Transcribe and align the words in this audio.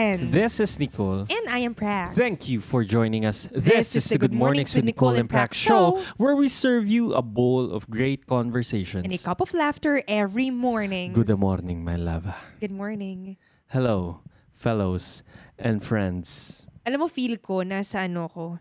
friends. 0.00 0.32
This 0.32 0.60
is 0.60 0.78
Nicole. 0.80 1.28
and 1.28 1.44
I 1.48 1.60
am 1.60 1.76
Prax. 1.76 2.16
Thank 2.16 2.48
you 2.48 2.60
for 2.64 2.84
joining 2.84 3.28
us. 3.28 3.48
This 3.52 3.92
is 3.92 4.08
the 4.08 4.16
Good 4.16 4.32
Mornings 4.32 4.72
with 4.72 4.84
Nicole 4.84 5.12
and 5.12 5.28
Prax 5.28 5.52
show, 5.52 6.00
where 6.16 6.32
we 6.32 6.48
serve 6.48 6.88
you 6.88 7.12
a 7.12 7.20
bowl 7.20 7.68
of 7.68 7.84
great 7.90 8.24
conversations. 8.24 9.04
And 9.04 9.12
a 9.12 9.20
cup 9.20 9.44
of 9.44 9.52
laughter 9.52 10.00
every 10.08 10.48
morning. 10.48 11.12
Good 11.12 11.28
morning, 11.36 11.84
my 11.84 11.96
love. 12.00 12.32
Good 12.60 12.72
morning. 12.72 13.36
Hello, 13.68 14.24
fellows 14.56 15.22
and 15.60 15.84
friends. 15.84 16.64
Alam 16.88 17.04
mo, 17.04 17.08
feel 17.12 17.36
ko, 17.36 17.60
nasa 17.60 18.08
ano 18.08 18.32
ko, 18.32 18.56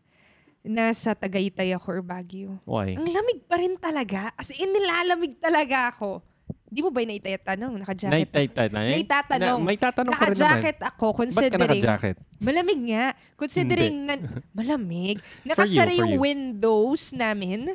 nasa 0.67 1.15
Tagaytay 1.15 1.71
ako 1.71 1.87
or 1.87 2.03
Baguio. 2.03 2.59
Why? 2.67 2.99
Ang 2.99 3.07
lamig 3.07 3.47
pa 3.47 3.55
rin 3.55 3.79
talaga. 3.79 4.35
As 4.35 4.51
in, 4.51 4.75
nilalamig 4.75 5.39
talaga 5.39 5.95
ako. 5.95 6.19
Di 6.69 6.85
mo 6.85 6.93
ba 6.93 7.01
yung 7.01 7.11
naitatanong? 7.17 7.73
Naka-jacket? 7.81 8.29
Naitatanong. 8.69 9.59
Na, 9.59 9.65
may 9.65 9.77
tatanong 9.77 10.13
ka 10.13 10.25
rin 10.29 10.37
naman. 10.37 10.37
Naka-jacket 10.37 10.77
ako 10.85 11.05
Ba't 11.09 11.13
ka 11.13 11.19
considering... 11.25 11.81
naka-jacket? 11.81 12.17
Malamig 12.37 12.81
nga. 12.85 13.05
Considering 13.33 13.95
na, 14.05 14.13
malamig. 14.57 15.17
Nakasara 15.41 15.89
yung 15.97 16.21
windows 16.21 17.09
namin 17.17 17.73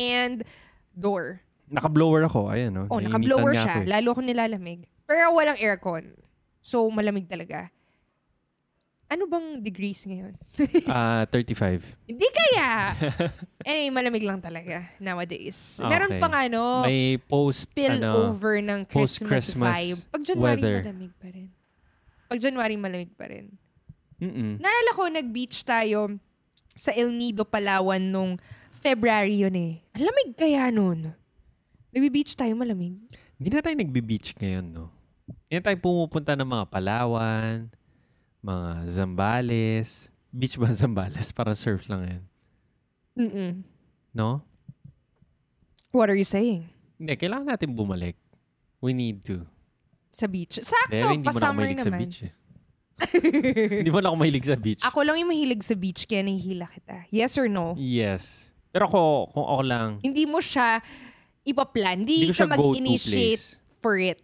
and 0.00 0.48
door. 0.96 1.44
Naka-blower 1.68 2.24
ako. 2.24 2.48
Ayan, 2.48 2.72
no? 2.72 2.88
Oh, 2.88 2.98
Nainitan 2.98 3.20
naka-blower 3.20 3.52
siya. 3.52 3.68
ako 3.68 3.78
eh. 3.84 3.86
Lalo 3.86 4.08
ako 4.16 4.20
nilalamig. 4.24 4.80
Pero 5.04 5.36
walang 5.36 5.60
aircon. 5.60 6.04
So, 6.64 6.88
malamig 6.88 7.28
talaga. 7.28 7.68
Ano 9.10 9.26
bang 9.26 9.58
degrees 9.58 10.06
ngayon? 10.06 10.38
Ah, 10.86 11.26
35. 11.26 11.82
Hindi 12.06 12.28
kaya! 12.30 12.94
anyway, 13.68 13.90
malamig 13.90 14.22
lang 14.22 14.38
talaga 14.38 14.86
nowadays. 15.02 15.82
Ah, 15.82 15.90
Meron 15.90 16.14
okay. 16.14 16.22
pang 16.22 16.30
ano, 16.30 16.86
May 16.86 17.18
post, 17.18 17.74
spill 17.74 17.98
ano, 17.98 18.30
over 18.30 18.62
ng 18.62 18.86
Christmas, 18.86 19.26
post-Christmas 19.26 19.74
vibe. 19.82 20.00
Pag 20.14 20.22
January, 20.22 20.62
weather. 20.62 20.76
malamig 20.86 21.14
pa 21.18 21.28
rin. 21.34 21.46
Pag 22.30 22.38
January, 22.38 22.76
malamig 22.78 23.12
pa 23.18 23.26
rin. 23.26 23.50
mm 24.22 24.62
Naalala 24.62 24.90
ko, 24.94 25.02
nag-beach 25.10 25.58
tayo 25.66 26.14
sa 26.78 26.94
El 26.94 27.10
Nido, 27.10 27.42
Palawan 27.42 27.98
nung 27.98 28.38
February 28.78 29.42
yun 29.42 29.58
eh. 29.58 29.82
Ang 29.98 30.06
lamig 30.06 30.38
kaya 30.38 30.70
nun. 30.70 31.18
Nag-beach 31.90 32.38
tayo, 32.38 32.54
malamig. 32.54 32.94
Hindi 33.34 33.48
na 33.50 33.58
tayo 33.58 33.74
nagbe-beach 33.74 34.38
ngayon, 34.38 34.66
no? 34.70 34.86
Hindi 35.50 35.58
na 35.58 35.66
tayo 35.66 35.78
pumupunta 35.82 36.38
ng 36.38 36.46
mga 36.46 36.64
Palawan, 36.70 37.66
mga 38.40 38.88
Zambales. 38.88 40.10
Beach 40.30 40.56
ba 40.56 40.70
Zambales? 40.76 41.32
Para 41.32 41.52
surf 41.54 41.88
lang 41.88 42.02
yan. 42.06 42.22
Mm-mm. 43.18 43.52
No? 44.14 44.42
What 45.90 46.08
are 46.08 46.16
you 46.16 46.24
saying? 46.26 46.70
Hindi, 46.96 47.16
kailangan 47.16 47.56
natin 47.56 47.74
bumalik. 47.74 48.14
We 48.80 48.94
need 48.94 49.26
to. 49.26 49.44
Sa 50.10 50.26
beach. 50.26 50.58
Sakto, 50.62 50.90
Dahil 50.94 51.18
hindi 51.18 51.26
mo 51.26 51.26
na 51.26 51.28
pa-summer 51.30 51.64
mahilig 51.66 51.80
sa 51.82 51.90
naman. 51.90 52.00
beach 52.00 52.18
eh. 52.24 52.32
hindi 53.80 53.90
mo 53.90 53.98
na 54.00 54.06
ako 54.12 54.16
mahilig 54.16 54.46
sa 54.46 54.56
beach. 54.56 54.82
Ako 54.84 54.98
lang 55.02 55.16
yung 55.18 55.30
mahilig 55.32 55.62
sa 55.64 55.74
beach, 55.74 56.04
kaya 56.04 56.20
nahihila 56.20 56.68
kita. 56.68 57.08
Yes 57.08 57.32
or 57.36 57.48
no? 57.48 57.72
Yes. 57.76 58.52
Pero 58.70 58.86
ako, 58.86 59.00
kung 59.34 59.46
ako 59.46 59.62
lang, 59.66 59.88
Hindi 60.00 60.24
mo 60.28 60.38
siya 60.38 60.78
ipaplan. 61.42 62.04
Hindi, 62.04 62.28
Hindi 62.30 62.36
ka 62.36 62.46
mag-initiate 62.46 63.46
for 63.80 63.96
it. 63.98 64.22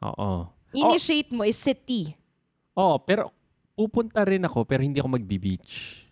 oo. 0.00 0.46
Initiate 0.72 1.30
mo 1.32 1.44
is 1.44 1.58
city. 1.58 2.16
Oh, 2.72 2.96
pero 2.96 3.28
pupunta 3.72 4.22
rin 4.24 4.44
ako 4.44 4.64
pero 4.68 4.84
hindi 4.84 5.00
ako 5.00 5.16
magbi-beach. 5.16 6.04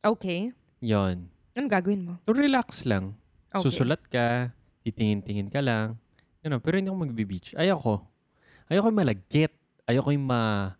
Okay. 0.00 0.52
Yon. 0.80 1.28
Anong 1.52 1.70
gagawin 1.70 2.02
mo? 2.06 2.12
To 2.24 2.32
relax 2.32 2.88
lang. 2.88 3.12
Okay. 3.52 3.62
Susulat 3.66 4.00
ka, 4.08 4.54
titingin-tingin 4.86 5.52
ka 5.52 5.60
lang. 5.60 5.98
Ano, 6.40 6.56
pero 6.56 6.80
hindi 6.80 6.88
ako 6.88 7.04
magbi-beach. 7.04 7.52
Ayoko. 7.58 8.00
Ayoko 8.72 8.88
yung 8.88 9.00
malagkit. 9.04 9.52
Ayoko 9.84 10.08
yung 10.14 10.24
ma... 10.24 10.72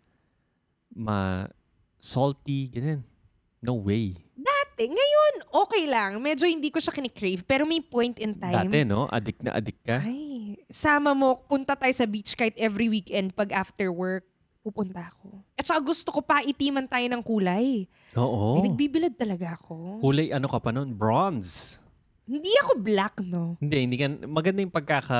ma... 0.95 1.45
salty, 2.01 2.73
ganyan. 2.73 3.05
No 3.61 3.77
way. 3.77 4.17
Dati, 4.33 4.89
ngayon, 4.89 5.33
okay 5.53 5.85
lang. 5.85 6.17
Medyo 6.17 6.49
hindi 6.49 6.73
ko 6.73 6.81
siya 6.81 6.89
kinikrave. 6.89 7.45
Pero 7.45 7.61
may 7.69 7.77
point 7.77 8.17
in 8.17 8.33
time. 8.33 8.73
Dati, 8.73 8.81
no? 8.81 9.05
Addict 9.05 9.45
na 9.45 9.53
addict 9.53 9.85
ka. 9.85 10.01
Ay, 10.01 10.57
sama 10.65 11.13
mo, 11.13 11.45
punta 11.45 11.77
tayo 11.77 11.93
sa 11.93 12.09
beach 12.09 12.33
kahit 12.33 12.57
every 12.57 12.89
weekend 12.89 13.37
pag 13.37 13.53
after 13.53 13.93
work, 13.93 14.25
pupunta 14.61 15.09
ako. 15.09 15.41
At 15.57 15.65
saka 15.65 15.81
gusto 15.81 16.09
ko 16.13 16.21
pa 16.21 16.45
itiman 16.45 16.85
tayo 16.85 17.05
ng 17.09 17.21
kulay. 17.25 17.89
Oo. 18.13 18.61
Eh, 18.61 18.69
nagbibilad 18.69 19.13
talaga 19.17 19.57
ako. 19.57 19.97
Kulay 19.99 20.29
ano 20.29 20.45
ka 20.45 20.61
pa 20.61 20.69
noon? 20.69 20.93
Bronze. 20.93 21.81
Hindi 22.29 22.53
ako 22.63 22.71
black, 22.79 23.15
no? 23.25 23.57
Hindi, 23.57 23.77
hindi 23.83 23.97
ka... 23.97 24.05
Maganda 24.29 24.61
yung 24.63 24.73
pagkaka... 24.73 25.19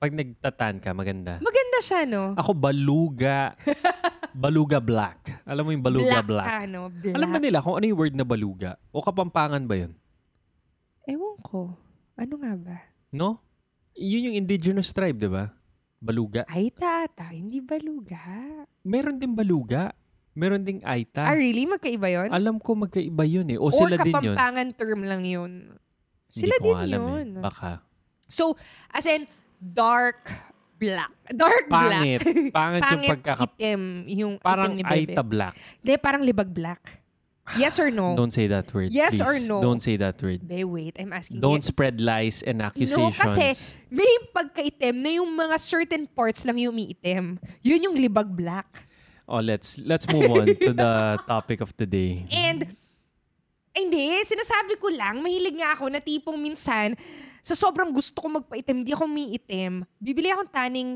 Pag 0.00 0.16
nagtatan 0.16 0.80
ka, 0.80 0.96
maganda. 0.96 1.36
Maganda 1.44 1.78
siya, 1.84 2.08
no? 2.08 2.32
Ako, 2.32 2.56
baluga. 2.56 3.52
baluga 4.32 4.80
black. 4.80 5.44
Alam 5.44 5.68
mo 5.68 5.70
yung 5.76 5.84
baluga 5.84 6.24
black? 6.24 6.48
ka, 6.48 6.58
no? 6.64 6.88
Black. 6.88 7.16
Alam 7.20 7.28
ba 7.28 7.38
nila 7.38 7.60
kung 7.60 7.76
ano 7.76 7.84
yung 7.84 8.00
word 8.00 8.16
na 8.16 8.24
baluga? 8.24 8.80
O 8.96 9.04
kapampangan 9.04 9.60
ba 9.68 9.76
yun? 9.76 9.92
Ewan 11.04 11.36
ko. 11.44 11.76
Ano 12.16 12.34
nga 12.40 12.52
ba? 12.56 12.76
No? 13.12 13.44
Yun 13.92 14.32
yung 14.32 14.36
indigenous 14.40 14.96
tribe, 14.96 15.20
di 15.20 15.28
ba? 15.28 15.52
Baluga. 16.00 16.48
Ay, 16.48 16.72
tata, 16.72 17.28
hindi 17.28 17.60
baluga. 17.60 18.16
Meron 18.80 19.20
din 19.20 19.36
baluga. 19.36 19.92
Meron 20.32 20.64
ding 20.64 20.80
aita. 20.80 21.28
Ah, 21.28 21.36
really? 21.36 21.68
Magkaiba 21.68 22.08
yun? 22.08 22.32
Alam 22.32 22.56
ko 22.56 22.72
magkaiba 22.72 23.28
yun 23.28 23.44
eh. 23.52 23.60
O 23.60 23.68
Or 23.68 23.76
sila 23.76 24.00
din 24.00 24.16
yun. 24.16 24.32
kapampangan 24.32 24.68
term 24.72 25.00
lang 25.04 25.22
yun? 25.28 25.76
Sila 26.24 26.56
Hindi 26.56 26.64
ko 26.64 26.64
din 26.64 26.76
alam 26.80 27.00
yun. 27.04 27.26
Eh. 27.36 27.42
Baka. 27.44 27.84
So, 28.24 28.56
as 28.88 29.04
in, 29.04 29.28
dark 29.60 30.24
black. 30.80 31.12
Dark 31.28 31.68
Pangit. 31.68 32.24
black. 32.24 32.54
Pangit 32.56 32.80
yung 32.80 32.88
Pangit 32.96 33.10
pagkaka... 33.12 33.44
itim. 33.52 33.82
Yung 34.08 34.32
Parang 34.40 34.72
itim 34.72 34.78
ni 34.80 34.82
Bebe. 34.86 34.94
aita 35.12 35.20
black. 35.20 35.54
Hindi, 35.84 35.92
parang 36.00 36.22
libag 36.24 36.48
black. 36.48 36.99
Yes 37.56 37.78
or 37.78 37.90
no? 37.90 38.14
Don't 38.14 38.30
say 38.30 38.46
that 38.46 38.68
word, 38.70 38.90
Yes 38.90 39.18
please. 39.18 39.26
or 39.26 39.34
no? 39.46 39.58
Don't 39.58 39.82
say 39.82 39.96
that 39.96 40.20
word. 40.22 40.46
Be, 40.46 40.62
wait. 40.62 40.94
I'm 40.98 41.10
asking 41.12 41.40
Don't 41.40 41.62
you. 41.62 41.70
spread 41.70 41.98
lies 42.00 42.42
and 42.42 42.58
No, 42.58 42.70
accusations. 42.70 43.16
kasi 43.16 43.46
may 43.90 44.06
pagkaitim 44.30 44.94
na 44.94 45.10
yung 45.18 45.30
mga 45.30 45.56
certain 45.58 46.06
parts 46.06 46.46
lang 46.46 46.58
yung 46.58 46.70
umiitim. 46.72 47.38
Yun 47.62 47.80
yung 47.90 47.96
libag 47.96 48.30
black. 48.30 48.86
Oh, 49.26 49.38
let's 49.38 49.78
let's 49.82 50.06
move 50.06 50.26
on 50.26 50.46
to 50.50 50.70
the 50.74 50.92
topic 51.30 51.62
of 51.62 51.70
the 51.78 51.86
day. 51.86 52.26
And, 52.30 52.66
ay, 53.70 53.86
hindi, 53.86 54.10
sinasabi 54.26 54.74
ko 54.76 54.90
lang, 54.90 55.22
mahilig 55.22 55.54
nga 55.54 55.78
ako 55.78 55.86
na 55.86 56.02
tipong 56.02 56.34
minsan, 56.34 56.98
sa 57.38 57.54
sobrang 57.54 57.94
gusto 57.94 58.18
ko 58.18 58.26
magpaitim, 58.28 58.82
hindi 58.82 58.90
ako 58.90 59.06
umiitim, 59.06 59.86
bibili 59.96 60.28
akong 60.28 60.50
tanning, 60.50 60.90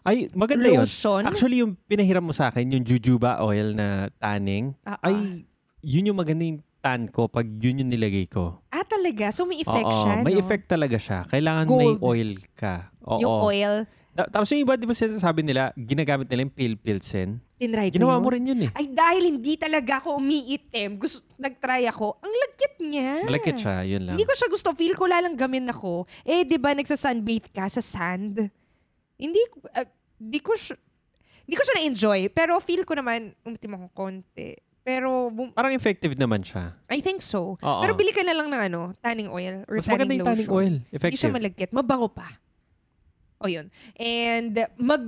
Ay, 0.00 0.30
maganda 0.32 0.64
yun. 0.64 0.80
Lotion? 0.80 1.26
Actually, 1.26 1.60
yung 1.60 1.76
pinahiram 1.84 2.24
mo 2.24 2.32
sa 2.32 2.48
akin, 2.48 2.64
yung 2.72 2.80
jujuba 2.80 3.42
oil 3.42 3.74
na 3.74 4.08
tanning, 4.16 4.72
Ah, 4.80 4.96
ah. 4.96 5.08
ay, 5.10 5.44
yun 5.80 6.08
yung 6.08 6.18
maganda 6.18 6.44
yung 6.44 6.60
tan 6.80 7.06
ko 7.06 7.28
pag 7.28 7.44
yun 7.44 7.84
yung 7.84 7.90
nilagay 7.90 8.24
ko. 8.24 8.60
ah 8.68 8.82
talaga, 8.82 9.28
so 9.30 9.44
may 9.44 9.60
effect 9.60 9.84
Oo, 9.84 10.00
siya, 10.00 10.14
may 10.20 10.34
no? 10.34 10.40
effect 10.40 10.64
talaga 10.66 10.96
siya. 10.96 11.24
Kailangan 11.24 11.64
may 11.66 11.92
Gold. 11.92 12.00
oil 12.00 12.30
ka. 12.54 12.88
Oo. 13.02 13.20
Yung 13.20 13.34
oil, 13.44 13.74
Ta- 14.10 14.26
Tapos 14.26 14.50
yung 14.50 14.66
iba, 14.66 14.74
di 14.74 14.90
ba 14.90 14.92
sinasabi 14.92 15.46
nila, 15.46 15.70
ginagamit 15.72 16.26
nila 16.26 16.42
yung 16.42 16.50
pale 16.50 16.74
pilsen. 16.74 17.38
tinry 17.54 17.94
ko 17.94 17.94
Ginawa 17.94 18.18
yun. 18.18 18.22
mo 18.26 18.28
rin 18.28 18.42
yun 18.42 18.60
eh. 18.66 18.70
Ay, 18.74 18.90
dahil 18.90 19.22
hindi 19.30 19.54
talaga 19.54 20.02
ako 20.02 20.18
umiitim, 20.18 20.98
gusto, 20.98 21.22
nag-try 21.38 21.86
ako, 21.86 22.18
ang 22.18 22.34
lagkit 22.34 22.74
niya. 22.82 23.22
Malagkit 23.22 23.56
siya, 23.56 23.76
yun 23.86 24.02
lang. 24.02 24.18
Hindi 24.18 24.26
ko 24.26 24.34
siya 24.34 24.50
gusto. 24.50 24.74
Feel 24.74 24.98
ko 24.98 25.06
lalanggamin 25.06 25.70
ako. 25.70 26.10
Eh, 26.26 26.42
di 26.42 26.58
ba 26.58 26.74
nagsa-sunbathe 26.74 27.54
ka 27.54 27.70
sa 27.70 27.78
sand? 27.78 28.50
Hindi 29.14 29.40
ko, 29.46 29.62
ah, 29.70 29.86
di 30.18 30.40
ko 30.42 30.58
siya, 30.58 30.74
di 31.46 31.54
ko 31.54 31.62
siya 31.62 31.74
na-enjoy. 31.78 32.20
Pero 32.30 32.58
feel 32.58 32.82
ko 32.82 32.98
naman, 32.98 33.30
umitim 33.40 33.78
ako 33.78 33.86
konti. 33.94 34.58
Pero, 34.80 35.28
bum- 35.28 35.52
Parang 35.52 35.72
effective 35.72 36.16
naman 36.16 36.40
siya. 36.40 36.72
I 36.88 36.98
think 36.98 37.20
so. 37.20 37.60
Oo. 37.60 37.80
Pero 37.84 37.92
bili 37.92 38.10
ka 38.10 38.24
na 38.24 38.32
lang 38.32 38.48
ng 38.48 38.62
ano, 38.66 38.80
tanning 38.98 39.28
oil 39.28 39.62
or 39.68 39.76
Mas 39.76 39.86
maganda 39.86 40.08
tanning 40.08 40.18
yung 40.18 40.28
tanning 40.28 40.48
lotion. 40.48 40.56
oil. 40.56 40.74
Hindi 40.80 40.88
siya 40.88 40.98
Effective. 40.98 41.32
malagkit. 41.32 41.70
Mabango 41.70 42.08
pa. 42.08 42.28
O 43.38 43.48
yun. 43.48 43.68
And 43.94 44.54
mag 44.76 45.04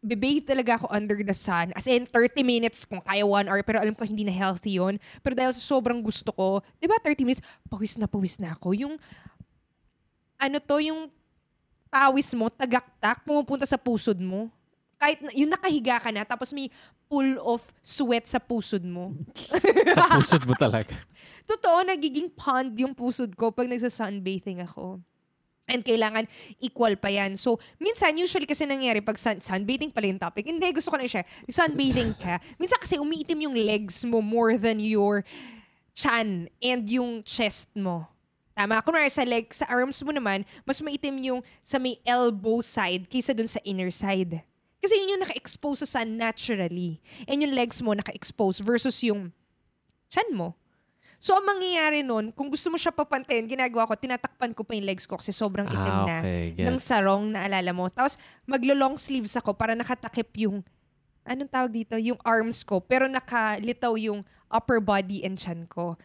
bibay 0.00 0.44
talaga 0.44 0.76
ako 0.76 0.92
under 0.92 1.16
the 1.16 1.32
sun. 1.32 1.72
As 1.72 1.88
in, 1.88 2.04
30 2.04 2.44
minutes 2.44 2.84
kung 2.84 3.00
kaya 3.00 3.24
1 3.24 3.48
hour. 3.48 3.64
Pero 3.64 3.80
alam 3.80 3.96
ko 3.96 4.04
hindi 4.04 4.20
na 4.20 4.32
healthy 4.32 4.76
yun. 4.76 5.00
Pero 5.24 5.32
dahil 5.32 5.56
sa 5.56 5.64
sobrang 5.72 6.04
gusto 6.04 6.28
ko, 6.28 6.60
di 6.76 6.84
ba 6.84 7.00
30 7.00 7.24
minutes, 7.24 7.40
pawis 7.64 7.96
na 7.96 8.04
pawis 8.04 8.36
na 8.36 8.52
ako. 8.52 8.76
Yung, 8.76 9.00
ano 10.36 10.56
to, 10.60 10.76
yung 10.78 11.08
pawis 11.88 12.36
mo, 12.36 12.52
tagaktak, 12.52 13.24
pumupunta 13.24 13.64
sa 13.64 13.80
pusod 13.80 14.20
mo. 14.20 14.52
Kahit 15.04 15.20
na, 15.20 15.28
yung 15.36 15.52
nakahiga 15.52 16.00
ka 16.00 16.08
na, 16.08 16.24
tapos 16.24 16.56
may 16.56 16.72
pool 17.12 17.36
of 17.44 17.60
sweat 17.84 18.24
sa 18.24 18.40
pusod 18.40 18.80
mo. 18.80 19.12
sa 19.92 20.16
pusod 20.16 20.48
mo 20.48 20.56
talaga. 20.56 20.96
Totoo, 21.52 21.84
nagiging 21.84 22.32
pond 22.32 22.72
yung 22.80 22.96
pusod 22.96 23.36
ko 23.36 23.52
pag 23.52 23.68
nagsa-sunbathing 23.68 24.64
ako. 24.64 25.04
And 25.68 25.84
kailangan 25.84 26.24
equal 26.56 26.96
pa 26.96 27.12
yan. 27.12 27.36
So, 27.36 27.60
minsan, 27.76 28.16
usually 28.16 28.48
kasi 28.48 28.64
nangyari 28.64 29.04
pag 29.04 29.20
sun, 29.20 29.44
sunbathing 29.44 29.92
pala 29.92 30.08
yung 30.08 30.20
topic. 30.20 30.48
Hindi, 30.48 30.64
gusto 30.72 30.88
ko 30.88 30.96
na 30.96 31.04
i-share. 31.04 31.28
Sunbathing 31.48 32.16
ka. 32.16 32.40
Minsan 32.60 32.80
kasi 32.80 32.96
umiitim 32.96 33.44
yung 33.44 33.56
legs 33.56 34.08
mo 34.08 34.24
more 34.24 34.56
than 34.56 34.80
your 34.80 35.20
chan 35.92 36.48
and 36.64 36.82
yung 36.88 37.20
chest 37.24 37.72
mo. 37.76 38.08
Tama. 38.52 38.80
Kunwari 38.86 39.08
sa 39.10 39.24
leg, 39.24 39.50
sa 39.50 39.66
arms 39.66 39.98
mo 40.04 40.12
naman, 40.12 40.44
mas 40.62 40.78
maitim 40.84 41.16
yung 41.20 41.40
sa 41.64 41.80
may 41.80 41.96
elbow 42.06 42.62
side 42.62 43.08
kaysa 43.10 43.34
dun 43.34 43.48
sa 43.50 43.58
inner 43.64 43.90
side. 43.90 44.44
Kasi 44.84 45.00
yun 45.00 45.16
yung 45.16 45.24
naka-expose 45.24 45.88
sa 45.88 46.04
sun 46.04 46.20
naturally. 46.20 47.00
And 47.24 47.40
yung 47.40 47.56
legs 47.56 47.80
mo 47.80 47.96
naka-expose 47.96 48.60
versus 48.60 49.00
yung 49.00 49.32
chan 50.12 50.28
mo. 50.28 50.52
So, 51.16 51.32
ang 51.32 51.48
mangyayari 51.48 52.04
nun, 52.04 52.36
kung 52.36 52.52
gusto 52.52 52.68
mo 52.68 52.76
siya 52.76 52.92
papantayin, 52.92 53.48
ginagawa 53.48 53.88
ko, 53.88 53.96
tinatakpan 53.96 54.52
ko 54.52 54.60
pa 54.60 54.76
yung 54.76 54.84
legs 54.84 55.08
ko 55.08 55.16
kasi 55.16 55.32
sobrang 55.32 55.64
itim 55.64 55.96
Ah, 55.96 56.04
na 56.04 56.16
okay. 56.20 56.52
ng 56.68 56.76
sarong 56.76 57.32
na 57.32 57.48
alala 57.48 57.72
mo. 57.72 57.88
Tapos, 57.88 58.20
maglo-long 58.44 59.00
sleeves 59.00 59.32
ako 59.32 59.56
para 59.56 59.72
nakatakip 59.72 60.28
yung, 60.36 60.60
anong 61.24 61.48
tawag 61.48 61.72
dito? 61.72 61.96
Yung 61.96 62.20
arms 62.20 62.60
ko. 62.60 62.84
Pero 62.84 63.08
nakalitaw 63.08 63.96
yung 63.96 64.20
upper 64.52 64.84
body 64.84 65.24
and 65.24 65.40
chan 65.40 65.64
ko. 65.64 65.96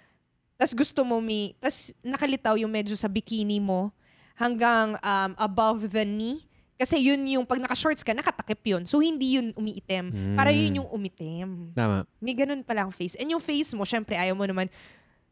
Tapos 0.59 0.75
gusto 0.75 1.07
mo 1.07 1.23
may, 1.23 1.55
tapos 1.59 1.95
nakalitaw 2.03 2.55
yung 2.59 2.71
medyo 2.71 2.95
sa 2.99 3.07
bikini 3.07 3.63
mo 3.63 3.95
hanggang 4.35 4.99
um, 4.99 5.31
above 5.39 5.91
the 5.91 6.03
knee. 6.03 6.48
Kasi 6.79 6.95
yun 7.03 7.19
yung, 7.27 7.43
pag 7.43 7.59
naka-shorts 7.59 8.07
ka, 8.07 8.15
nakatakip 8.15 8.63
yun. 8.63 8.87
So, 8.87 9.03
hindi 9.03 9.35
yun 9.35 9.51
umiitim. 9.59 10.15
Para 10.39 10.55
yun 10.55 10.79
yung 10.79 10.89
umitim. 10.95 11.75
Tama. 11.75 12.07
May 12.23 12.31
ganun 12.31 12.63
pala 12.63 12.87
ang 12.87 12.93
face. 12.95 13.19
And 13.19 13.27
yung 13.27 13.43
face 13.43 13.75
mo, 13.75 13.83
syempre, 13.83 14.15
ayaw 14.15 14.31
mo 14.31 14.47
naman 14.47 14.71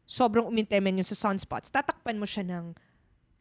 sobrang 0.04 0.44
umintemen 0.44 1.00
yung 1.00 1.08
sa 1.08 1.16
sunspots. 1.16 1.72
Tatakpan 1.72 2.20
mo 2.20 2.28
siya 2.28 2.44
ng 2.44 2.76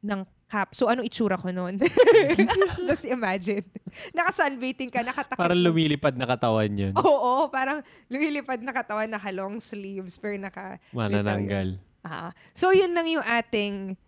ng 0.07 0.21
cap. 0.48 0.71
So, 0.71 0.88
ano 0.88 1.04
itsura 1.04 1.36
ko 1.36 1.51
noon? 1.51 1.83
Just 2.88 3.12
imagine. 3.12 3.68
Naka-sunbathing 4.15 4.88
ka, 4.88 5.04
nakatakip. 5.04 5.44
Parang 5.44 5.59
lumilipad 5.59 6.15
na 6.15 6.24
katawan 6.24 6.71
yun. 6.71 6.94
Oo, 6.95 7.51
parang 7.51 7.83
lumilipad 8.07 8.63
na 8.63 8.71
katawan, 8.71 9.12
naka-long 9.12 9.59
sleeves, 9.59 10.15
pero 10.15 10.39
naka... 10.39 10.80
Manananggal. 10.95 11.75
Ah. 12.07 12.31
So, 12.56 12.71
yun 12.71 12.95
lang 12.95 13.07
yung 13.12 13.25
ating... 13.27 14.00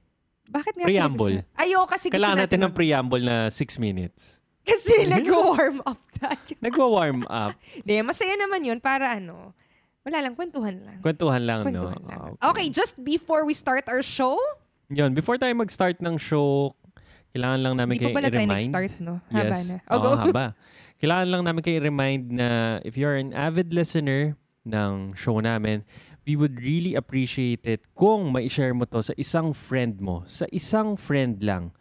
Bakit 0.50 0.74
nga 0.75 0.86
Preamble. 0.86 1.40
pinag- 1.40 1.48
Ayo, 1.56 1.80
kasi 1.86 2.10
gusto 2.10 2.18
Kailangan 2.18 2.40
natin 2.42 2.60
ng 2.60 2.66
mag- 2.66 2.75
preamble 2.75 3.22
na 3.22 3.36
6 3.48 3.78
minutes. 3.78 4.42
Kasi 4.62 5.06
nag-warm 5.13 5.80
up 5.84 6.01
tayo. 6.12 6.54
Nagwa-warm 6.66 7.22
up. 7.25 7.54
Di, 7.81 8.01
masaya 8.01 8.34
naman 8.36 8.62
yun 8.62 8.78
para 8.78 9.13
ano. 9.13 9.54
Wala 10.01 10.19
lang, 10.19 10.34
kwentuhan 10.34 10.78
lang. 10.80 10.98
Kwentuhan 11.00 11.42
lang, 11.42 11.60
no? 11.62 11.66
Kwentuhan 11.66 12.01
lang. 12.04 12.19
Ah, 12.36 12.50
Okay, 12.50 12.68
just 12.68 12.98
before 12.98 13.44
we 13.44 13.54
start 13.54 13.86
our 13.88 14.01
show, 14.01 14.38
Yun, 14.90 15.13
before 15.13 15.38
tayo 15.38 15.54
mag-start 15.54 16.01
ng 16.01 16.18
show, 16.18 16.74
kailangan 17.30 17.62
lang 17.62 17.74
namin 17.78 17.94
Hindi 17.94 18.04
kayo 18.04 18.10
pa 18.10 18.18
pala 18.18 18.28
tayo 18.28 18.42
i-remind. 18.42 18.57
nag-start, 18.57 18.94
no? 18.98 19.13
Haba 19.30 19.46
yes. 19.48 19.69
na. 19.69 19.78
Oo, 19.86 19.94
Oh, 19.94 20.00
go. 20.01 20.10
haba. 20.25 20.46
Kailangan 20.98 21.28
lang 21.30 21.42
namin 21.46 21.62
kayo 21.62 21.75
i-remind 21.78 22.24
na 22.28 22.48
if 22.81 22.98
you're 22.98 23.13
an 23.13 23.30
avid 23.31 23.69
listener 23.69 24.34
ng 24.66 25.13
show 25.13 25.38
namin, 25.38 25.86
we 26.25 26.36
would 26.36 26.60
really 26.62 26.95
appreciate 26.95 27.62
it 27.63 27.83
kung 27.94 28.31
ma-share 28.31 28.74
mo 28.74 28.86
to 28.89 29.04
sa 29.04 29.13
isang 29.16 29.56
friend 29.56 30.00
mo. 30.01 30.24
Sa 30.25 30.45
isang 30.51 30.95
friend 31.00 31.44
lang 31.44 31.71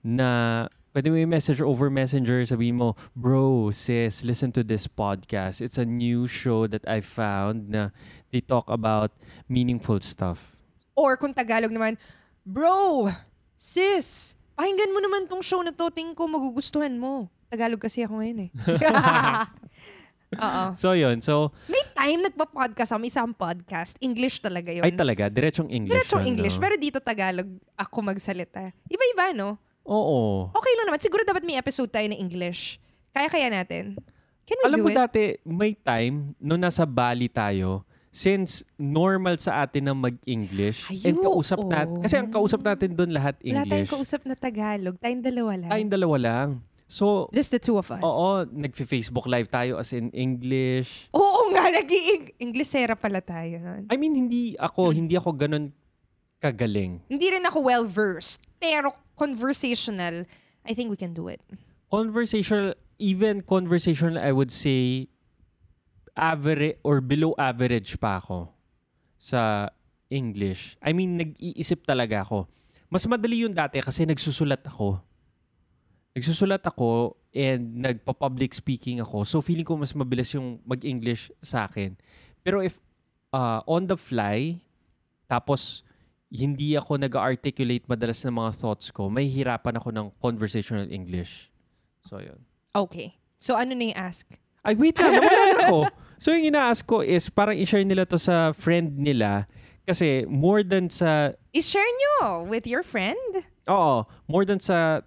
na 0.00 0.66
pwede 0.94 1.12
mo 1.12 1.16
i-message 1.18 1.60
over 1.60 1.90
messenger, 1.90 2.40
sabihin 2.46 2.80
mo, 2.80 2.96
bro, 3.12 3.68
sis, 3.74 4.24
listen 4.24 4.50
to 4.54 4.64
this 4.64 4.86
podcast. 4.86 5.60
It's 5.60 5.76
a 5.76 5.84
new 5.84 6.24
show 6.26 6.66
that 6.66 6.86
I 6.88 7.02
found 7.02 7.68
na 7.70 7.90
they 8.32 8.40
talk 8.40 8.66
about 8.70 9.12
meaningful 9.50 10.00
stuff. 10.00 10.56
Or 10.96 11.20
kung 11.20 11.36
Tagalog 11.36 11.74
naman, 11.74 12.00
Bro, 12.46 13.10
sis, 13.58 14.38
pakinggan 14.54 14.94
mo 14.94 15.02
naman 15.02 15.26
tong 15.26 15.42
show 15.42 15.58
na 15.66 15.74
to. 15.74 15.90
Tingin 15.90 16.14
ko 16.14 16.30
magugustuhan 16.30 16.94
mo. 16.94 17.26
Tagalog 17.50 17.82
kasi 17.82 18.06
ako 18.06 18.22
ngayon 18.22 18.46
eh. 18.46 18.50
Oo. 20.34 20.62
So, 20.74 20.92
yun. 20.92 21.20
So, 21.20 21.54
May 21.66 21.82
time 21.88 22.24
nagpa-podcast 22.24 22.90
ako. 22.90 22.98
May 22.98 23.08
isang 23.08 23.30
podcast. 23.30 23.94
English 23.98 24.40
talaga 24.40 24.70
yun. 24.70 24.82
ay 24.82 24.92
talaga, 24.92 25.26
diretsong 25.26 25.70
English. 25.70 25.94
Diretsong 25.94 26.24
English. 26.24 26.56
no? 26.56 26.62
Pero 26.62 26.74
dito 26.76 26.98
Tagalog 26.98 27.46
ako 27.74 27.98
magsalita. 28.04 28.74
Iba-iba, 28.86 29.30
no? 29.32 29.54
Oo. 29.82 30.50
Okay 30.52 30.72
lang 30.74 30.90
naman. 30.90 30.98
Siguro 30.98 31.22
dapat 31.22 31.42
may 31.42 31.54
episode 31.54 31.86
tayo 31.88 32.06
na 32.06 32.16
English. 32.16 32.82
Kaya-kaya 33.12 33.48
natin. 33.48 33.94
Can 34.42 34.58
we 34.58 34.64
Alam 34.64 34.78
do 34.78 34.84
mo 34.84 34.90
it? 34.90 34.96
dati, 34.96 35.22
may 35.42 35.72
time 35.72 36.34
nung 36.36 36.58
nasa 36.58 36.82
Bali 36.82 37.26
tayo, 37.26 37.82
since 38.08 38.62
normal 38.76 39.36
sa 39.36 39.60
atin 39.60 39.84
na 39.84 39.94
mag-English, 39.94 40.86
and 41.02 41.14
Ayo, 41.14 41.26
kausap 41.26 41.60
oo. 41.60 41.68
natin, 41.68 41.98
kasi 41.98 42.14
ang 42.14 42.30
kausap 42.30 42.62
natin 42.62 42.94
doon 42.94 43.10
lahat 43.10 43.34
Wala 43.38 43.62
tayong 43.62 43.66
English. 43.82 43.90
kausap 43.90 44.22
na 44.22 44.34
Tagalog. 44.34 44.96
Tayong 44.98 45.20
dalawa 45.20 45.52
lang. 45.54 45.68
Tayong 45.68 45.92
dalawa 45.92 46.16
lang. 46.16 46.48
So, 46.86 47.26
Just 47.34 47.50
the 47.50 47.58
two 47.58 47.74
of 47.74 47.90
us. 47.90 47.98
oo, 47.98 48.46
nag-Facebook 48.46 49.26
live 49.26 49.50
tayo 49.50 49.74
as 49.74 49.90
in 49.90 50.06
English. 50.14 51.10
Oo 51.10 51.50
nga, 51.50 51.66
naging 51.82 52.30
Inglesera 52.38 52.94
pala 52.94 53.18
tayo. 53.18 53.58
nun. 53.58 53.90
I 53.90 53.98
mean, 53.98 54.14
hindi 54.14 54.54
ako, 54.54 54.94
hindi 54.94 55.18
ako 55.18 55.34
ganun 55.34 55.74
kagaling. 56.38 57.02
Hindi 57.10 57.26
rin 57.26 57.42
ako 57.42 57.58
well-versed. 57.66 58.46
Pero 58.62 58.94
conversational, 59.18 60.30
I 60.62 60.72
think 60.78 60.86
we 60.86 60.96
can 60.96 61.10
do 61.10 61.26
it. 61.26 61.42
Conversational, 61.90 62.78
even 63.02 63.42
conversational, 63.42 64.14
I 64.14 64.30
would 64.30 64.54
say, 64.54 65.10
average 66.14 66.78
or 66.86 67.02
below 67.02 67.34
average 67.36 67.98
pa 67.98 68.22
ako 68.22 68.48
sa 69.18 69.74
English. 70.06 70.78
I 70.78 70.94
mean, 70.94 71.18
nag-iisip 71.18 71.82
talaga 71.82 72.22
ako. 72.22 72.46
Mas 72.86 73.02
madali 73.10 73.42
yun 73.42 73.50
dati 73.50 73.82
kasi 73.82 74.06
nagsusulat 74.06 74.62
ako. 74.62 75.02
Nagsusulat 76.16 76.64
ako 76.64 77.20
and 77.36 77.84
nagpa-public 77.84 78.56
speaking 78.56 79.04
ako. 79.04 79.28
So 79.28 79.44
feeling 79.44 79.68
ko 79.68 79.76
mas 79.76 79.92
mabilis 79.92 80.32
yung 80.32 80.64
mag-English 80.64 81.28
sa 81.44 81.68
akin. 81.68 81.92
Pero 82.40 82.64
if 82.64 82.80
uh, 83.36 83.60
on 83.68 83.84
the 83.84 84.00
fly, 84.00 84.56
tapos 85.28 85.84
hindi 86.32 86.72
ako 86.72 86.96
nag-articulate 86.96 87.84
madalas 87.84 88.24
ng 88.24 88.32
mga 88.32 88.56
thoughts 88.56 88.88
ko, 88.88 89.12
may 89.12 89.28
hirapan 89.28 89.76
ako 89.76 89.92
ng 89.92 90.06
conversational 90.18 90.88
English. 90.88 91.52
So, 92.00 92.18
yun. 92.18 92.40
Okay. 92.72 93.20
So 93.36 93.54
ano 93.54 93.76
na 93.76 93.92
yung 93.92 93.98
ask? 94.00 94.24
Ay, 94.66 94.74
wait 94.74 94.96
lang. 94.98 95.20
Nawala 95.20 95.42
na 95.52 95.56
ako. 95.68 95.78
So, 96.16 96.32
yung 96.32 96.48
ina-ask 96.48 96.82
ko 96.88 97.04
is 97.04 97.28
parang 97.28 97.54
i-share 97.54 97.84
nila 97.84 98.08
to 98.08 98.16
sa 98.16 98.50
friend 98.56 98.96
nila 98.96 99.44
kasi 99.86 100.26
more 100.26 100.64
than 100.66 100.88
sa, 100.90 101.36
I-share 101.52 101.86
nyo 101.86 102.48
with 102.48 102.66
your 102.66 102.82
friend. 102.82 103.46
oo, 103.68 104.02
more 104.26 104.42
than 104.42 104.58
sa 104.58 105.04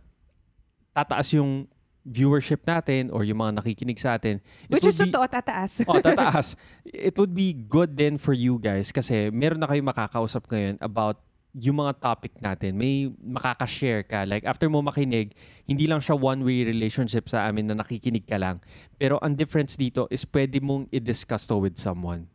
tataas 0.94 1.34
yung 1.36 1.68
viewership 2.10 2.64
natin 2.66 3.14
or 3.14 3.22
yung 3.28 3.38
mga 3.44 3.62
nakikinig 3.62 4.00
sa 4.02 4.18
atin. 4.18 4.42
Which 4.72 4.88
is 4.88 4.98
totoo, 4.98 5.30
tataas. 5.30 5.86
oh, 5.86 6.02
tataas. 6.06 6.56
It 6.86 7.14
would 7.20 7.36
be 7.36 7.54
good 7.54 8.00
then 8.00 8.18
for 8.18 8.34
you 8.34 8.58
guys 8.58 8.90
kasi 8.90 9.30
meron 9.30 9.62
na 9.62 9.68
kayo 9.70 9.84
makakausap 9.86 10.50
ngayon 10.50 10.82
about 10.82 11.22
yung 11.58 11.82
mga 11.82 11.98
topic 11.98 12.34
natin. 12.42 12.78
May 12.78 13.10
makakashare 13.18 14.06
ka. 14.06 14.26
Like, 14.26 14.46
after 14.46 14.70
mo 14.70 14.86
makinig, 14.86 15.34
hindi 15.66 15.90
lang 15.90 15.98
siya 15.98 16.14
one-way 16.14 16.66
relationship 16.66 17.26
sa 17.26 17.50
amin 17.50 17.74
na 17.74 17.76
nakikinig 17.82 18.26
ka 18.30 18.38
lang. 18.38 18.62
Pero 19.02 19.18
ang 19.22 19.34
difference 19.34 19.74
dito 19.74 20.06
is 20.14 20.26
pwede 20.30 20.62
mong 20.62 20.86
i-discuss 20.94 21.50
to 21.50 21.58
with 21.58 21.82
someone. 21.82 22.30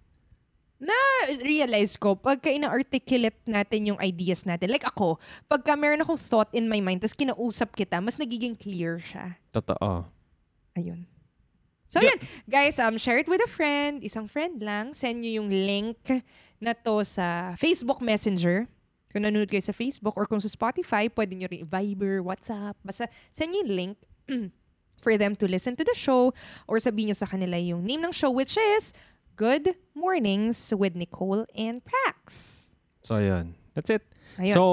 Realize 1.40 1.96
ko, 1.96 2.12
pagka 2.14 2.52
ina-articulate 2.52 3.40
natin 3.46 3.94
yung 3.94 3.98
ideas 4.00 4.44
natin, 4.44 4.68
like 4.68 4.84
ako, 4.84 5.16
pagka 5.48 5.72
meron 5.74 6.02
akong 6.02 6.20
thought 6.20 6.50
in 6.52 6.68
my 6.68 6.80
mind, 6.80 7.00
tapos 7.00 7.16
kinausap 7.16 7.72
kita, 7.72 8.02
mas 8.02 8.20
nagiging 8.20 8.52
clear 8.52 9.00
siya. 9.00 9.38
Totoo. 9.50 10.04
Ayun. 10.74 11.06
So, 11.86 12.02
Yeah. 12.02 12.16
yan. 12.16 12.18
Guys, 12.50 12.76
um, 12.82 12.98
share 12.98 13.22
it 13.22 13.30
with 13.30 13.40
a 13.40 13.48
friend. 13.48 14.02
Isang 14.02 14.26
friend 14.26 14.58
lang. 14.58 14.92
Send 14.92 15.22
nyo 15.22 15.30
yung 15.42 15.48
link 15.52 16.00
na 16.58 16.74
to 16.74 17.06
sa 17.06 17.54
Facebook 17.54 18.02
Messenger. 18.02 18.66
Kung 19.14 19.22
nanonood 19.22 19.46
kayo 19.46 19.62
sa 19.62 19.70
Facebook 19.70 20.18
or 20.18 20.26
kung 20.26 20.42
sa 20.42 20.50
Spotify, 20.50 21.06
pwede 21.06 21.38
nyo 21.38 21.46
rin 21.46 21.62
Viber, 21.62 22.18
WhatsApp. 22.18 22.74
Basta 22.82 23.06
send 23.30 23.54
nyo 23.54 23.62
yung 23.62 23.72
link 23.72 23.96
for 25.04 25.14
them 25.14 25.38
to 25.38 25.46
listen 25.46 25.78
to 25.78 25.86
the 25.86 25.94
show 25.94 26.34
or 26.66 26.82
sabihin 26.82 27.12
nyo 27.12 27.18
sa 27.20 27.28
kanila 27.28 27.54
yung 27.54 27.84
name 27.86 28.02
ng 28.02 28.10
show 28.10 28.32
which 28.32 28.56
is 28.56 28.90
Good 29.34 29.74
Mornings 29.98 30.70
with 30.70 30.94
Nicole 30.94 31.42
and 31.58 31.82
Prax. 31.82 32.70
So, 33.02 33.18
yun. 33.18 33.58
That's 33.74 33.90
it. 33.90 34.06
Ayun. 34.38 34.54
So, 34.54 34.64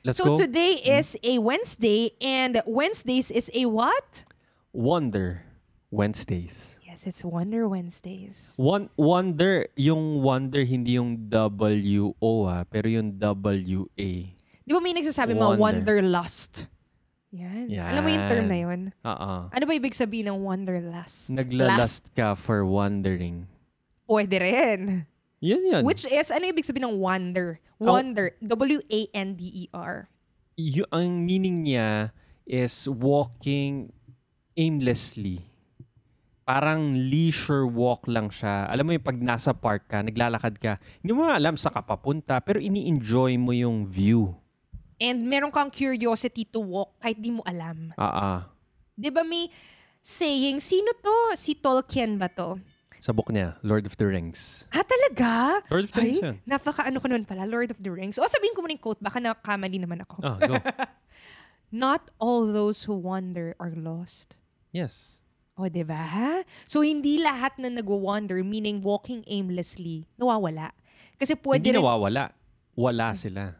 let's 0.00 0.16
so 0.16 0.32
go. 0.32 0.36
today 0.40 0.80
is 0.80 1.12
a 1.20 1.36
Wednesday 1.36 2.16
and 2.16 2.64
Wednesdays 2.64 3.28
is 3.28 3.52
a 3.52 3.68
what? 3.68 4.24
Wonder 4.72 5.44
Wednesdays. 5.92 6.80
Yes, 6.88 7.04
it's 7.04 7.20
Wonder 7.20 7.68
Wednesdays. 7.68 8.56
One, 8.56 8.88
wonder, 8.96 9.68
yung 9.76 10.24
wonder, 10.24 10.64
hindi 10.64 10.96
yung 10.96 11.28
W-O 11.28 12.48
ah, 12.48 12.64
pero 12.64 12.88
yung 12.88 13.20
W-A. 13.20 14.10
Di 14.64 14.72
ba 14.72 14.80
may 14.80 14.96
nagsasabi 14.96 15.36
mga 15.36 15.60
Wonder. 15.60 16.00
wanderlust? 16.00 16.64
Yan. 17.28 17.68
Yan. 17.68 17.92
Alam 17.92 18.02
mo 18.04 18.08
yung 18.08 18.28
term 18.28 18.46
na 18.48 18.56
yun? 18.56 18.80
Oo. 19.04 19.32
Ano 19.52 19.64
ba 19.68 19.72
ibig 19.76 19.92
sabihin 19.92 20.32
ng 20.32 20.40
wanderlust? 20.40 21.28
Lust. 21.28 21.36
Naglalast 21.36 22.02
ka 22.16 22.32
for 22.32 22.64
wondering. 22.64 23.51
Pwede 24.12 24.36
rin. 24.36 25.08
Yan 25.40 25.62
yan. 25.64 25.82
Which 25.82 26.04
is, 26.04 26.28
ano 26.28 26.44
ibig 26.44 26.68
sabihin 26.68 26.92
ng 26.92 26.96
wonder? 27.00 27.56
Oh. 27.80 27.96
Wonder. 27.96 28.36
W-A-N-D-E-R. 28.44 30.06
Y- 30.60 30.86
ang 30.92 31.24
meaning 31.24 31.64
niya 31.64 32.12
is 32.44 32.86
walking 32.86 33.90
aimlessly. 34.54 35.48
Parang 36.44 36.92
leisure 36.92 37.64
walk 37.64 38.04
lang 38.04 38.28
siya. 38.28 38.68
Alam 38.68 38.84
mo 38.86 38.90
yung 38.94 39.06
pag 39.06 39.18
nasa 39.18 39.56
park 39.56 39.88
ka, 39.88 40.04
naglalakad 40.04 40.60
ka, 40.60 40.76
hindi 41.00 41.10
mo 41.16 41.26
alam 41.26 41.56
sa 41.56 41.72
ka 41.72 41.80
papunta, 41.80 42.36
pero 42.44 42.60
ini-enjoy 42.60 43.40
mo 43.40 43.56
yung 43.56 43.88
view. 43.88 44.36
And 45.02 45.26
meron 45.26 45.50
kang 45.50 45.72
curiosity 45.72 46.46
to 46.46 46.62
walk 46.62 46.94
kahit 47.02 47.18
di 47.18 47.34
mo 47.34 47.42
alam. 47.42 47.90
Ah, 47.98 48.06
ah. 48.14 48.38
Di 48.94 49.10
ba 49.10 49.26
may, 49.26 49.50
saying, 50.02 50.62
sino 50.62 50.94
to? 50.98 51.34
Si 51.34 51.58
Tolkien 51.58 52.18
ba 52.18 52.30
to? 52.30 52.58
Sa 53.02 53.10
book 53.10 53.34
niya, 53.34 53.58
Lord 53.66 53.82
of 53.82 53.98
the 53.98 54.06
Rings. 54.06 54.70
Ah, 54.70 54.86
talaga? 54.86 55.58
Lord 55.66 55.90
of 55.90 55.92
the 55.92 56.00
Rings 56.00 56.22
Ay, 56.22 56.26
yun. 56.30 56.36
napaka 56.46 56.86
ano 56.86 57.02
ko 57.02 57.10
nun 57.10 57.26
pala, 57.26 57.42
Lord 57.44 57.74
of 57.74 57.82
the 57.82 57.90
Rings. 57.90 58.14
O 58.14 58.22
sabihin 58.24 58.54
ko 58.54 58.62
muna 58.62 58.78
yung 58.78 58.84
quote, 58.84 59.02
baka 59.02 59.18
nakamali 59.18 59.82
naman 59.82 60.06
ako. 60.06 60.22
Oh, 60.22 60.38
go. 60.38 60.54
Not 61.74 62.14
all 62.22 62.46
those 62.46 62.86
who 62.86 62.94
wander 62.94 63.58
are 63.58 63.74
lost. 63.74 64.38
yes. 64.70 65.18
O, 65.52 65.68
di 65.68 65.84
ba? 65.84 66.00
So, 66.64 66.80
hindi 66.80 67.20
lahat 67.20 67.60
na 67.60 67.68
nag-wander, 67.68 68.40
meaning 68.40 68.80
walking 68.80 69.20
aimlessly, 69.28 70.08
nawawala. 70.16 70.72
Kasi 71.20 71.36
pwede 71.36 71.68
Hindi 71.68 71.76
rin- 71.76 71.84
nawawala. 71.84 72.32
Wala 72.72 73.12
sila. 73.12 73.52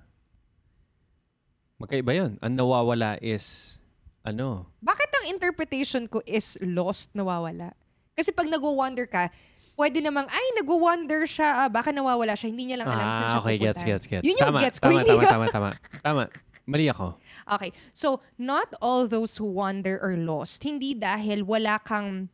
Magkaiba 1.77 2.17
yun. 2.17 2.41
Ang 2.41 2.57
nawawala 2.57 3.21
is, 3.21 3.77
ano, 4.25 4.73
Bakit 4.81 5.11
ang 5.21 5.27
interpretation 5.37 6.09
ko 6.09 6.25
is 6.25 6.57
lost, 6.65 7.13
nawawala? 7.13 7.77
Kasi 8.13 8.31
pag 8.31 8.49
nag-wander 8.49 9.09
ka, 9.09 9.33
pwede 9.77 10.05
namang, 10.05 10.29
ay, 10.29 10.47
nag-wander 10.61 11.25
siya, 11.25 11.67
ah, 11.67 11.69
baka 11.73 11.91
nawawala 11.91 12.37
siya, 12.37 12.49
hindi 12.53 12.73
niya 12.73 12.85
lang 12.85 12.89
alam 12.93 13.09
saan 13.09 13.25
ah, 13.25 13.31
siya 13.33 13.41
okay, 13.41 13.57
pupunta. 13.57 13.67
gets, 13.67 13.83
gets, 13.83 14.05
gets. 14.09 14.25
Yun 14.25 14.37
yung 14.37 14.53
tama, 14.53 14.59
gets 14.61 14.79
ko, 14.79 14.87
tama, 14.89 14.97
hindi 15.01 15.11
tama, 15.11 15.25
tama, 15.27 15.47
tama, 15.49 15.71
tama. 16.05 16.25
Mali 16.63 16.87
ako. 16.87 17.19
Okay, 17.59 17.75
so 17.91 18.23
not 18.39 18.71
all 18.79 19.11
those 19.11 19.35
who 19.35 19.51
wander 19.51 19.99
are 19.99 20.15
lost. 20.15 20.63
Hindi 20.63 20.95
dahil 20.95 21.43
wala 21.43 21.83
kang 21.83 22.31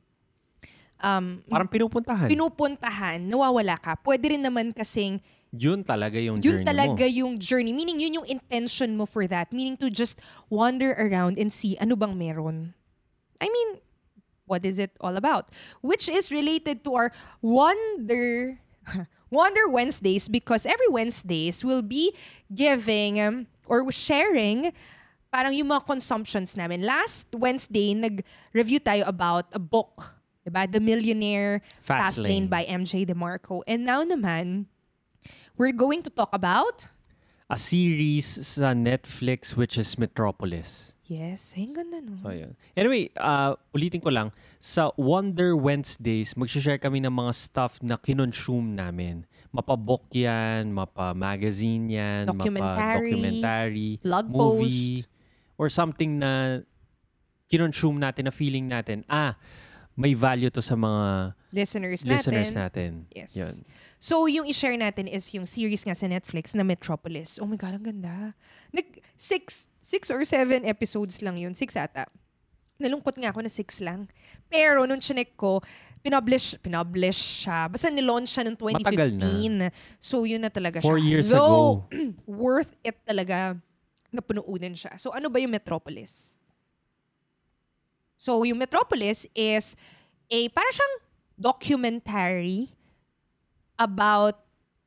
um, 1.00 1.40
Parang 1.48 1.68
pinupuntahan. 1.70 2.28
pinupuntahan, 2.28 3.18
nawawala 3.24 3.80
ka. 3.80 3.96
Pwede 4.04 4.36
rin 4.36 4.44
naman 4.44 4.76
kasing 4.76 5.24
yun 5.48 5.80
talaga 5.80 6.20
yung 6.20 6.44
yun 6.44 6.60
journey 6.60 6.68
talaga 6.68 7.04
mo. 7.08 7.18
yung 7.24 7.32
journey. 7.40 7.72
Meaning 7.72 8.04
yun 8.04 8.20
yung 8.20 8.28
intention 8.28 8.92
mo 8.92 9.08
for 9.08 9.24
that. 9.24 9.48
Meaning 9.48 9.80
to 9.80 9.88
just 9.88 10.20
wander 10.52 10.92
around 11.00 11.40
and 11.40 11.48
see 11.48 11.72
ano 11.80 11.96
bang 11.96 12.12
meron. 12.12 12.76
I 13.40 13.48
mean, 13.48 13.80
what 14.48 14.64
is 14.64 14.80
it 14.80 14.96
all 15.00 15.16
about? 15.16 15.52
Which 15.80 16.08
is 16.08 16.32
related 16.32 16.82
to 16.84 16.94
our 16.96 17.08
Wonder 17.40 18.58
Wonder 19.30 19.68
Wednesdays 19.68 20.26
because 20.26 20.64
every 20.64 20.88
Wednesdays 20.88 21.62
will 21.62 21.84
be 21.84 22.16
giving 22.48 23.20
um, 23.20 23.46
or 23.68 23.84
sharing 23.92 24.72
parang 25.28 25.52
yung 25.52 25.68
mga 25.68 25.84
consumptions 25.84 26.56
namin. 26.56 26.80
Last 26.80 27.28
Wednesday, 27.36 27.92
nag-review 27.92 28.80
tayo 28.80 29.04
about 29.06 29.44
a 29.52 29.60
book. 29.60 30.16
Diba? 30.48 30.64
The 30.64 30.80
Millionaire 30.80 31.60
Fast 31.84 32.16
Fast 32.16 32.18
Lane 32.24 32.48
Lane. 32.48 32.48
by 32.48 32.64
MJ 32.64 33.04
DeMarco. 33.04 33.60
And 33.68 33.84
now 33.84 34.00
naman, 34.00 34.64
we're 35.60 35.76
going 35.76 36.00
to 36.02 36.10
talk 36.10 36.32
about 36.32 36.88
A 37.48 37.56
series 37.56 38.28
sa 38.44 38.76
Netflix 38.76 39.56
which 39.56 39.80
is 39.80 39.96
Metropolis. 39.96 40.92
Yes, 41.08 41.56
ay, 41.56 41.72
ganda 41.72 42.04
no. 42.04 42.20
So, 42.20 42.28
yun. 42.28 42.52
Anyway, 42.76 43.08
uh, 43.16 43.56
ulitin 43.72 44.04
ko 44.04 44.12
lang. 44.12 44.28
Sa 44.60 44.92
Wonder 45.00 45.56
Wednesdays, 45.56 46.36
mag-share 46.36 46.76
kami 46.76 47.00
ng 47.00 47.08
mga 47.08 47.32
stuff 47.32 47.80
na 47.80 47.96
kinonsume 47.96 48.76
namin. 48.76 49.24
Mapa-book 49.48 50.12
yan, 50.12 50.68
mapa-magazine 50.68 51.88
yan, 51.88 52.22
Documentary, 52.28 52.60
mapa-documentary, 52.60 53.90
blog 54.04 54.26
movie, 54.28 55.08
or 55.56 55.72
something 55.72 56.20
na 56.20 56.60
kinonsume 57.48 57.96
natin, 57.96 58.28
na 58.28 58.32
feeling 58.32 58.68
natin, 58.68 59.00
ah, 59.08 59.40
may 59.98 60.14
value 60.14 60.46
to 60.48 60.62
sa 60.62 60.78
mga 60.78 61.34
Listeners 61.50 62.06
natin. 62.06 62.14
listeners 62.14 62.50
natin. 62.54 62.90
Yes. 63.10 63.34
Yun. 63.34 63.54
So, 63.98 64.30
yung 64.30 64.46
i-share 64.46 64.78
natin 64.78 65.10
is 65.10 65.26
yung 65.34 65.42
series 65.42 65.82
nga 65.82 65.98
sa 65.98 66.06
Netflix 66.06 66.54
na 66.54 66.62
Metropolis. 66.62 67.42
Oh 67.42 67.50
my 67.50 67.58
God, 67.58 67.74
ang 67.74 67.82
ganda. 67.82 68.30
Nag, 68.70 68.86
six, 69.18 69.66
six 69.82 70.06
or 70.14 70.22
seven 70.22 70.62
episodes 70.62 71.18
lang 71.18 71.34
yun. 71.34 71.50
Six 71.58 71.74
ata. 71.74 72.06
Nalungkot 72.78 73.18
nga 73.18 73.34
ako 73.34 73.42
na 73.42 73.50
six 73.50 73.82
lang. 73.82 74.06
Pero 74.46 74.86
nung 74.86 75.02
chinek 75.02 75.34
ko, 75.34 75.58
pinublish, 75.98 76.54
pinublish 76.62 77.42
siya. 77.42 77.66
Basta 77.66 77.90
nilaunch 77.90 78.30
siya 78.30 78.46
noong 78.46 78.54
2015. 78.54 78.86
Matagal 78.86 79.10
na. 79.18 79.68
So, 79.98 80.22
yun 80.22 80.46
na 80.46 80.50
talaga 80.54 80.78
Four 80.78 81.02
siya. 81.02 81.10
years 81.10 81.26
Though, 81.34 81.90
ago. 81.90 82.14
worth 82.46 82.70
it 82.86 83.02
talaga 83.02 83.58
na 84.14 84.22
punuunan 84.22 84.78
siya. 84.78 84.94
So, 84.94 85.10
ano 85.10 85.26
ba 85.26 85.42
yung 85.42 85.50
Metropolis? 85.50 86.37
So, 88.18 88.42
yung 88.42 88.58
Metropolis 88.58 89.30
is 89.30 89.78
a, 90.26 90.50
para 90.50 90.66
siyang 90.74 90.94
documentary 91.38 92.74
about 93.78 94.34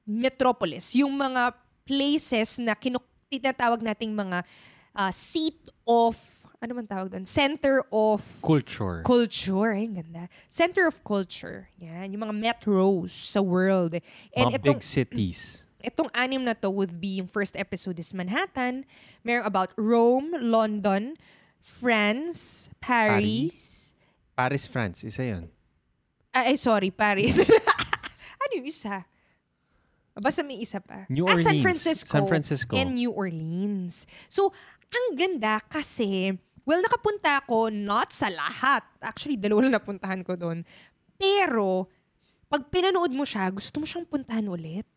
Metropolis. 0.03 0.91
Yung 0.99 1.15
mga 1.15 1.55
places 1.87 2.59
na 2.59 2.75
kinu- 2.75 3.01
tinatawag 3.31 3.79
nating 3.79 4.11
mga 4.11 4.43
uh, 4.91 5.11
seat 5.15 5.55
of, 5.87 6.19
ano 6.59 6.75
man 6.75 6.85
tawag 6.85 7.07
doon? 7.07 7.23
Center 7.23 7.87
of 7.87 8.19
Culture. 8.43 8.99
culture. 9.07 9.71
Ay, 9.71 9.87
ganda. 9.87 10.27
Center 10.51 10.85
of 10.85 10.99
culture. 11.07 11.71
Yan. 11.79 12.11
Yung 12.11 12.27
mga 12.27 12.35
metros 12.35 13.15
sa 13.15 13.39
world. 13.39 13.95
And 14.35 14.51
mga 14.51 14.59
itong, 14.59 14.77
big 14.77 14.83
cities. 14.83 15.65
itong 15.81 16.09
anim 16.13 16.45
na 16.45 16.53
to 16.53 16.69
would 16.69 17.01
be 17.01 17.17
yung 17.17 17.27
first 17.27 17.57
episode 17.57 17.97
is 17.97 18.13
Manhattan. 18.13 18.85
Meron 19.25 19.45
about 19.45 19.73
Rome, 19.75 20.35
London, 20.37 21.17
France, 21.61 22.69
Paris. 22.81 23.93
Paris, 24.33 24.65
France. 24.65 25.05
Isa 25.05 25.23
yun. 25.23 25.45
Ah, 26.33 26.49
Ay, 26.49 26.57
sorry, 26.57 26.89
Paris. 26.89 27.37
ano 28.41 28.51
yung 28.57 28.65
isa? 28.65 29.05
Basta 30.17 30.43
may 30.43 30.59
isa 30.59 30.81
pa. 30.83 31.07
New 31.07 31.23
ah, 31.23 31.37
San 31.39 31.55
Orleans. 31.55 31.63
Francisco. 31.63 32.11
San 32.11 32.27
Francisco. 32.27 32.73
And 32.75 32.97
New 32.97 33.13
Orleans. 33.15 34.09
So, 34.27 34.51
ang 34.91 35.15
ganda 35.15 35.63
kasi, 35.63 36.35
well, 36.67 36.83
nakapunta 36.83 37.45
ako 37.45 37.71
not 37.71 38.11
sa 38.11 38.27
lahat. 38.27 38.83
Actually, 38.99 39.39
dalawa 39.39 39.69
lang 39.69 39.77
napuntahan 39.79 40.21
ko 40.25 40.35
doon. 40.35 40.67
Pero, 41.15 41.87
pag 42.51 42.67
pinanood 42.67 43.15
mo 43.15 43.23
siya, 43.23 43.47
gusto 43.53 43.79
mo 43.79 43.85
siyang 43.87 44.03
puntahan 44.03 44.43
ulit. 44.51 44.89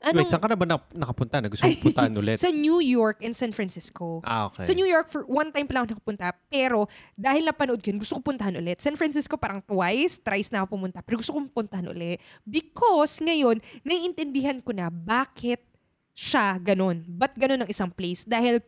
Wait, 0.00 0.32
saan 0.32 0.40
ka 0.40 0.48
na 0.48 0.56
ba 0.56 0.64
nak- 0.64 0.88
nakapunta? 0.96 1.44
Na 1.44 1.52
gusto 1.52 1.60
mong 1.60 1.84
puntahan 1.84 2.14
ulit? 2.16 2.40
Sa 2.44 2.48
New 2.48 2.80
York 2.80 3.20
and 3.20 3.36
San 3.36 3.52
Francisco. 3.52 4.24
ah, 4.24 4.48
okay. 4.48 4.64
Sa 4.64 4.72
New 4.72 4.88
York, 4.88 5.12
for 5.12 5.28
one 5.28 5.52
time 5.52 5.68
pa 5.68 5.76
lang 5.76 5.84
ako 5.84 6.00
nakapunta. 6.00 6.32
Pero 6.48 6.88
dahil 7.12 7.44
napanood 7.44 7.84
ko 7.84 7.92
yun, 7.92 8.00
gusto 8.00 8.16
ko 8.16 8.32
puntahan 8.32 8.56
ulit. 8.56 8.80
San 8.80 8.96
Francisco 8.96 9.36
parang 9.36 9.60
twice, 9.60 10.16
thrice 10.16 10.48
na 10.48 10.64
ako 10.64 10.80
pumunta. 10.80 11.04
Pero 11.04 11.20
gusto 11.20 11.36
kong 11.36 11.52
puntahan 11.52 11.84
ulit. 11.84 12.16
Because 12.48 13.20
ngayon, 13.20 13.60
naiintindihan 13.84 14.64
ko 14.64 14.72
na 14.72 14.88
bakit 14.88 15.60
siya 16.16 16.56
ganun. 16.56 17.04
Ba't 17.04 17.36
ganun 17.36 17.64
ang 17.64 17.70
isang 17.70 17.92
place? 17.92 18.24
Dahil 18.24 18.64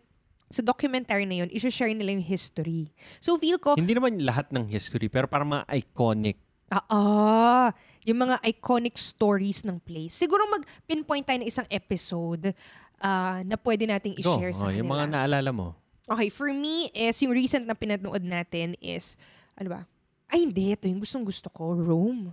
sa 0.53 0.61
documentary 0.61 1.25
na 1.25 1.41
yun, 1.41 1.49
isi-share 1.49 1.97
nila 1.97 2.13
yung 2.13 2.29
history. 2.29 2.93
So 3.25 3.41
feel 3.41 3.57
ko, 3.57 3.73
Hindi 3.73 3.97
naman 3.97 4.21
lahat 4.21 4.53
ng 4.53 4.69
history, 4.69 5.09
pero 5.09 5.25
parang 5.25 5.49
mga 5.49 5.65
iconic. 5.81 6.42
Ah, 6.73 6.85
ah, 6.89 7.69
yung 8.03 8.19
mga 8.19 8.41
iconic 8.43 8.97
stories 8.97 9.63
ng 9.63 9.77
place. 9.79 10.17
Siguro 10.17 10.43
mag-pinpoint 10.49 11.23
tayo 11.23 11.39
ng 11.39 11.47
isang 11.47 11.69
episode 11.69 12.57
ah, 12.99 13.45
na 13.45 13.61
pwede 13.61 13.85
nating 13.85 14.17
Go. 14.19 14.35
i-share 14.35 14.51
sa 14.51 14.67
Oh, 14.67 14.69
kanila. 14.69 14.79
yung 14.81 14.91
mga 14.91 15.07
naalala 15.09 15.51
mo. 15.53 15.67
Okay, 16.03 16.29
for 16.29 16.51
me 16.51 16.91
is 16.91 17.15
yung 17.23 17.31
recent 17.31 17.63
na 17.63 17.79
pinanood 17.79 18.25
natin 18.25 18.75
is 18.83 19.15
ano 19.55 19.69
ba? 19.71 19.81
Ay 20.27 20.43
hindi, 20.43 20.73
ito 20.73 20.89
yung 20.89 20.99
gustong 20.99 21.23
gusto 21.23 21.53
ko, 21.53 21.77
Rome. 21.77 22.33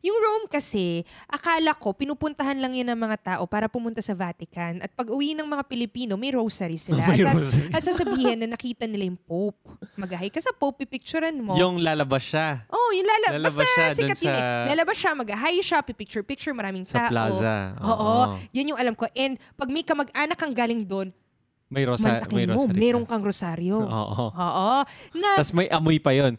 Yung 0.00 0.16
Rome 0.16 0.46
kasi, 0.46 1.04
akala 1.26 1.74
ko, 1.74 1.92
pinupuntahan 1.92 2.56
lang 2.56 2.72
yan 2.72 2.88
ng 2.88 3.00
mga 3.02 3.16
tao 3.20 3.44
para 3.44 3.66
pumunta 3.66 3.98
sa 3.98 4.12
Vatican. 4.12 4.80
At 4.80 4.88
pag 4.90 5.06
uwi 5.06 5.32
ng 5.32 5.44
mga 5.44 5.64
Pilipino, 5.64 6.16
may 6.16 6.30
rosary 6.30 6.76
sila. 6.76 7.04
May 7.04 7.20
at, 7.20 7.28
sas- 7.28 7.40
rosary. 7.42 7.68
at 7.68 7.82
sasabihin 7.82 8.38
na 8.38 8.48
nakita 8.48 8.84
nila 8.84 9.04
yung 9.04 9.18
Pope. 9.18 9.60
Magahay 9.94 10.26
ka 10.26 10.38
sa 10.38 10.50
Pope, 10.50 10.82
pipicturean 10.82 11.36
mo. 11.36 11.52
Yung 11.54 11.76
lalabas 11.76 12.24
siya. 12.24 12.64
Oh, 12.66 12.90
yung 12.90 13.04
lala- 13.04 13.36
Lalabas 13.36 13.58
basta 13.58 13.68
siya 13.68 13.86
sikat 13.92 14.18
yun 14.18 14.32
eh. 14.32 14.40
sa- 14.40 14.64
Lalabas 14.68 14.96
siya, 14.96 15.12
mag-hi 15.12 15.56
siya, 15.58 15.78
pipicture-picture, 15.82 16.54
maraming 16.54 16.82
Sa 16.82 17.04
tao. 17.04 17.10
plaza. 17.10 17.54
Oo. 17.78 17.92
Oo. 17.92 18.22
Yan 18.50 18.72
yung 18.72 18.80
alam 18.80 18.94
ko. 18.94 19.04
And 19.12 19.36
pag 19.52 19.68
may 19.68 19.82
kamag-anak 19.82 20.34
kang 20.34 20.54
galing 20.54 20.82
doon, 20.82 21.12
May, 21.66 21.84
rosa, 21.84 22.04
may 22.04 22.12
mantakin 22.18 22.48
mo, 22.48 22.62
rosary. 22.62 22.78
merong 22.78 23.04
ka. 23.04 23.10
kang 23.10 23.24
rosaryo. 23.24 23.76
Oo. 23.80 24.24
Oo. 24.28 24.68
Na, 25.16 25.28
Tapos 25.34 25.52
may 25.52 25.68
amoy 25.68 25.96
pa 25.96 26.12
yon. 26.12 26.36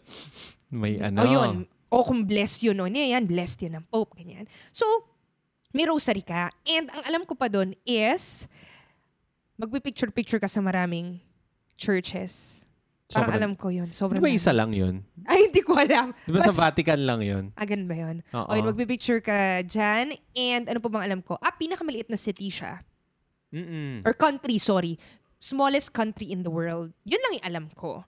May 0.68 0.98
ano. 0.98 1.18
o 1.18 1.26
yun, 1.26 1.50
o 1.94 2.02
kung 2.02 2.22
blessed 2.22 2.66
yun, 2.66 2.76
no, 2.76 2.86
niya 2.86 3.14
yan, 3.14 3.24
blessed 3.24 3.64
yun 3.64 3.78
ng 3.78 3.86
Pope, 3.86 4.18
ganyan. 4.18 4.44
So, 4.68 4.84
may 5.70 5.86
rosary 5.86 6.20
ka. 6.20 6.50
And 6.64 6.86
ang 6.88 7.02
alam 7.04 7.22
ko 7.22 7.34
pa 7.34 7.46
doon 7.46 7.74
is, 7.82 8.50
magpipicture-picture 9.54 10.38
ka 10.38 10.50
sa 10.50 10.58
maraming 10.58 11.22
churches. 11.74 12.62
Parang 13.06 13.30
Sobrang- 13.30 13.36
alam 13.36 13.52
ko 13.54 13.68
yun. 13.68 13.88
Di 13.88 13.94
Sobrang 13.94 14.18
ba 14.18 14.26
dami. 14.26 14.34
isa 14.34 14.50
lang 14.50 14.72
yun? 14.72 15.04
Ay, 15.30 15.46
hindi 15.46 15.60
ko 15.60 15.76
alam. 15.76 16.10
Di 16.16 16.32
ba 16.32 16.40
sa 16.40 16.50
Bas- 16.50 16.62
Vatican 16.70 16.98
lang 16.98 17.20
yun? 17.20 17.44
Ah, 17.54 17.62
ganun 17.62 17.86
ba 17.86 17.94
yun? 17.94 18.16
Oo. 18.32 18.48
O 18.48 18.54
yun, 18.54 18.66
magpipicture 18.66 19.20
ka 19.20 19.62
dyan. 19.62 20.16
And 20.34 20.66
ano 20.66 20.78
pa 20.80 20.88
bang 20.88 21.04
alam 21.06 21.20
ko? 21.20 21.38
Ah, 21.38 21.54
pinakamaliit 21.54 22.08
na 22.08 22.18
city 22.18 22.48
siya. 22.48 22.82
Mm-mm. 23.54 24.02
Or 24.02 24.16
country, 24.16 24.58
sorry. 24.58 24.98
Smallest 25.38 25.92
country 25.92 26.32
in 26.32 26.42
the 26.42 26.50
world. 26.50 26.90
Yun 27.04 27.20
lang 27.20 27.32
yung 27.38 27.46
alam 27.46 27.66
ko. 27.76 28.02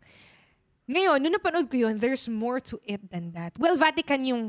Ngayon, 0.87 1.19
nung 1.19 1.35
napanood 1.35 1.67
ko 1.67 1.77
yun, 1.77 1.99
there's 1.99 2.31
more 2.31 2.63
to 2.63 2.79
it 2.87 3.03
than 3.11 3.35
that. 3.35 3.51
Well, 3.59 3.75
Vatican 3.75 4.23
yung 4.23 4.43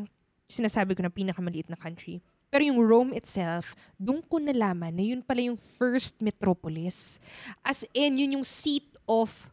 sinasabi 0.46 0.94
ko 0.94 1.02
na 1.02 1.10
pinakamaliit 1.10 1.66
na 1.68 1.78
country. 1.78 2.22
Pero 2.48 2.64
yung 2.64 2.80
Rome 2.80 3.12
itself, 3.18 3.76
doon 4.00 4.24
ko 4.24 4.40
nalaman 4.40 4.96
na 4.96 5.04
yun 5.04 5.20
pala 5.26 5.44
yung 5.44 5.60
first 5.60 6.22
metropolis. 6.24 7.20
As 7.66 7.84
in, 7.92 8.22
yun 8.22 8.40
yung 8.40 8.48
seat 8.48 8.88
of, 9.04 9.52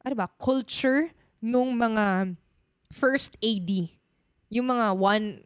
ano 0.00 0.14
ba, 0.16 0.26
culture 0.40 1.12
nung 1.42 1.76
mga 1.76 2.34
first 2.88 3.36
AD. 3.44 3.70
Yung 4.48 4.66
mga 4.70 4.96
one, 4.96 5.45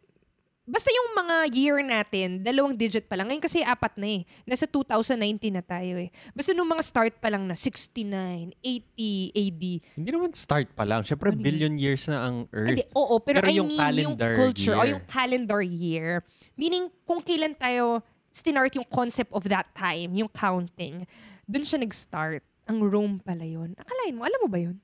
basta 0.71 0.87
yung 0.87 1.09
mga 1.11 1.35
year 1.51 1.77
natin, 1.83 2.39
dalawang 2.39 2.71
digit 2.73 3.03
pa 3.05 3.19
lang. 3.19 3.27
Ngayon 3.27 3.43
kasi 3.43 3.59
apat 3.59 3.99
na 3.99 4.07
eh. 4.07 4.21
Nasa 4.47 4.63
2019 4.63 5.51
na 5.51 5.59
tayo 5.59 5.99
eh. 5.99 6.07
Basta 6.31 6.55
nung 6.55 6.71
mga 6.71 6.79
start 6.81 7.19
pa 7.19 7.27
lang 7.27 7.43
na 7.43 7.59
69, 7.59 8.55
80 8.55 9.35
AD. 9.35 9.63
Hindi 9.99 10.09
naman 10.09 10.31
start 10.31 10.71
pa 10.71 10.87
lang. 10.87 11.03
Siyempre, 11.03 11.29
Ano 11.29 11.37
yun? 11.37 11.43
billion 11.43 11.73
years 11.75 12.07
na 12.07 12.23
ang 12.23 12.47
Earth. 12.55 12.71
Hindi, 12.71 12.87
oo, 12.95 13.19
pero, 13.19 13.43
Pero 13.43 13.51
I 13.51 13.59
yung 13.59 13.67
mean 13.67 13.75
yung 13.75 14.15
calendar 14.15 14.31
culture 14.33 14.73
o 14.73 14.81
year. 14.81 14.91
yung 14.95 15.03
calendar 15.05 15.61
year. 15.61 16.09
Meaning, 16.55 16.87
kung 17.03 17.19
kailan 17.19 17.51
tayo 17.53 17.99
stinart 18.31 18.71
yung 18.73 18.87
concept 18.87 19.35
of 19.35 19.43
that 19.51 19.67
time, 19.75 20.15
yung 20.15 20.31
counting, 20.31 21.03
dun 21.43 21.67
siya 21.67 21.83
nag-start. 21.83 22.39
Ang 22.63 22.79
Rome 22.79 23.19
pala 23.19 23.43
yun. 23.43 23.75
Akalain 23.75 24.15
mo, 24.15 24.23
alam 24.23 24.39
mo 24.39 24.47
ba 24.47 24.55
yun? 24.55 24.79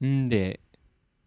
Hindi. 0.00 0.56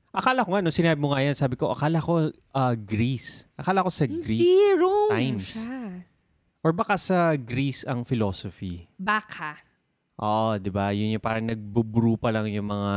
Akala 0.09 0.41
ko 0.41 0.57
nga, 0.57 0.61
no, 0.65 0.73
sinabi 0.73 0.97
mo 0.97 1.13
nga 1.13 1.21
yan, 1.21 1.37
sabi 1.37 1.53
ko, 1.53 1.69
akala 1.69 2.01
ko 2.01 2.33
ah, 2.57 2.73
Greece. 2.73 3.45
Akala 3.53 3.85
ko 3.85 3.93
sa 3.93 4.09
Greek. 4.09 4.41
Hindi, 4.41 4.73
Rome 4.73 5.13
times. 5.13 5.45
siya. 5.53 5.79
Or 6.65 6.71
baka 6.73 6.97
sa 6.97 7.37
Greece 7.37 7.85
ang 7.85 8.03
philosophy. 8.03 8.89
Baka. 8.97 9.61
Oo, 10.19 10.59
di 10.59 10.67
ba? 10.67 10.91
Yun 10.91 11.15
yung 11.15 11.23
parang 11.23 11.47
nagbubrew 11.47 12.19
pa 12.19 12.33
lang 12.33 12.49
yung 12.51 12.67
mga 12.67 12.93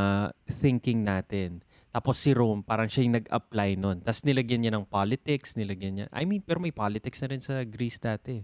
thinking 0.50 1.06
natin. 1.06 1.62
Tapos 1.92 2.16
si 2.18 2.32
Rome, 2.32 2.64
parang 2.64 2.88
siya 2.88 3.04
yung 3.04 3.20
nag-apply 3.20 3.70
nun. 3.76 4.00
Tapos 4.00 4.24
nilagyan 4.24 4.64
niya 4.64 4.72
ng 4.74 4.88
politics, 4.88 5.54
nilagyan 5.54 5.92
niya. 5.94 6.06
I 6.10 6.24
mean, 6.24 6.40
pero 6.40 6.58
may 6.58 6.72
politics 6.72 7.20
na 7.22 7.28
rin 7.30 7.44
sa 7.44 7.62
Greece 7.68 8.00
dati. 8.00 8.40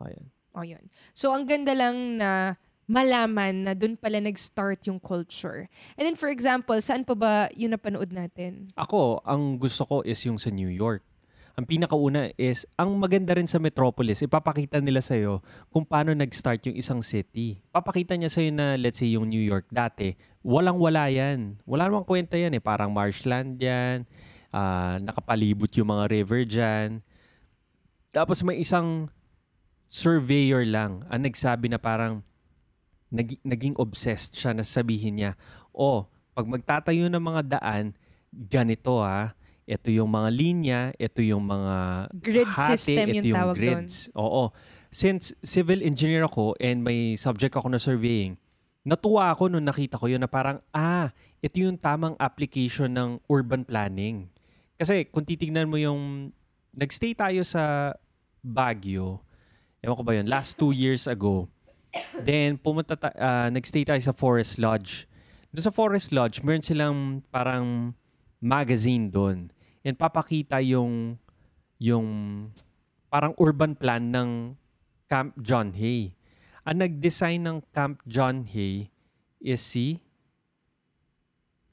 Ayan. 0.00 0.32
O 0.56 0.64
yun. 0.64 0.82
So, 1.12 1.30
ang 1.30 1.44
ganda 1.46 1.76
lang 1.76 2.18
na 2.18 2.56
malaman 2.88 3.68
na 3.68 3.76
dun 3.76 4.00
pala 4.00 4.16
nag-start 4.16 4.88
yung 4.88 4.96
culture. 4.96 5.68
And 6.00 6.08
then, 6.08 6.16
for 6.16 6.32
example, 6.32 6.80
saan 6.80 7.04
pa 7.04 7.12
ba 7.12 7.32
yung 7.52 7.76
napanood 7.76 8.08
natin? 8.08 8.72
Ako, 8.74 9.20
ang 9.28 9.60
gusto 9.60 9.84
ko 9.84 9.96
is 10.08 10.24
yung 10.24 10.40
sa 10.40 10.48
New 10.48 10.72
York. 10.72 11.04
Ang 11.58 11.68
pinakauna 11.68 12.32
is, 12.40 12.64
ang 12.80 12.96
maganda 12.96 13.36
rin 13.36 13.50
sa 13.50 13.60
Metropolis, 13.60 14.24
ipapakita 14.24 14.80
nila 14.80 15.04
sa'yo 15.04 15.44
kung 15.68 15.84
paano 15.84 16.14
nag-start 16.16 16.64
yung 16.70 16.78
isang 16.78 17.04
city. 17.04 17.60
Papakita 17.74 18.16
niya 18.16 18.32
sa'yo 18.32 18.50
na, 18.54 18.78
let's 18.80 19.02
say, 19.02 19.12
yung 19.12 19.28
New 19.28 19.42
York 19.42 19.68
dati, 19.68 20.16
walang-wala 20.40 21.12
yan. 21.12 21.60
Wala 21.68 21.90
namang 21.90 22.08
kwenta 22.08 22.40
yan 22.40 22.56
eh. 22.56 22.62
Parang 22.62 22.94
marshland 22.94 23.58
yan, 23.60 24.08
ah, 24.54 24.96
nakapalibot 25.02 25.68
yung 25.76 25.92
mga 25.92 26.04
river 26.08 26.40
dyan. 26.46 26.88
Tapos 28.14 28.40
may 28.46 28.62
isang 28.62 29.10
surveyor 29.90 30.62
lang 30.62 31.04
ang 31.10 31.20
nagsabi 31.26 31.68
na 31.68 31.76
parang 31.82 32.22
nag- 33.08 33.40
naging 33.44 33.76
obsessed 33.80 34.36
siya 34.36 34.52
na 34.52 34.64
sabihin 34.64 35.20
niya, 35.20 35.32
oh, 35.72 36.08
pag 36.36 36.46
magtatayo 36.46 37.08
ng 37.10 37.22
mga 37.22 37.42
daan, 37.58 37.96
ganito 38.30 39.00
ah, 39.00 39.34
ito 39.68 39.92
yung 39.92 40.08
mga 40.08 40.28
linya, 40.32 40.80
ito 40.96 41.20
yung 41.20 41.44
mga 41.44 42.08
Grid 42.16 42.48
hati, 42.48 42.72
system 42.80 43.06
ito 43.12 43.28
yung 43.32 43.36
tawag 43.36 43.56
doon. 43.56 43.84
grids. 43.84 43.96
Oo. 44.16 44.48
Since 44.88 45.36
civil 45.44 45.84
engineer 45.84 46.24
ako 46.24 46.56
and 46.56 46.80
may 46.80 47.12
subject 47.20 47.52
ako 47.52 47.68
na 47.68 47.76
surveying, 47.76 48.40
natuwa 48.88 49.28
ako 49.28 49.52
nung 49.52 49.68
nakita 49.68 50.00
ko 50.00 50.08
yun 50.08 50.24
na 50.24 50.30
parang, 50.30 50.64
ah, 50.72 51.12
ito 51.44 51.60
yung 51.60 51.76
tamang 51.76 52.16
application 52.16 52.88
ng 52.88 53.10
urban 53.28 53.68
planning. 53.68 54.32
Kasi 54.80 55.04
kung 55.12 55.28
titignan 55.28 55.68
mo 55.68 55.76
yung, 55.76 56.32
nagstay 56.72 57.12
tayo 57.12 57.44
sa 57.44 57.92
Baguio, 58.40 59.20
ewan 59.84 59.98
ko 59.98 60.02
ba 60.06 60.16
yun, 60.16 60.24
last 60.30 60.56
two 60.56 60.72
years 60.72 61.04
ago, 61.04 61.50
then 62.22 62.56
pumunta 62.56 62.94
ta- 62.94 63.14
ah, 63.14 63.48
nagstay 63.48 63.84
tayo 63.84 64.00
sa 64.00 64.12
Forest 64.12 64.58
Lodge. 64.58 65.04
Doon 65.50 65.64
sa 65.64 65.72
Forest 65.72 66.12
Lodge, 66.12 66.44
meron 66.44 66.60
silang 66.60 66.98
parang 67.30 67.96
magazine 68.38 69.08
doon. 69.08 69.48
And 69.82 69.96
papakita 69.96 70.60
yung 70.60 71.16
yung 71.78 72.06
parang 73.08 73.32
urban 73.40 73.72
plan 73.72 74.12
ng 74.12 74.30
Camp 75.08 75.32
John 75.40 75.72
Hay. 75.72 76.12
Ang 76.68 76.84
nag-design 76.84 77.40
ng 77.40 77.58
Camp 77.72 78.04
John 78.04 78.44
Hay 78.52 78.92
is 79.40 79.64
si 79.64 80.04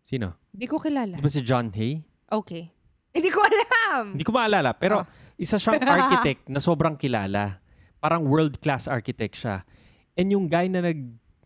Sino? 0.06 0.38
Hindi 0.54 0.70
ko 0.70 0.78
kilala. 0.78 1.18
Di 1.18 1.24
ba 1.26 1.34
si 1.34 1.42
John 1.42 1.74
Hay? 1.74 2.06
Okay. 2.30 2.70
Hindi 3.10 3.30
ko 3.34 3.42
alam. 3.42 4.14
Hindi 4.14 4.22
ko 4.22 4.32
maalala, 4.32 4.78
pero 4.78 5.02
Oh. 5.02 5.08
isa 5.36 5.58
siyang 5.58 5.82
architect 5.82 6.46
na 6.46 6.62
sobrang 6.62 6.94
kilala. 6.94 7.58
Parang 7.98 8.22
world-class 8.22 8.86
architect 8.86 9.34
siya. 9.34 9.66
And 10.16 10.32
yung 10.32 10.48
guy 10.48 10.72
na 10.72 10.80
nag 10.80 11.00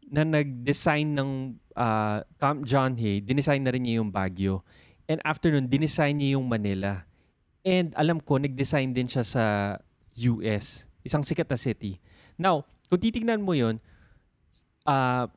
na 0.10 0.26
nag-design 0.26 1.14
ng 1.14 1.32
ah, 1.78 2.26
Camp 2.42 2.66
John 2.66 2.98
Hay, 2.98 3.22
dinesign 3.22 3.62
na 3.62 3.74
rin 3.74 3.86
niya 3.86 4.02
yung 4.02 4.10
Baguio. 4.10 4.66
And 5.06 5.22
after 5.22 5.54
nun, 5.54 5.70
dinesign 5.70 6.18
niya 6.18 6.38
yung 6.38 6.50
Manila. 6.50 7.06
And 7.62 7.94
alam 7.94 8.18
ko, 8.18 8.42
nag-design 8.42 8.94
din 8.94 9.06
siya 9.06 9.22
sa 9.22 9.44
US. 10.34 10.90
Isang 11.06 11.22
sikat 11.22 11.46
na 11.46 11.58
city. 11.62 12.02
Now, 12.42 12.66
kung 12.90 13.02
titignan 13.02 13.46
mo 13.46 13.54
yun, 13.54 13.78
ah, 14.90 15.30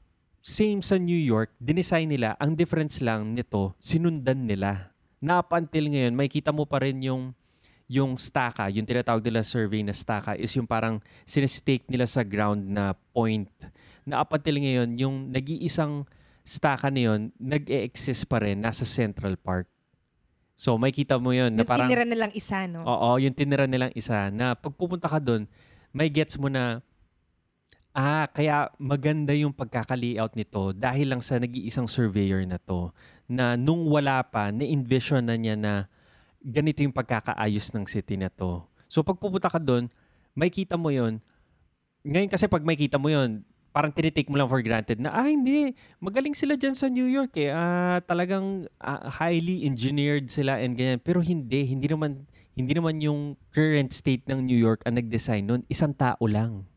same 0.42 0.80
sa 0.80 0.98
New 0.98 1.20
York, 1.20 1.52
dinesign 1.60 2.10
nila. 2.10 2.34
Ang 2.40 2.56
difference 2.56 2.98
lang 3.04 3.36
nito, 3.36 3.76
sinundan 3.78 4.48
nila. 4.48 4.90
Na 5.22 5.44
up 5.44 5.54
until 5.54 5.86
ngayon, 5.86 6.16
may 6.16 6.26
kita 6.26 6.50
mo 6.50 6.66
pa 6.66 6.82
rin 6.82 6.98
yung 7.04 7.36
yung 7.92 8.16
staka, 8.16 8.72
yung 8.72 8.88
tinatawag 8.88 9.20
nila 9.20 9.44
survey 9.44 9.84
na 9.84 9.92
staka 9.92 10.32
is 10.32 10.48
yung 10.56 10.64
parang 10.64 10.96
sinestake 11.28 11.84
nila 11.92 12.08
sa 12.08 12.24
ground 12.24 12.64
na 12.72 12.96
point. 13.12 13.52
Na 14.08 14.24
up 14.24 14.32
until 14.32 14.56
ngayon, 14.56 14.96
yung 14.96 15.28
nag-iisang 15.28 16.08
staka 16.40 16.88
na 16.88 17.12
yun, 17.12 17.20
nag-e-exist 17.36 18.24
pa 18.32 18.40
rin 18.40 18.64
nasa 18.64 18.88
Central 18.88 19.36
Park. 19.36 19.68
So, 20.56 20.80
may 20.80 20.88
kita 20.88 21.20
mo 21.20 21.36
yun 21.36 21.52
na 21.52 21.62
Yung 21.64 21.68
parang... 21.68 21.84
tinira 21.84 22.08
na 22.08 22.16
lang 22.16 22.32
isa, 22.32 22.64
no? 22.64 22.80
Oo, 22.88 23.20
yung 23.20 23.36
tinira 23.36 23.68
nilang 23.68 23.92
isa 23.92 24.32
na 24.32 24.56
pag 24.56 24.72
pupunta 24.72 25.04
ka 25.04 25.20
doon, 25.20 25.44
may 25.92 26.08
gets 26.08 26.40
mo 26.40 26.48
na 26.48 26.80
ah, 27.92 28.24
kaya 28.32 28.72
maganda 28.80 29.36
yung 29.36 29.52
pagkaka-layout 29.52 30.32
nito 30.32 30.72
dahil 30.72 31.12
lang 31.12 31.20
sa 31.20 31.36
nag-iisang 31.36 31.84
surveyor 31.84 32.40
na 32.48 32.56
to 32.56 32.88
na 33.28 33.52
nung 33.60 33.84
wala 33.84 34.24
pa, 34.24 34.48
na-envision 34.48 35.28
na 35.28 35.36
niya 35.36 35.60
na 35.60 35.92
ganito 36.42 36.82
yung 36.82 36.94
pagkakaayos 36.94 37.70
ng 37.72 37.86
city 37.86 38.18
na 38.18 38.28
to. 38.28 38.66
So 38.90 39.00
pag 39.06 39.16
pupunta 39.16 39.48
ka 39.48 39.62
doon, 39.62 39.88
may 40.34 40.50
kita 40.50 40.76
mo 40.76 40.90
yon. 40.90 41.22
Ngayon 42.02 42.28
kasi 42.28 42.50
pag 42.50 42.66
may 42.66 42.74
kita 42.74 42.98
mo 42.98 43.08
yon, 43.08 43.46
parang 43.72 43.88
tinitake 43.88 44.28
mo 44.28 44.36
lang 44.36 44.52
for 44.52 44.60
granted 44.60 45.00
na, 45.00 45.16
ah 45.16 45.24
hindi, 45.24 45.72
magaling 45.96 46.36
sila 46.36 46.60
dyan 46.60 46.76
sa 46.76 46.92
New 46.92 47.08
York 47.08 47.32
eh. 47.40 47.48
Ah, 47.48 48.04
talagang 48.04 48.68
ah, 48.76 49.08
highly 49.08 49.64
engineered 49.64 50.28
sila 50.28 50.60
and 50.60 50.76
ganyan. 50.76 51.00
Pero 51.00 51.24
hindi, 51.24 51.64
hindi 51.64 51.88
naman, 51.88 52.28
hindi 52.52 52.72
naman 52.76 53.00
yung 53.00 53.40
current 53.48 53.96
state 53.96 54.28
ng 54.28 54.44
New 54.44 54.58
York 54.60 54.84
ang 54.84 55.00
nag-design 55.00 55.48
nun. 55.48 55.62
Isang 55.72 55.96
tao 55.96 56.20
lang. 56.28 56.68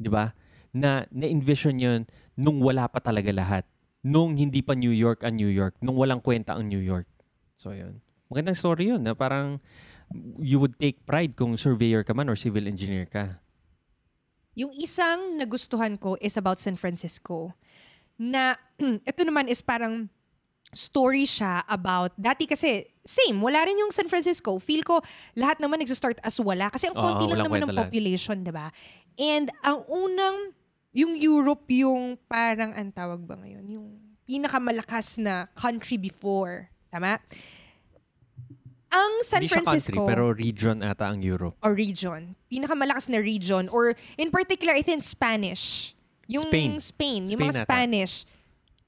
Di 0.00 0.08
ba? 0.08 0.32
Na 0.72 1.04
na-envision 1.12 1.76
yun 1.76 2.00
nung 2.40 2.56
wala 2.64 2.88
pa 2.88 3.04
talaga 3.04 3.28
lahat. 3.28 3.68
Nung 4.00 4.40
hindi 4.40 4.64
pa 4.64 4.72
New 4.72 4.96
York 4.96 5.20
ang 5.28 5.36
New 5.36 5.52
York. 5.52 5.76
Nung 5.84 6.00
walang 6.00 6.24
kwenta 6.24 6.56
ang 6.56 6.72
New 6.72 6.80
York. 6.80 7.04
So, 7.52 7.76
yun. 7.76 8.00
Magandang 8.30 8.54
story 8.54 8.94
yun 8.94 9.02
na 9.02 9.12
parang 9.18 9.58
you 10.38 10.62
would 10.62 10.78
take 10.78 11.02
pride 11.02 11.34
kung 11.34 11.58
surveyor 11.58 12.06
ka 12.06 12.14
man 12.14 12.30
or 12.30 12.38
civil 12.38 12.62
engineer 12.62 13.02
ka. 13.10 13.42
Yung 14.54 14.70
isang 14.78 15.34
nagustuhan 15.34 15.98
ko 15.98 16.14
is 16.22 16.38
about 16.38 16.62
San 16.62 16.78
Francisco. 16.78 17.50
Na, 18.14 18.54
ito 19.10 19.26
naman 19.26 19.50
is 19.50 19.58
parang 19.66 20.06
story 20.70 21.26
siya 21.26 21.66
about, 21.66 22.14
dati 22.14 22.46
kasi, 22.46 22.86
same, 23.02 23.42
wala 23.42 23.66
rin 23.66 23.74
yung 23.74 23.90
San 23.90 24.06
Francisco. 24.06 24.62
Feel 24.62 24.86
ko, 24.86 25.02
lahat 25.34 25.58
naman 25.58 25.82
nagsa-start 25.82 26.22
as 26.22 26.38
wala. 26.38 26.70
Kasi 26.70 26.86
ang 26.86 26.94
konti 26.94 27.26
lang 27.26 27.42
walang 27.42 27.46
naman 27.50 27.60
ng 27.66 27.72
lang. 27.74 27.80
population, 27.86 28.36
di 28.46 28.54
ba? 28.54 28.70
And 29.18 29.50
ang 29.66 29.82
unang, 29.90 30.54
yung 30.94 31.18
Europe 31.18 31.66
yung 31.74 32.14
parang, 32.30 32.70
ang 32.78 32.94
tawag 32.94 33.26
ba 33.26 33.34
ngayon? 33.42 33.66
Yung 33.66 33.86
pinakamalakas 34.22 35.18
na 35.18 35.50
country 35.58 35.98
before. 35.98 36.70
Tama? 36.94 37.18
Ang 38.90 39.22
San 39.22 39.38
hindi 39.38 39.48
siya 39.48 39.62
Francisco 39.62 39.94
country, 40.02 40.10
pero 40.10 40.34
region 40.34 40.82
ata 40.82 41.06
ang 41.06 41.22
Europe. 41.22 41.54
or 41.62 41.72
region. 41.72 42.34
Pinakamalakas 42.50 43.06
na 43.06 43.22
region. 43.22 43.70
Or 43.70 43.94
in 44.18 44.34
particular, 44.34 44.74
I 44.74 44.82
think 44.82 45.06
Spanish. 45.06 45.94
Yung 46.26 46.46
Spain. 46.46 46.70
Spain. 46.82 47.22
yung 47.26 47.38
Spain 47.38 47.50
mga 47.50 47.54
ata. 47.62 47.66
Spanish. 47.66 48.14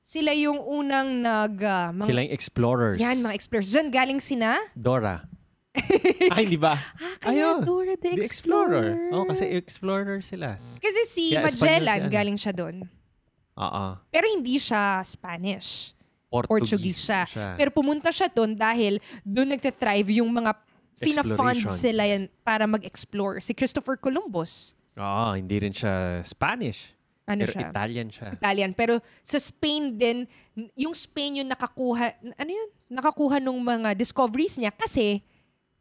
Sila 0.02 0.34
yung 0.34 0.58
unang 0.58 1.22
nag... 1.22 1.54
ah, 1.62 1.94
mga, 1.94 2.06
Sila 2.06 2.20
yung 2.26 2.34
explorers. 2.34 2.98
yan, 2.98 3.22
mga 3.22 3.34
explorers. 3.34 3.70
Diyan 3.70 3.88
galing 3.88 4.18
sina? 4.18 4.58
Dora. 4.74 5.22
Ay, 6.36 6.50
di 6.50 6.58
ba? 6.60 6.76
Ah, 6.76 7.16
kaya 7.16 7.56
Ayun, 7.56 7.64
Dora 7.64 7.94
the, 7.96 8.12
The 8.12 8.20
Explorer. 8.20 8.86
Explorer. 8.92 9.14
Oh, 9.16 9.24
kasi 9.24 9.44
explorer 9.48 10.18
sila. 10.20 10.60
Kasi 10.82 11.00
si 11.08 11.24
Kaya 11.32 11.48
Espanyol 11.48 11.48
Magellan, 11.48 11.86
siya, 11.96 12.04
ano? 12.04 12.12
galing 12.12 12.38
siya 12.38 12.52
doon. 12.52 12.76
Oo. 13.56 13.84
Pero 14.10 14.26
hindi 14.28 14.56
siya 14.58 15.00
Spanish. 15.00 15.96
Portuguese, 16.32 16.72
Portuguese 16.72 17.00
siya. 17.04 17.22
siya. 17.28 17.48
Pero 17.60 17.68
pumunta 17.68 18.08
siya 18.08 18.32
doon 18.32 18.56
dahil 18.56 18.96
doon 19.20 19.52
nagte-thrive 19.52 20.24
yung 20.24 20.32
mga 20.32 20.56
fina-fund 20.96 21.68
sila 21.68 22.08
yan 22.08 22.32
para 22.40 22.64
mag-explore. 22.64 23.44
Si 23.44 23.52
Christopher 23.52 24.00
Columbus. 24.00 24.72
Oo, 24.96 25.36
hindi 25.36 25.60
rin 25.60 25.74
siya 25.76 26.24
Spanish. 26.24 26.96
Ano 27.22 27.46
Pero 27.46 27.52
siya? 27.54 27.68
Italian 27.70 28.08
siya. 28.10 28.28
Italian. 28.34 28.70
Pero 28.74 28.98
sa 29.22 29.38
Spain 29.38 29.94
din, 29.94 30.26
yung 30.74 30.90
Spain 30.96 31.44
yung 31.44 31.48
nakakuha, 31.52 32.18
ano 32.18 32.50
yun? 32.50 32.68
Nakakuha 32.90 33.38
nung 33.38 33.62
mga 33.62 33.94
discoveries 33.94 34.58
niya 34.58 34.74
kasi 34.74 35.22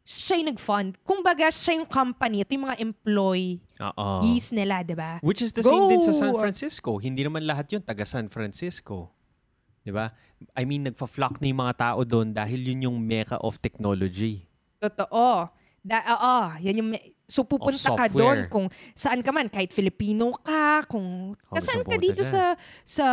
siya 0.02 0.42
yung 0.42 0.50
nag-fund. 0.54 0.98
Kumbaga, 1.06 1.46
siya 1.50 1.78
yung 1.78 1.86
company, 1.86 2.42
ito 2.42 2.50
yung 2.58 2.66
mga 2.66 2.78
employees 2.82 4.50
nila, 4.50 4.82
di 4.82 4.98
ba? 4.98 5.22
Which 5.22 5.42
is 5.42 5.54
the 5.54 5.62
same 5.62 5.86
din 5.86 6.02
sa 6.02 6.10
San 6.14 6.34
Go! 6.34 6.42
Francisco. 6.42 6.98
Hindi 6.98 7.22
naman 7.22 7.46
lahat 7.46 7.70
yun 7.70 7.82
taga 7.82 8.02
San 8.02 8.26
Francisco. 8.26 9.14
'Di 9.82 9.90
ba? 9.90 10.14
I 10.54 10.62
mean, 10.62 10.86
nagfa-flock 10.86 11.38
na 11.38 11.46
yung 11.50 11.60
mga 11.62 11.74
tao 11.78 12.00
doon 12.02 12.34
dahil 12.34 12.58
yun 12.62 12.90
yung 12.90 12.98
mecca 12.98 13.38
of 13.42 13.58
technology. 13.62 14.46
Totoo. 14.78 15.50
Da, 15.82 15.98
oo, 16.14 16.62
yan 16.62 16.78
yung, 16.78 16.90
so 17.26 17.42
pupunta 17.42 17.90
ka 17.98 18.06
doon 18.06 18.46
kung 18.46 18.70
saan 18.94 19.18
ka 19.18 19.34
man, 19.34 19.50
kahit 19.50 19.74
Filipino 19.74 20.30
ka, 20.30 20.86
kung 20.86 21.34
Oh, 21.50 21.58
saan 21.58 21.82
ka 21.82 21.98
dito 21.98 22.22
dyan. 22.22 22.30
sa 22.30 22.42
sa 22.86 23.06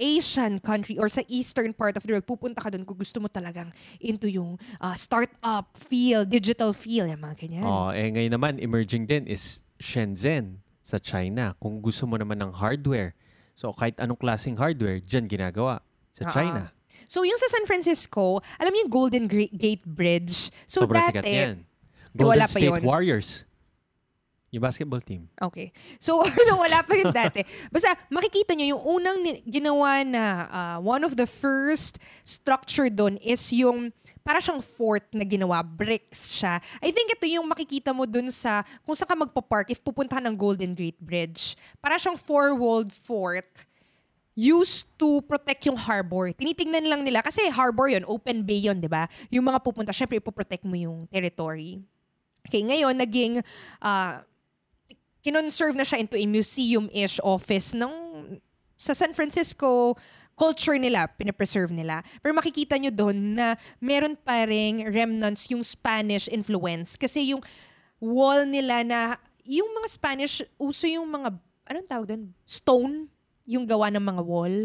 Asian 0.00 0.56
country 0.56 0.96
or 0.96 1.12
sa 1.12 1.20
eastern 1.28 1.76
part 1.76 1.92
of 1.92 2.08
the 2.08 2.16
world, 2.16 2.24
pupunta 2.24 2.64
ka 2.64 2.72
doon 2.72 2.88
kung 2.88 2.96
gusto 2.96 3.20
mo 3.20 3.28
talagang 3.28 3.68
into 4.00 4.32
yung 4.32 4.56
uh, 4.80 4.96
startup 4.96 5.68
feel, 5.76 6.24
digital 6.24 6.72
feel, 6.72 7.04
yung 7.04 7.20
mga 7.20 7.36
ganyan. 7.36 7.64
Oh, 7.68 7.92
eh 7.92 8.08
ngayon 8.08 8.32
naman 8.32 8.52
emerging 8.64 9.04
din 9.04 9.28
is 9.28 9.60
Shenzhen 9.76 10.64
sa 10.80 10.96
China. 10.96 11.52
Kung 11.60 11.84
gusto 11.84 12.08
mo 12.08 12.16
naman 12.16 12.40
ng 12.40 12.56
hardware. 12.56 13.12
So 13.52 13.76
kahit 13.76 14.00
anong 14.00 14.16
klaseng 14.16 14.56
hardware, 14.56 15.04
diyan 15.04 15.28
ginagawa 15.28 15.84
sa 16.16 16.32
China. 16.32 16.72
So 17.04 17.22
yung 17.22 17.36
sa 17.36 17.46
San 17.52 17.68
Francisco, 17.68 18.40
alam 18.56 18.72
niyo 18.72 18.88
yung 18.88 18.92
Golden 18.92 19.24
Gre- 19.28 19.52
Gate 19.52 19.84
Bridge. 19.84 20.48
So 20.64 20.88
Sobrang 20.88 21.04
dati, 21.04 21.20
sikat 21.20 21.24
yan. 21.28 21.56
Eh, 21.60 22.16
Golden 22.16 22.32
wala 22.32 22.44
pa 22.48 22.56
State 22.56 22.72
yun. 22.72 22.82
Warriors. 22.82 23.30
Yung 24.54 24.62
basketball 24.62 25.02
team. 25.04 25.28
Okay. 25.36 25.74
So, 26.00 26.22
ano, 26.40 26.56
wala 26.56 26.80
pa 26.80 26.96
yun 26.96 27.12
dati. 27.12 27.44
Basta, 27.68 27.92
makikita 28.08 28.56
nyo, 28.56 28.78
yung 28.78 28.82
unang 28.98 29.18
ni- 29.20 29.42
ginawa 29.44 30.00
na 30.06 30.24
ah, 30.48 30.78
one 30.80 31.04
of 31.04 31.18
the 31.18 31.28
first 31.28 32.00
structure 32.24 32.88
doon 32.88 33.20
is 33.20 33.42
yung 33.52 33.92
para 34.26 34.42
siyang 34.42 34.58
fort 34.58 35.06
na 35.14 35.22
ginawa, 35.22 35.62
bricks 35.62 36.34
siya. 36.34 36.58
I 36.82 36.90
think 36.90 37.14
ito 37.14 37.26
yung 37.30 37.46
makikita 37.46 37.94
mo 37.94 38.08
dun 38.10 38.26
sa, 38.34 38.66
kung 38.82 38.98
saan 38.98 39.06
ka 39.06 39.14
magpa-park 39.14 39.70
if 39.70 39.78
pupunta 39.78 40.18
ka 40.18 40.22
ng 40.24 40.34
Golden 40.34 40.74
Gate 40.74 40.98
Bridge. 40.98 41.54
Para 41.78 41.94
siyang 41.94 42.18
four-walled 42.18 42.90
fort 42.90 43.46
used 44.36 44.92
to 45.00 45.24
protect 45.24 45.64
yung 45.64 45.80
harbor. 45.80 46.28
Tinitingnan 46.36 46.84
lang 46.84 47.00
nila, 47.02 47.24
kasi 47.24 47.48
harbor 47.48 47.88
yon 47.88 48.04
open 48.04 48.44
bay 48.44 48.68
yon 48.68 48.76
di 48.76 48.86
ba? 48.86 49.08
Yung 49.32 49.48
mga 49.48 49.64
pupunta, 49.64 49.96
syempre 49.96 50.20
ipoprotect 50.20 50.62
mo 50.68 50.76
yung 50.76 51.08
territory. 51.08 51.80
Okay, 52.44 52.60
ngayon, 52.62 52.94
naging, 52.94 53.40
ah, 53.80 54.22
kinonserve 55.24 55.74
na 55.74 55.82
siya 55.82 55.98
into 55.98 56.14
a 56.14 56.26
museum-ish 56.28 57.18
office 57.24 57.74
ng 57.74 57.90
sa 58.76 58.92
San 58.92 59.16
Francisco 59.16 59.96
culture 60.36 60.76
nila, 60.76 61.08
pinapreserve 61.16 61.72
nila. 61.72 62.04
Pero 62.20 62.36
makikita 62.36 62.76
nyo 62.76 62.92
doon 62.92 63.40
na 63.40 63.56
meron 63.80 64.14
pa 64.14 64.44
ring 64.44 64.84
remnants 64.84 65.48
yung 65.48 65.64
Spanish 65.64 66.28
influence. 66.28 66.94
Kasi 66.94 67.32
yung 67.32 67.40
wall 67.98 68.44
nila 68.44 68.84
na, 68.84 69.16
yung 69.48 69.72
mga 69.80 69.88
Spanish, 69.88 70.44
uso 70.60 70.84
yung 70.84 71.08
mga, 71.08 71.32
anong 71.72 71.88
tawag 71.88 72.06
doon? 72.12 72.22
Stone, 72.44 73.08
yung 73.46 73.64
gawa 73.64 73.88
ng 73.88 74.02
mga 74.02 74.22
wall. 74.22 74.56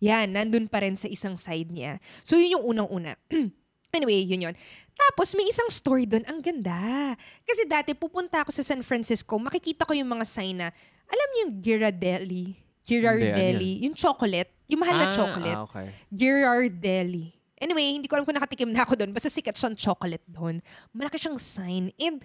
Yan, 0.00 0.32
nandun 0.32 0.66
pa 0.66 0.82
rin 0.82 0.96
sa 0.96 1.06
isang 1.06 1.36
side 1.36 1.70
niya. 1.70 2.00
So 2.20 2.36
yun 2.36 2.58
yung 2.58 2.64
unang-una. 2.74 3.14
Anyway, 3.94 4.26
yun 4.26 4.50
yun. 4.50 4.54
Tapos 4.90 5.38
may 5.38 5.46
isang 5.46 5.70
story 5.70 6.02
doon, 6.02 6.26
ang 6.26 6.42
ganda. 6.42 7.14
Kasi 7.46 7.62
dati 7.62 7.94
pupunta 7.94 8.42
ako 8.42 8.50
sa 8.50 8.66
San 8.66 8.82
Francisco, 8.82 9.38
makikita 9.38 9.86
ko 9.86 9.94
yung 9.94 10.10
mga 10.10 10.26
sign 10.26 10.58
na, 10.58 10.74
alam 11.06 11.28
niyo 11.30 11.40
yung 11.46 11.54
Ghirardelli? 11.62 12.44
Ghirardelli, 12.82 13.86
yung 13.86 13.94
chocolate, 13.94 14.50
yung 14.66 14.82
mahal 14.82 14.98
na 14.98 15.08
Ah, 15.08 15.14
chocolate. 15.14 15.54
ah, 15.54 15.62
okay. 15.62 15.86
Ghirardelli. 16.10 17.30
Anyway, 17.62 17.86
hindi 17.94 18.10
ko 18.10 18.18
alam 18.18 18.26
kung 18.26 18.34
nakatikim 18.34 18.74
na 18.74 18.82
ako 18.82 18.98
doon. 18.98 19.14
Basta 19.14 19.30
sikat 19.30 19.54
siyang 19.54 19.78
chocolate 19.78 20.26
doon. 20.26 20.58
Malaki 20.90 21.16
siyang 21.16 21.38
sign. 21.38 21.94
And 21.96 22.18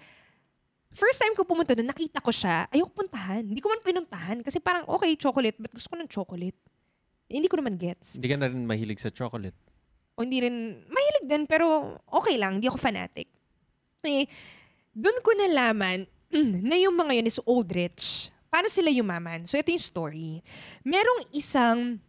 first 0.94 1.22
time 1.22 1.34
ko 1.38 1.46
pumunta 1.46 1.74
doon, 1.74 1.90
nakita 1.90 2.18
ko 2.18 2.34
siya. 2.34 2.66
Ayoko 2.70 2.90
puntahan. 2.94 3.46
Hindi 3.46 3.62
ko 3.62 3.70
man 3.70 3.82
pinuntahan. 3.82 4.38
Kasi 4.42 4.58
parang, 4.58 4.86
okay, 4.90 5.14
chocolate. 5.14 5.56
But 5.58 5.72
gusto 5.74 5.90
ko 5.90 5.96
ng 5.98 6.10
chocolate. 6.10 6.58
Eh, 7.30 7.38
hindi 7.38 7.46
ko 7.46 7.62
naman 7.62 7.78
gets. 7.78 8.18
Hindi 8.18 8.30
ka 8.30 8.36
na 8.38 8.50
rin 8.50 8.66
mahilig 8.66 8.98
sa 8.98 9.10
chocolate. 9.14 9.54
O 10.18 10.26
hindi 10.26 10.42
rin, 10.42 10.82
mahilig 10.90 11.24
din, 11.30 11.42
pero 11.46 11.96
okay 12.10 12.34
lang. 12.34 12.58
Hindi 12.58 12.66
ako 12.66 12.78
fanatic. 12.78 13.30
Eh, 14.02 14.26
doon 14.90 15.18
ko 15.22 15.30
nalaman 15.38 16.10
na 16.68 16.76
yung 16.78 16.98
mga 16.98 17.22
yun 17.22 17.30
is 17.30 17.38
old 17.46 17.70
rich. 17.70 18.34
Paano 18.50 18.66
sila 18.66 18.90
yumaman? 18.90 19.46
So, 19.46 19.54
ito 19.54 19.70
yung 19.70 19.82
story. 19.82 20.42
Merong 20.82 21.30
isang 21.30 22.02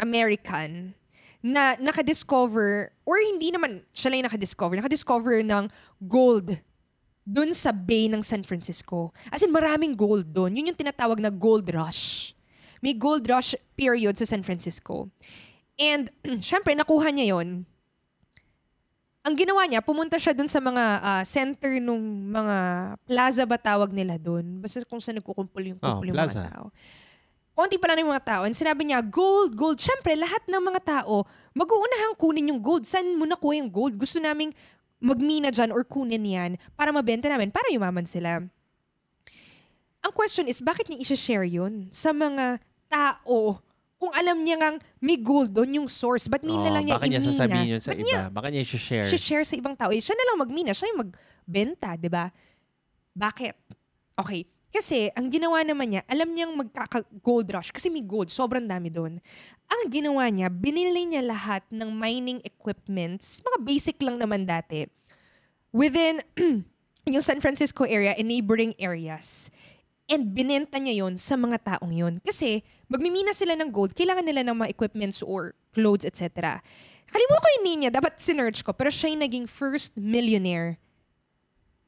American 0.00 0.96
na 1.44 1.76
nakadiscover, 1.76 2.90
or 3.04 3.16
hindi 3.20 3.52
naman 3.52 3.84
siya 3.92 4.10
lang 4.10 4.24
yung 4.24 4.28
nakadiscover, 4.32 4.74
nakadiscover 4.80 5.44
ng 5.44 5.68
gold 6.02 6.56
doon 7.26 7.50
sa 7.50 7.74
bay 7.74 8.06
ng 8.06 8.22
San 8.22 8.46
Francisco. 8.46 9.10
As 9.34 9.42
in, 9.42 9.50
maraming 9.50 9.98
gold 9.98 10.30
doon. 10.30 10.54
Yun 10.54 10.70
yung 10.70 10.78
tinatawag 10.78 11.18
na 11.18 11.26
gold 11.28 11.66
rush. 11.74 12.30
May 12.78 12.94
gold 12.94 13.26
rush 13.26 13.58
period 13.74 14.14
sa 14.14 14.22
San 14.24 14.46
Francisco. 14.46 15.10
And, 15.74 16.06
syempre, 16.38 16.78
nakuha 16.78 17.10
niya 17.10 17.34
yon. 17.34 17.66
Ang 19.26 19.34
ginawa 19.34 19.66
niya, 19.66 19.82
pumunta 19.82 20.22
siya 20.22 20.38
dun 20.38 20.46
sa 20.46 20.62
mga 20.62 20.84
ah, 21.02 21.24
center 21.26 21.82
nung 21.82 22.30
mga 22.30 22.56
plaza 23.10 23.42
ba 23.42 23.58
tawag 23.58 23.90
nila 23.90 24.22
dun. 24.22 24.62
Basta 24.62 24.86
kung 24.86 25.02
saan 25.02 25.18
nagkukumpul 25.18 25.66
yung, 25.66 25.78
Oh, 25.82 25.98
kumpul 25.98 26.14
yung 26.14 26.14
plaza. 26.14 26.46
mga 26.46 26.54
tao. 26.54 26.66
Konti 27.50 27.74
pa 27.74 27.90
lang 27.90 28.06
yung 28.06 28.12
mga 28.14 28.22
tao. 28.22 28.42
And 28.46 28.54
sinabi 28.54 28.86
niya, 28.86 29.02
gold, 29.02 29.58
gold. 29.58 29.82
Syempre, 29.82 30.14
lahat 30.14 30.46
ng 30.46 30.62
mga 30.62 30.80
tao, 31.02 31.26
mag-uunahang 31.58 32.14
kunin 32.14 32.54
yung 32.54 32.62
gold. 32.62 32.86
Saan 32.86 33.18
mo 33.18 33.26
nakuha 33.26 33.58
yung 33.58 33.72
gold? 33.72 33.98
Gusto 33.98 34.22
naming 34.22 34.54
magmina 34.98 35.48
dyan 35.48 35.70
or 35.70 35.82
kunin 35.82 36.22
yan 36.22 36.50
para 36.72 36.90
mabenta 36.90 37.26
namin, 37.26 37.48
para 37.48 37.68
yumaman 37.68 38.04
sila. 38.04 38.40
Ang 40.00 40.12
question 40.14 40.46
is, 40.46 40.60
bakit 40.60 40.86
niya 40.86 41.02
i-share 41.02 41.42
yun 41.42 41.90
sa 41.90 42.10
mga 42.10 42.62
tao 42.86 43.58
kung 43.96 44.12
alam 44.12 44.38
niya 44.40 44.54
ngang 44.56 44.76
may 45.00 45.16
gold 45.16 45.50
doon 45.50 45.82
yung 45.82 45.88
source? 45.88 46.30
Ba't 46.30 46.40
hindi 46.40 46.54
na 46.54 46.70
Oh, 46.70 46.74
lang 46.74 46.84
niya 46.84 46.94
baka 46.94 47.06
niya 47.06 47.18
imina? 47.18 47.32
sasabihin 47.32 47.66
yun 47.68 47.80
sa 47.80 47.90
Ba't 47.90 47.98
iba. 47.98 48.06
niya 48.06 48.20
Baka 48.30 48.46
niya 48.48 48.62
i-share. 48.62 49.06
share 49.10 49.42
sa 49.42 49.54
ibang 49.54 49.74
tao? 49.74 49.90
Eh, 49.90 49.98
siya 49.98 50.14
na 50.14 50.26
lang 50.26 50.38
magmina, 50.38 50.70
siya 50.70 50.90
yung 50.90 51.00
magbenta, 51.02 51.96
di 51.96 52.06
ba? 52.06 52.30
Bakit? 53.12 53.54
Okay. 54.16 54.46
Kasi, 54.74 55.08
ang 55.14 55.30
ginawa 55.30 55.62
naman 55.62 55.94
niya, 55.94 56.02
alam 56.10 56.34
niyang 56.34 56.52
magkaka-gold 56.58 57.48
rush 57.54 57.70
kasi 57.72 57.88
may 57.88 58.02
gold, 58.02 58.28
sobrang 58.28 58.66
dami 58.66 58.90
doon. 58.90 59.22
Ang 59.66 59.82
ginawa 59.88 60.26
niya, 60.28 60.50
binili 60.50 61.06
niya 61.06 61.22
lahat 61.24 61.62
ng 61.70 61.90
mining 61.90 62.42
equipments, 62.42 63.40
mga 63.46 63.58
basic 63.62 63.96
lang 64.02 64.18
naman 64.18 64.44
dati, 64.44 64.84
within 65.70 66.20
yung 67.12 67.24
San 67.24 67.38
Francisco 67.38 67.86
area 67.86 68.14
and 68.18 68.26
neighboring 68.28 68.74
areas. 68.82 69.48
And 70.06 70.30
binenta 70.34 70.78
niya 70.78 71.02
yon 71.02 71.18
sa 71.18 71.34
mga 71.34 71.62
taong 71.62 71.90
yon. 71.90 72.14
Kasi, 72.22 72.62
magmimina 72.86 73.34
sila 73.34 73.58
ng 73.58 73.74
gold, 73.74 73.94
kailangan 73.94 74.26
nila 74.26 74.46
ng 74.46 74.54
mga 74.54 74.70
equipments 74.70 75.22
or 75.22 75.54
clothes, 75.74 76.06
etc. 76.06 76.62
Kalimutan 77.06 77.42
ko 77.42 77.48
yung 77.58 77.64
name 77.66 77.80
niya, 77.86 77.92
dapat 77.94 78.18
sinerch 78.18 78.62
ko, 78.62 78.74
pero 78.74 78.90
siya 78.90 79.14
yung 79.14 79.22
naging 79.22 79.46
first 79.46 79.94
millionaire 79.98 80.78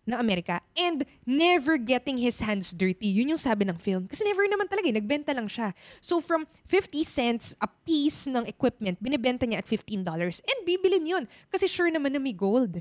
ng 0.09 0.17
Amerika 0.17 0.65
and 0.73 1.05
never 1.29 1.77
getting 1.77 2.17
his 2.17 2.41
hands 2.41 2.73
dirty. 2.73 3.13
Yun 3.13 3.37
yung 3.37 3.43
sabi 3.43 3.69
ng 3.69 3.77
film. 3.77 4.09
Kasi 4.09 4.25
never 4.25 4.49
naman 4.49 4.65
talaga, 4.65 4.89
eh, 4.89 4.97
nagbenta 4.97 5.37
lang 5.37 5.47
siya. 5.47 5.77
So 6.01 6.25
from 6.25 6.49
50 6.65 7.05
cents 7.05 7.53
a 7.61 7.69
piece 7.85 8.25
ng 8.25 8.49
equipment, 8.49 8.97
binibenta 9.05 9.45
niya 9.45 9.61
at 9.61 9.69
$15. 9.69 10.09
And 10.41 10.59
bibilin 10.65 11.05
yun. 11.05 11.25
Kasi 11.53 11.69
sure 11.69 11.93
naman 11.93 12.17
na 12.17 12.21
may 12.25 12.33
gold. 12.33 12.81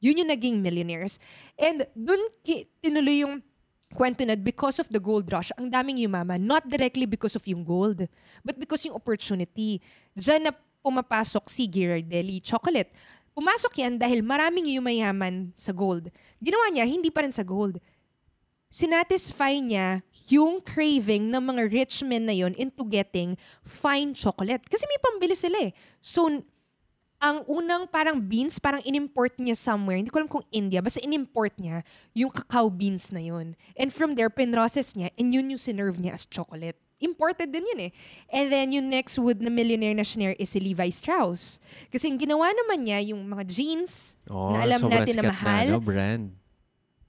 Yun 0.00 0.24
yung 0.24 0.30
naging 0.32 0.56
millionaires. 0.64 1.20
And 1.60 1.84
dun 1.92 2.18
ki- 2.42 2.66
tinuloy 2.80 3.22
yung 3.22 3.44
kwento 3.92 4.24
na 4.24 4.34
because 4.34 4.80
of 4.80 4.88
the 4.88 4.98
gold 4.98 5.28
rush, 5.28 5.52
ang 5.60 5.68
daming 5.68 6.00
yumaman. 6.00 6.40
Not 6.42 6.64
directly 6.64 7.04
because 7.04 7.36
of 7.36 7.44
yung 7.44 7.62
gold, 7.62 8.08
but 8.40 8.56
because 8.56 8.82
yung 8.88 8.96
opportunity. 8.96 9.78
Diyan 10.16 10.48
na 10.48 10.52
pumapasok 10.82 11.46
si 11.46 11.68
Ghirardelli 11.70 12.42
Chocolate. 12.42 12.90
Pumasok 13.32 13.72
yan 13.80 13.96
dahil 13.96 14.20
maraming 14.20 14.68
yumayaman 14.68 15.56
sa 15.56 15.72
gold. 15.72 16.12
Ginawa 16.38 16.68
niya, 16.68 16.84
hindi 16.84 17.08
pa 17.08 17.24
rin 17.24 17.32
sa 17.32 17.44
gold. 17.44 17.80
Sinatisfy 18.72 19.60
niya 19.60 20.04
yung 20.28 20.60
craving 20.64 21.28
ng 21.28 21.42
mga 21.44 21.62
rich 21.68 22.00
men 22.04 22.28
na 22.28 22.36
yon 22.36 22.56
into 22.56 22.84
getting 22.88 23.36
fine 23.64 24.12
chocolate. 24.12 24.64
Kasi 24.68 24.84
may 24.88 25.00
pambili 25.00 25.36
sila 25.36 25.68
eh. 25.68 25.72
So, 26.00 26.28
ang 27.22 27.46
unang 27.46 27.86
parang 27.86 28.18
beans, 28.18 28.58
parang 28.58 28.82
inimport 28.82 29.38
niya 29.38 29.54
somewhere. 29.54 29.94
Hindi 29.94 30.10
ko 30.10 30.18
alam 30.18 30.32
kung 30.32 30.42
India. 30.50 30.82
Basta 30.82 30.98
inimport 30.98 31.54
niya 31.62 31.86
yung 32.18 32.34
cacao 32.34 32.66
beans 32.66 33.14
na 33.14 33.22
yun. 33.22 33.54
And 33.78 33.94
from 33.94 34.18
there, 34.18 34.26
pinrocess 34.26 34.98
niya 34.98 35.14
and 35.14 35.30
yun 35.30 35.46
yung 35.46 35.62
sinerve 35.62 36.02
niya 36.02 36.18
as 36.18 36.26
chocolate. 36.26 36.81
Imported 37.02 37.50
din 37.50 37.66
yun 37.66 37.80
eh. 37.86 37.92
And 38.30 38.46
then 38.46 38.70
yung 38.70 38.86
next 38.86 39.18
wood 39.18 39.42
na 39.42 39.50
millionaire 39.50 39.92
na 39.92 40.06
shinare 40.06 40.38
is 40.38 40.54
si 40.54 40.62
Levi 40.62 40.88
Strauss. 40.88 41.58
Kasi 41.90 42.06
yung 42.06 42.16
ginawa 42.16 42.46
naman 42.54 42.86
niya, 42.86 43.02
yung 43.10 43.26
mga 43.26 43.42
jeans 43.44 44.14
Oh, 44.30 44.54
na 44.54 44.62
alam 44.62 44.86
natin 44.86 45.18
na 45.18 45.24
mahal, 45.28 45.66
no, 45.68 45.82
brand. 45.82 46.30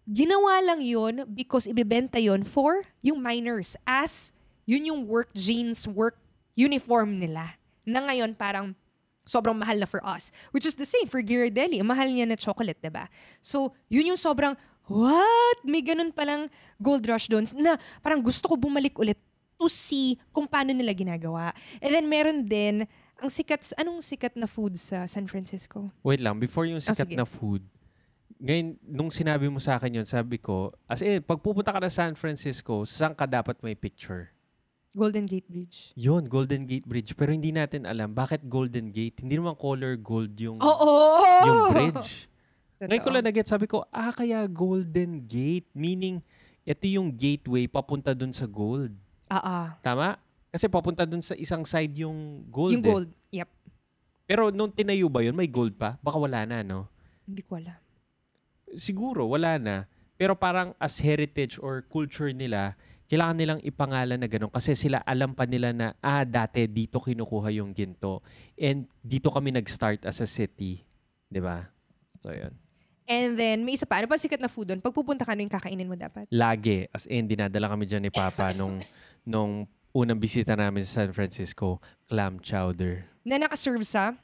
ginawa 0.04 0.60
lang 0.60 0.82
yun 0.84 1.24
because 1.32 1.64
ibebenta 1.64 2.20
yun 2.20 2.44
for 2.44 2.84
yung 3.00 3.24
miners 3.24 3.80
as 3.88 4.36
yun 4.66 4.84
yung 4.84 5.02
work 5.08 5.32
jeans, 5.32 5.88
work 5.88 6.20
uniform 6.56 7.20
nila. 7.20 7.56
Na 7.84 8.04
ngayon 8.04 8.34
parang 8.34 8.76
sobrang 9.24 9.56
mahal 9.56 9.80
na 9.80 9.88
for 9.88 10.04
us. 10.04 10.32
Which 10.52 10.68
is 10.68 10.76
the 10.76 10.84
same 10.84 11.08
for 11.08 11.24
Ghirardelli. 11.24 11.80
Mahal 11.84 12.12
niya 12.12 12.28
na 12.28 12.36
chocolate, 12.36 12.80
ba? 12.92 13.08
So, 13.40 13.72
yun 13.88 14.12
yung 14.12 14.20
sobrang, 14.20 14.56
what? 14.88 15.58
May 15.64 15.80
ganun 15.80 16.12
palang 16.12 16.52
gold 16.80 17.08
rush 17.08 17.32
doon 17.32 17.48
na 17.56 17.80
parang 18.04 18.20
gusto 18.20 18.52
ko 18.52 18.60
bumalik 18.60 19.00
ulit 19.00 19.16
to 19.58 19.68
see 19.72 20.20
kung 20.34 20.46
paano 20.50 20.72
nila 20.74 20.92
ginagawa. 20.92 21.54
And 21.80 21.92
then 21.94 22.06
meron 22.08 22.46
din, 22.46 22.86
ang 23.20 23.30
sikat, 23.32 23.76
anong 23.80 24.04
sikat 24.04 24.36
na 24.36 24.50
food 24.50 24.76
sa 24.76 25.08
San 25.08 25.30
Francisco? 25.30 25.88
Wait 26.04 26.20
lang, 26.20 26.38
before 26.38 26.68
yung 26.68 26.84
sikat 26.84 27.08
sige. 27.08 27.16
na 27.16 27.24
food, 27.24 27.64
ngayon, 28.44 28.76
nung 28.84 29.08
sinabi 29.08 29.48
mo 29.48 29.56
sa 29.64 29.80
akin 29.80 30.04
yun, 30.04 30.08
sabi 30.08 30.36
ko, 30.36 30.76
as 30.84 31.00
in, 31.00 31.24
pag 31.24 31.40
pupunta 31.40 31.72
ka 31.72 31.80
na 31.80 31.88
San 31.88 32.12
Francisco, 32.20 32.84
saan 32.84 33.16
ka 33.16 33.24
dapat 33.24 33.56
may 33.64 33.72
picture? 33.72 34.36
Golden 34.94 35.26
Gate 35.26 35.48
Bridge. 35.48 35.96
Yun, 35.96 36.28
Golden 36.28 36.68
Gate 36.70 36.86
Bridge. 36.86 37.16
Pero 37.16 37.32
hindi 37.32 37.56
natin 37.56 37.88
alam, 37.88 38.12
bakit 38.12 38.44
Golden 38.46 38.92
Gate? 38.92 39.24
Hindi 39.24 39.40
naman 39.40 39.56
color 39.56 39.96
gold 39.98 40.36
yung, 40.38 40.60
Oo! 40.60 40.92
yung 41.48 41.62
bridge. 41.72 42.28
Totoo. 42.78 42.90
Ngayon 42.92 43.04
ko 43.08 43.10
lang 43.16 43.24
nag 43.24 43.38
sabi 43.48 43.66
ko, 43.66 43.88
ah, 43.90 44.12
kaya 44.12 44.44
Golden 44.46 45.24
Gate. 45.24 45.72
Meaning, 45.72 46.20
ito 46.68 46.84
yung 46.86 47.16
gateway 47.16 47.66
papunta 47.66 48.12
dun 48.12 48.36
sa 48.36 48.44
gold. 48.44 48.92
Ah, 49.28 49.44
ah. 49.44 49.68
Tama? 49.80 50.20
Kasi 50.54 50.70
papunta 50.70 51.04
dun 51.08 51.22
sa 51.22 51.34
isang 51.34 51.66
side 51.66 52.06
yung 52.06 52.46
gold. 52.48 52.74
Yung 52.78 52.86
eh. 52.86 52.90
gold. 52.90 53.10
Yep. 53.34 53.50
Pero 54.30 54.44
nung 54.54 54.72
tinayo 54.72 55.10
ba 55.10 55.26
yun, 55.26 55.36
may 55.36 55.50
gold 55.50 55.76
pa? 55.76 56.00
Baka 56.00 56.18
wala 56.18 56.46
na, 56.46 56.62
no? 56.62 56.88
Hindi 57.26 57.42
ko 57.44 57.58
alam. 57.60 57.78
Siguro, 58.74 59.28
wala 59.28 59.58
na. 59.58 59.86
Pero 60.16 60.38
parang 60.38 60.78
as 60.78 61.02
heritage 61.02 61.58
or 61.60 61.84
culture 61.84 62.32
nila, 62.32 62.78
kailangan 63.12 63.38
nilang 63.38 63.62
ipangalan 63.62 64.18
na 64.18 64.30
gano'n 64.30 64.50
kasi 64.50 64.74
sila 64.74 65.04
alam 65.04 65.36
pa 65.36 65.44
nila 65.44 65.76
na, 65.76 65.94
ah, 66.00 66.24
dati 66.24 66.66
dito 66.66 66.98
kinukuha 66.98 67.52
yung 67.54 67.76
ginto. 67.76 68.24
And 68.56 68.88
dito 69.04 69.30
kami 69.30 69.52
nag-start 69.54 70.08
as 70.08 70.24
a 70.24 70.30
city. 70.30 70.82
'Di 71.28 71.38
ba? 71.44 71.68
So, 72.24 72.32
yun. 72.32 72.63
And 73.04 73.36
then, 73.36 73.62
may 73.62 73.76
isa 73.76 73.84
pa. 73.84 74.00
Ano 74.00 74.08
pa 74.08 74.16
sikat 74.16 74.40
na 74.40 74.48
food 74.48 74.72
doon? 74.72 74.80
Pag 74.80 74.96
pupunta 74.96 75.28
ka, 75.28 75.36
ano 75.36 75.44
yung 75.44 75.52
kakainin 75.52 75.88
mo 75.88 75.96
dapat? 75.96 76.28
Lagi. 76.32 76.88
As 76.90 77.04
in, 77.06 77.28
dinadala 77.28 77.68
kami 77.68 77.84
dyan 77.84 78.08
ni 78.08 78.12
Papa 78.12 78.52
nung, 78.60 78.80
nung 79.22 79.68
unang 79.92 80.18
bisita 80.18 80.56
namin 80.56 80.82
sa 80.82 81.04
San 81.04 81.12
Francisco, 81.12 81.84
clam 82.08 82.40
chowder. 82.40 83.04
Na 83.22 83.36
nakaserve 83.38 83.84
sa? 83.84 84.16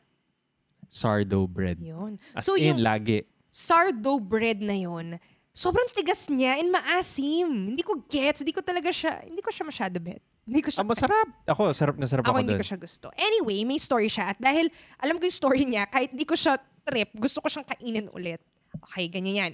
Sardo 0.87 1.45
bread. 1.45 1.77
Yun. 1.77 2.17
As 2.33 2.47
so, 2.47 2.55
in, 2.57 2.73
yung 2.73 2.81
lagi. 2.81 3.27
sardo 3.49 4.17
bread 4.17 4.61
na 4.61 4.73
yon 4.73 5.17
sobrang 5.49 5.85
tigas 5.91 6.29
niya 6.31 6.57
and 6.57 6.71
maasim. 6.71 7.75
Hindi 7.75 7.83
ko 7.83 7.99
gets. 8.07 8.41
Hindi 8.41 8.55
ko 8.55 8.63
talaga 8.63 8.89
siya, 8.89 9.21
hindi 9.21 9.43
ko 9.43 9.51
siya 9.51 9.65
masyado 9.67 9.99
bet. 9.99 10.23
Hindi 10.49 10.65
ko 10.65 10.69
siya, 10.73 10.81
Ah, 10.81 10.87
masarap. 10.87 11.27
Ako, 11.45 11.61
sarap 11.77 11.95
na 11.99 12.09
sarap 12.09 12.25
ako 12.25 12.33
ako, 12.33 12.41
hindi 12.41 12.55
doon. 12.57 12.61
ko 12.63 12.65
siya 12.65 12.79
gusto. 12.79 13.07
Anyway, 13.13 13.61
may 13.67 13.77
story 13.77 14.09
siya. 14.09 14.33
At 14.33 14.39
dahil 14.41 14.65
alam 14.97 15.21
ko 15.21 15.27
yung 15.27 15.35
story 15.35 15.61
niya, 15.67 15.85
kahit 15.85 16.09
hindi 16.09 16.25
ko 16.25 16.33
siya 16.33 16.57
trip, 16.81 17.13
gusto 17.13 17.37
ko 17.37 17.47
siyang 17.51 17.67
kainin 17.69 18.09
ulit. 18.09 18.41
Okay, 18.87 19.11
ganyan 19.11 19.35
yan. 19.35 19.53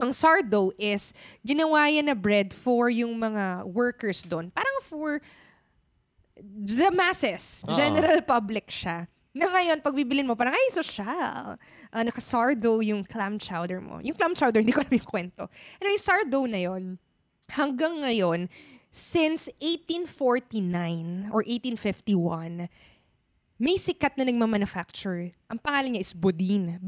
Ang 0.00 0.16
sardo 0.16 0.72
is, 0.80 1.12
ginawa 1.44 1.88
yan 1.92 2.08
na 2.08 2.16
bread 2.16 2.56
for 2.56 2.88
yung 2.88 3.20
mga 3.20 3.68
workers 3.68 4.24
doon. 4.24 4.48
Parang 4.48 4.78
for 4.88 5.20
the 6.40 6.88
masses. 6.88 7.60
Oo. 7.68 7.76
General 7.76 8.24
public 8.24 8.72
siya. 8.72 9.04
Na 9.30 9.46
ngayon, 9.46 9.78
pag 9.84 9.94
bibilin 9.94 10.26
mo, 10.26 10.34
parang, 10.34 10.56
ay, 10.56 10.72
social. 10.72 11.54
Uh, 11.92 12.02
naka-sardo 12.02 12.82
yung 12.82 13.04
clam 13.06 13.38
chowder 13.38 13.78
mo. 13.78 14.00
Yung 14.02 14.16
clam 14.16 14.34
chowder, 14.34 14.58
hindi 14.64 14.74
ko 14.74 14.82
alam 14.82 14.96
yung 14.96 15.06
kwento. 15.06 15.46
Anyway, 15.78 16.00
sardo 16.00 16.48
na 16.48 16.58
yon 16.64 16.98
hanggang 17.52 18.02
ngayon, 18.02 18.50
since 18.90 19.46
1849 19.62 21.30
or 21.30 21.46
1851, 21.46 22.66
may 23.60 23.76
sikat 23.76 24.16
na 24.16 24.24
nagmamanufacture. 24.26 25.36
Ang 25.52 25.58
pangalan 25.60 25.94
niya 25.94 26.02
is 26.08 26.16
Bodin. 26.16 26.80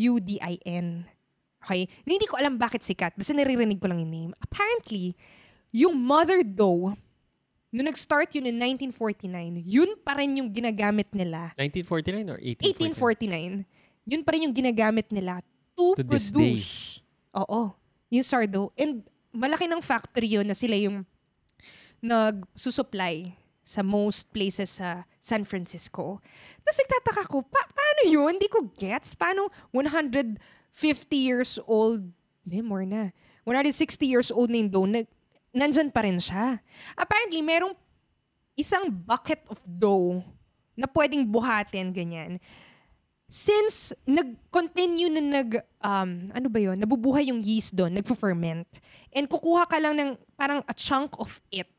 B-O-U-D-I-N. 0.00 1.04
Okay? 1.60 1.84
Hindi 2.08 2.24
ko 2.24 2.40
alam 2.40 2.56
bakit 2.56 2.80
sikat. 2.80 3.12
Basta 3.12 3.36
naririnig 3.36 3.76
ko 3.76 3.92
lang 3.92 4.00
yung 4.00 4.12
name. 4.12 4.32
Apparently, 4.40 5.12
yung 5.68 5.92
mother 5.92 6.40
dough, 6.40 6.96
nung 7.68 7.86
nag-start 7.86 8.32
yun 8.32 8.48
in 8.48 8.56
1949, 8.56 9.60
yun 9.60 9.92
pa 10.00 10.16
rin 10.16 10.40
yung 10.40 10.48
ginagamit 10.48 11.12
nila 11.12 11.52
1949 11.60 12.32
or 12.32 12.38
1849? 12.40 13.68
1849, 13.68 14.08
yun 14.08 14.22
pa 14.24 14.30
rin 14.32 14.42
yung 14.48 14.56
ginagamit 14.56 15.06
nila 15.12 15.44
to, 15.76 15.94
To 15.94 16.02
this 16.02 16.32
day. 16.32 16.56
produce. 16.56 17.04
Oo. 17.36 17.76
Yung 18.10 18.26
sardo. 18.26 18.72
And 18.74 19.04
malaki 19.30 19.70
ng 19.70 19.84
factory 19.84 20.34
yun 20.40 20.48
na 20.48 20.56
sila 20.56 20.74
yung 20.74 21.04
nagsusupply 22.00 23.36
sa 23.62 23.84
most 23.84 24.32
places 24.32 24.80
sa 24.80 25.04
San 25.20 25.44
Francisco. 25.44 26.18
Tapos 26.64 26.78
nagtataka 26.80 27.22
ko, 27.28 27.44
pa- 27.44 27.70
paano 27.70 28.02
yun? 28.08 28.40
Hindi 28.40 28.48
ko 28.48 28.72
gets. 28.72 29.12
Paano 29.12 29.52
150 29.76 30.40
years 31.12 31.60
old, 31.68 32.08
hindi, 32.42 32.58
more 32.64 32.88
na. 32.88 33.12
160 33.44 34.00
years 34.08 34.32
old 34.32 34.48
na 34.48 34.64
yung 34.64 34.72
dough, 34.72 34.88
nag, 34.88 35.06
nandyan 35.52 35.92
pa 35.92 36.08
rin 36.08 36.16
siya. 36.16 36.58
Apparently, 36.96 37.44
merong 37.44 37.76
isang 38.56 38.88
bucket 38.88 39.44
of 39.52 39.60
dough 39.64 40.24
na 40.76 40.88
pwedeng 40.88 41.28
buhatin, 41.28 41.92
ganyan. 41.92 42.40
Since 43.30 43.94
nag-continue 44.08 45.12
na 45.12 45.22
nag, 45.22 45.62
um, 45.84 46.10
ano 46.34 46.48
ba 46.50 46.58
yon 46.58 46.80
nabubuhay 46.80 47.30
yung 47.30 47.44
yeast 47.44 47.76
doon, 47.76 47.94
nagpo-ferment, 47.94 48.66
and 49.14 49.30
kukuha 49.30 49.70
ka 49.70 49.78
lang 49.78 49.94
ng 49.94 50.10
parang 50.34 50.64
a 50.66 50.74
chunk 50.74 51.14
of 51.20 51.38
it, 51.54 51.70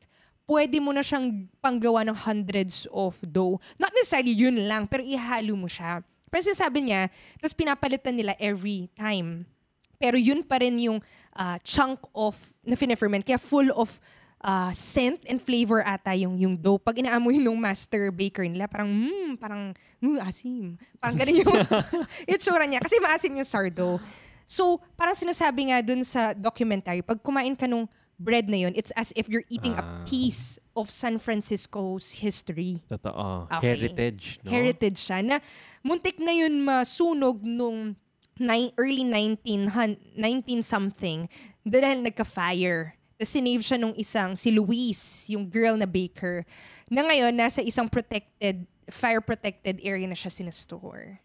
pwede 0.46 0.82
mo 0.82 0.90
na 0.90 1.00
siyang 1.00 1.48
panggawa 1.62 2.02
ng 2.06 2.16
hundreds 2.16 2.84
of 2.90 3.18
dough. 3.24 3.58
Not 3.78 3.94
necessarily 3.94 4.34
yun 4.34 4.58
lang, 4.66 4.90
pero 4.90 5.02
ihalo 5.02 5.54
mo 5.54 5.70
siya. 5.70 6.02
Pero 6.32 6.42
sinasabi 6.48 6.88
niya, 6.88 7.12
tapos 7.38 7.52
pinapalitan 7.52 8.16
nila 8.16 8.32
every 8.40 8.88
time. 8.96 9.44
Pero 10.00 10.16
yun 10.16 10.42
pa 10.42 10.58
rin 10.58 10.74
yung 10.80 10.98
ah, 11.36 11.60
chunk 11.62 12.00
of 12.16 12.34
na 12.64 12.74
fina-ferment. 12.74 13.22
Kaya 13.22 13.38
full 13.38 13.68
of 13.76 14.00
ah, 14.42 14.74
scent 14.74 15.22
and 15.30 15.38
flavor 15.38 15.84
ata 15.84 16.16
yung, 16.18 16.34
yung 16.40 16.54
dough. 16.58 16.80
Pag 16.80 17.04
inaamoy 17.04 17.38
nung 17.38 17.60
master 17.60 18.10
baker 18.10 18.48
nila, 18.48 18.66
parang, 18.66 18.90
mm, 18.90 19.38
parang, 19.38 19.76
mm, 20.02 20.18
asim. 20.24 20.74
Parang 20.98 21.16
ganun 21.20 21.36
yung 21.44 21.54
itsura 22.34 22.66
niya. 22.66 22.82
Kasi 22.82 22.98
maasim 22.98 23.36
yung 23.36 23.46
sardo. 23.46 24.02
So, 24.42 24.82
parang 24.98 25.14
sinasabi 25.14 25.70
nga 25.70 25.78
dun 25.80 26.02
sa 26.02 26.34
documentary, 26.34 27.00
pag 27.00 27.20
kumain 27.22 27.54
ka 27.54 27.70
nung 27.70 27.86
bread 28.22 28.46
na 28.46 28.56
yun, 28.56 28.72
it's 28.72 28.94
as 28.94 29.10
if 29.12 29.26
you're 29.26 29.44
eating 29.48 29.74
a 29.74 29.82
Ah. 29.82 30.06
piece 30.06 30.56
of 30.72 30.88
San 30.88 31.18
Francisco's 31.18 32.22
history. 32.22 32.86
Totoo. 32.86 33.50
Okay. 33.50 33.74
Heritage, 33.74 34.38
no? 34.40 34.48
Heritage 34.48 34.98
siya 35.02 35.18
na 35.20 35.36
muntik 35.82 36.16
na 36.16 36.30
yun 36.30 36.62
masunog 36.62 37.42
nung 37.42 37.98
ni- 38.38 38.72
early 38.78 39.02
19, 39.02 39.68
hun- 39.68 40.00
19 40.14 40.62
something 40.62 41.26
dahil 41.62 42.00
nagka-fire. 42.00 42.94
Tapos 43.14 43.28
sinave 43.28 43.62
siya 43.62 43.78
nung 43.78 43.94
isang, 43.94 44.34
si 44.34 44.50
Luis, 44.50 45.28
yung 45.28 45.46
girl 45.46 45.74
na 45.74 45.86
baker, 45.86 46.42
na 46.86 47.02
ngayon 47.02 47.30
nasa 47.32 47.60
isang 47.60 47.86
protected, 47.86 48.66
fire-protected 48.88 49.78
area 49.80 50.06
na 50.06 50.14
siya 50.14 50.30
sinastore. 50.30 51.22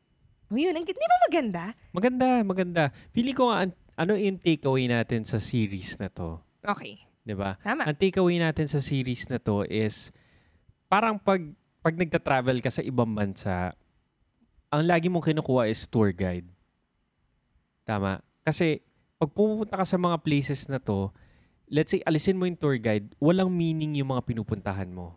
O 0.47 0.55
yun, 0.55 0.71
ang, 0.71 0.85
di 0.85 0.93
ba 0.93 1.19
maganda? 1.27 1.63
Maganda, 1.91 2.27
maganda. 2.41 2.83
Pili 3.11 3.33
ko 3.33 3.49
nga, 3.49 3.65
an- 3.65 3.75
ano 3.97 4.13
yung 4.13 4.37
takeaway 4.37 4.85
natin 4.85 5.25
sa 5.25 5.37
series 5.37 5.97
na 5.97 6.07
to? 6.07 6.37
Okay. 6.67 6.99
'Di 7.23 7.35
ba? 7.35 7.55
Ang 7.63 7.95
takeaway 7.95 8.43
natin 8.43 8.67
sa 8.67 8.83
series 8.83 9.27
na 9.31 9.39
to 9.39 9.63
is 9.67 10.11
parang 10.91 11.15
pag 11.15 11.39
pag 11.79 11.95
nagta-travel 11.95 12.59
ka 12.59 12.67
sa 12.67 12.83
ibang 12.83 13.15
bansa, 13.15 13.71
ang 14.67 14.83
lagi 14.83 15.07
mong 15.07 15.23
kinukuha 15.23 15.71
is 15.71 15.87
tour 15.87 16.11
guide. 16.11 16.47
Tama. 17.87 18.19
Kasi 18.43 18.83
pag 19.15 19.31
pupunta 19.31 19.79
ka 19.79 19.85
sa 19.87 19.95
mga 19.95 20.19
places 20.19 20.67
na 20.67 20.83
to, 20.83 21.07
let's 21.71 21.95
say 21.95 22.03
alisin 22.03 22.35
mo 22.35 22.43
yung 22.43 22.59
tour 22.59 22.75
guide, 22.75 23.07
walang 23.23 23.47
meaning 23.47 23.95
yung 23.95 24.11
mga 24.11 24.27
pinupuntahan 24.27 24.91
mo. 24.91 25.15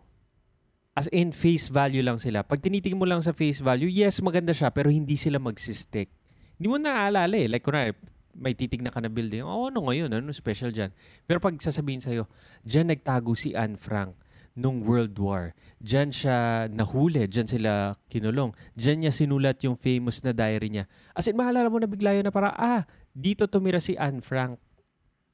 As 0.94 1.06
in, 1.14 1.30
face 1.30 1.70
value 1.70 2.02
lang 2.02 2.18
sila. 2.18 2.42
Pag 2.42 2.62
tinitingin 2.62 2.98
mo 2.98 3.06
lang 3.06 3.22
sa 3.22 3.30
face 3.34 3.62
value, 3.62 3.90
yes, 3.90 4.18
maganda 4.22 4.50
siya, 4.50 4.74
pero 4.74 4.90
hindi 4.90 5.14
sila 5.14 5.38
magsistick. 5.38 6.10
Hindi 6.58 6.66
mo 6.66 6.76
naaalala 6.76 7.34
eh. 7.38 7.46
Like, 7.46 7.62
kunwari, 7.62 7.94
may 8.34 8.54
titignan 8.54 8.92
ka 8.94 9.02
na 9.02 9.10
building. 9.10 9.42
Oh, 9.42 9.68
ano 9.68 9.86
ngayon? 9.90 10.10
Ano 10.10 10.30
special 10.30 10.70
dyan? 10.70 10.94
Pero 11.26 11.42
pag 11.42 11.56
sasabihin 11.58 12.02
sa'yo, 12.02 12.30
dyan 12.62 12.90
nagtago 12.90 13.34
si 13.34 13.52
Anne 13.54 13.76
Frank 13.76 14.14
nung 14.58 14.82
World 14.82 15.14
War. 15.18 15.54
Dyan 15.80 16.10
siya 16.10 16.66
nahuli. 16.68 17.24
Dyan 17.26 17.48
sila 17.48 17.94
kinulong. 18.10 18.52
Dyan 18.74 19.06
niya 19.06 19.12
sinulat 19.14 19.62
yung 19.64 19.78
famous 19.78 20.20
na 20.26 20.34
diary 20.34 20.68
niya. 20.68 20.84
As 21.14 21.26
in, 21.30 21.38
maalala 21.38 21.70
mo 21.70 21.78
na 21.78 21.88
bigla 21.88 22.14
yun 22.14 22.26
na 22.26 22.34
para, 22.34 22.52
ah, 22.58 22.84
dito 23.14 23.46
tumira 23.46 23.78
si 23.80 23.94
Anne 23.96 24.20
Frank. 24.20 24.58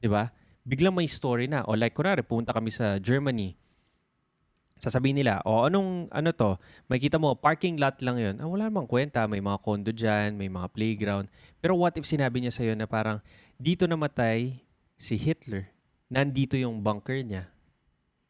ba? 0.06 0.30
Biglang 0.66 0.94
may 0.94 1.08
story 1.10 1.50
na. 1.50 1.66
O 1.66 1.74
like, 1.74 1.94
kunwari, 1.94 2.22
pumunta 2.22 2.54
kami 2.54 2.70
sa 2.70 2.98
Germany. 3.02 3.58
Sasabihin 4.76 5.16
nila, 5.16 5.40
o 5.48 5.64
anong, 5.72 6.12
ano 6.12 6.30
to, 6.36 6.60
may 6.84 7.00
kita 7.00 7.16
mo, 7.16 7.32
parking 7.32 7.80
lot 7.80 7.96
lang 8.04 8.20
yun. 8.20 8.34
Ah, 8.36 8.44
wala 8.44 8.68
namang 8.68 8.84
kwenta, 8.84 9.24
may 9.24 9.40
mga 9.40 9.58
condo 9.64 9.88
dyan, 9.88 10.36
may 10.36 10.52
mga 10.52 10.68
playground. 10.68 11.32
Pero 11.64 11.80
what 11.80 11.96
if 11.96 12.04
sinabi 12.04 12.44
niya 12.44 12.52
sa'yo 12.52 12.76
na 12.76 12.84
parang, 12.84 13.16
dito 13.56 13.88
namatay 13.88 14.60
si 15.00 15.16
Hitler. 15.16 15.72
Nandito 16.12 16.60
yung 16.60 16.84
bunker 16.84 17.24
niya. 17.24 17.48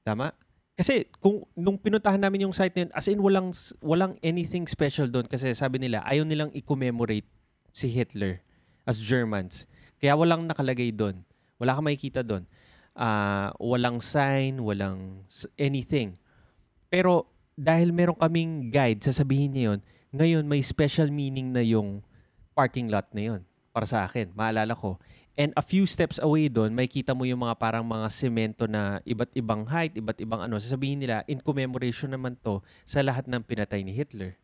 Tama? 0.07 0.31
Kasi 0.77 1.09
kung 1.19 1.43
nung 1.57 1.81
pinuntahan 1.81 2.21
namin 2.21 2.47
yung 2.47 2.55
site 2.55 2.77
na 2.77 2.81
yun, 2.87 2.93
as 2.93 3.07
in 3.09 3.19
walang, 3.19 3.51
walang 3.81 4.15
anything 4.21 4.69
special 4.69 5.09
doon 5.09 5.25
kasi 5.25 5.51
sabi 5.57 5.81
nila 5.81 6.05
ayaw 6.05 6.23
nilang 6.23 6.53
i-commemorate 6.53 7.27
si 7.73 7.89
Hitler 7.89 8.45
as 8.85 9.01
Germans. 9.01 9.65
Kaya 9.97 10.15
walang 10.15 10.45
nakalagay 10.45 10.93
doon. 10.93 11.25
Wala 11.57 11.75
kang 11.75 11.89
makikita 11.89 12.21
doon. 12.21 12.45
Ah, 12.93 13.57
walang 13.57 14.05
sign, 14.05 14.61
walang 14.61 15.25
anything. 15.57 16.21
Pero 16.97 17.29
dahil 17.53 17.93
meron 17.93 18.17
kaming 18.17 18.73
guide, 18.73 19.05
sasabihin 19.05 19.53
niya 19.53 19.65
yun, 19.77 19.81
ngayon 20.17 20.45
may 20.49 20.65
special 20.65 21.13
meaning 21.13 21.53
na 21.53 21.61
yung 21.61 22.01
parking 22.57 22.89
lot 22.89 23.05
na 23.13 23.37
yun 23.37 23.41
para 23.69 23.85
sa 23.85 24.09
akin. 24.09 24.33
Maalala 24.33 24.73
ko. 24.73 24.97
And 25.37 25.53
a 25.53 25.61
few 25.61 25.85
steps 25.85 26.17
away 26.25 26.49
doon, 26.49 26.73
may 26.73 26.89
kita 26.89 27.13
mo 27.13 27.29
yung 27.29 27.45
mga 27.45 27.61
parang 27.61 27.85
mga 27.85 28.09
semento 28.09 28.65
na 28.65 29.05
iba't 29.05 29.29
ibang 29.37 29.69
height, 29.69 29.93
iba't 30.01 30.17
ibang 30.25 30.41
ano. 30.41 30.57
Sasabihin 30.57 31.05
nila, 31.05 31.21
in 31.29 31.45
commemoration 31.45 32.17
naman 32.17 32.41
to 32.41 32.65
sa 32.89 33.05
lahat 33.05 33.29
ng 33.29 33.45
pinatay 33.45 33.85
ni 33.85 33.93
Hitler. 33.93 34.41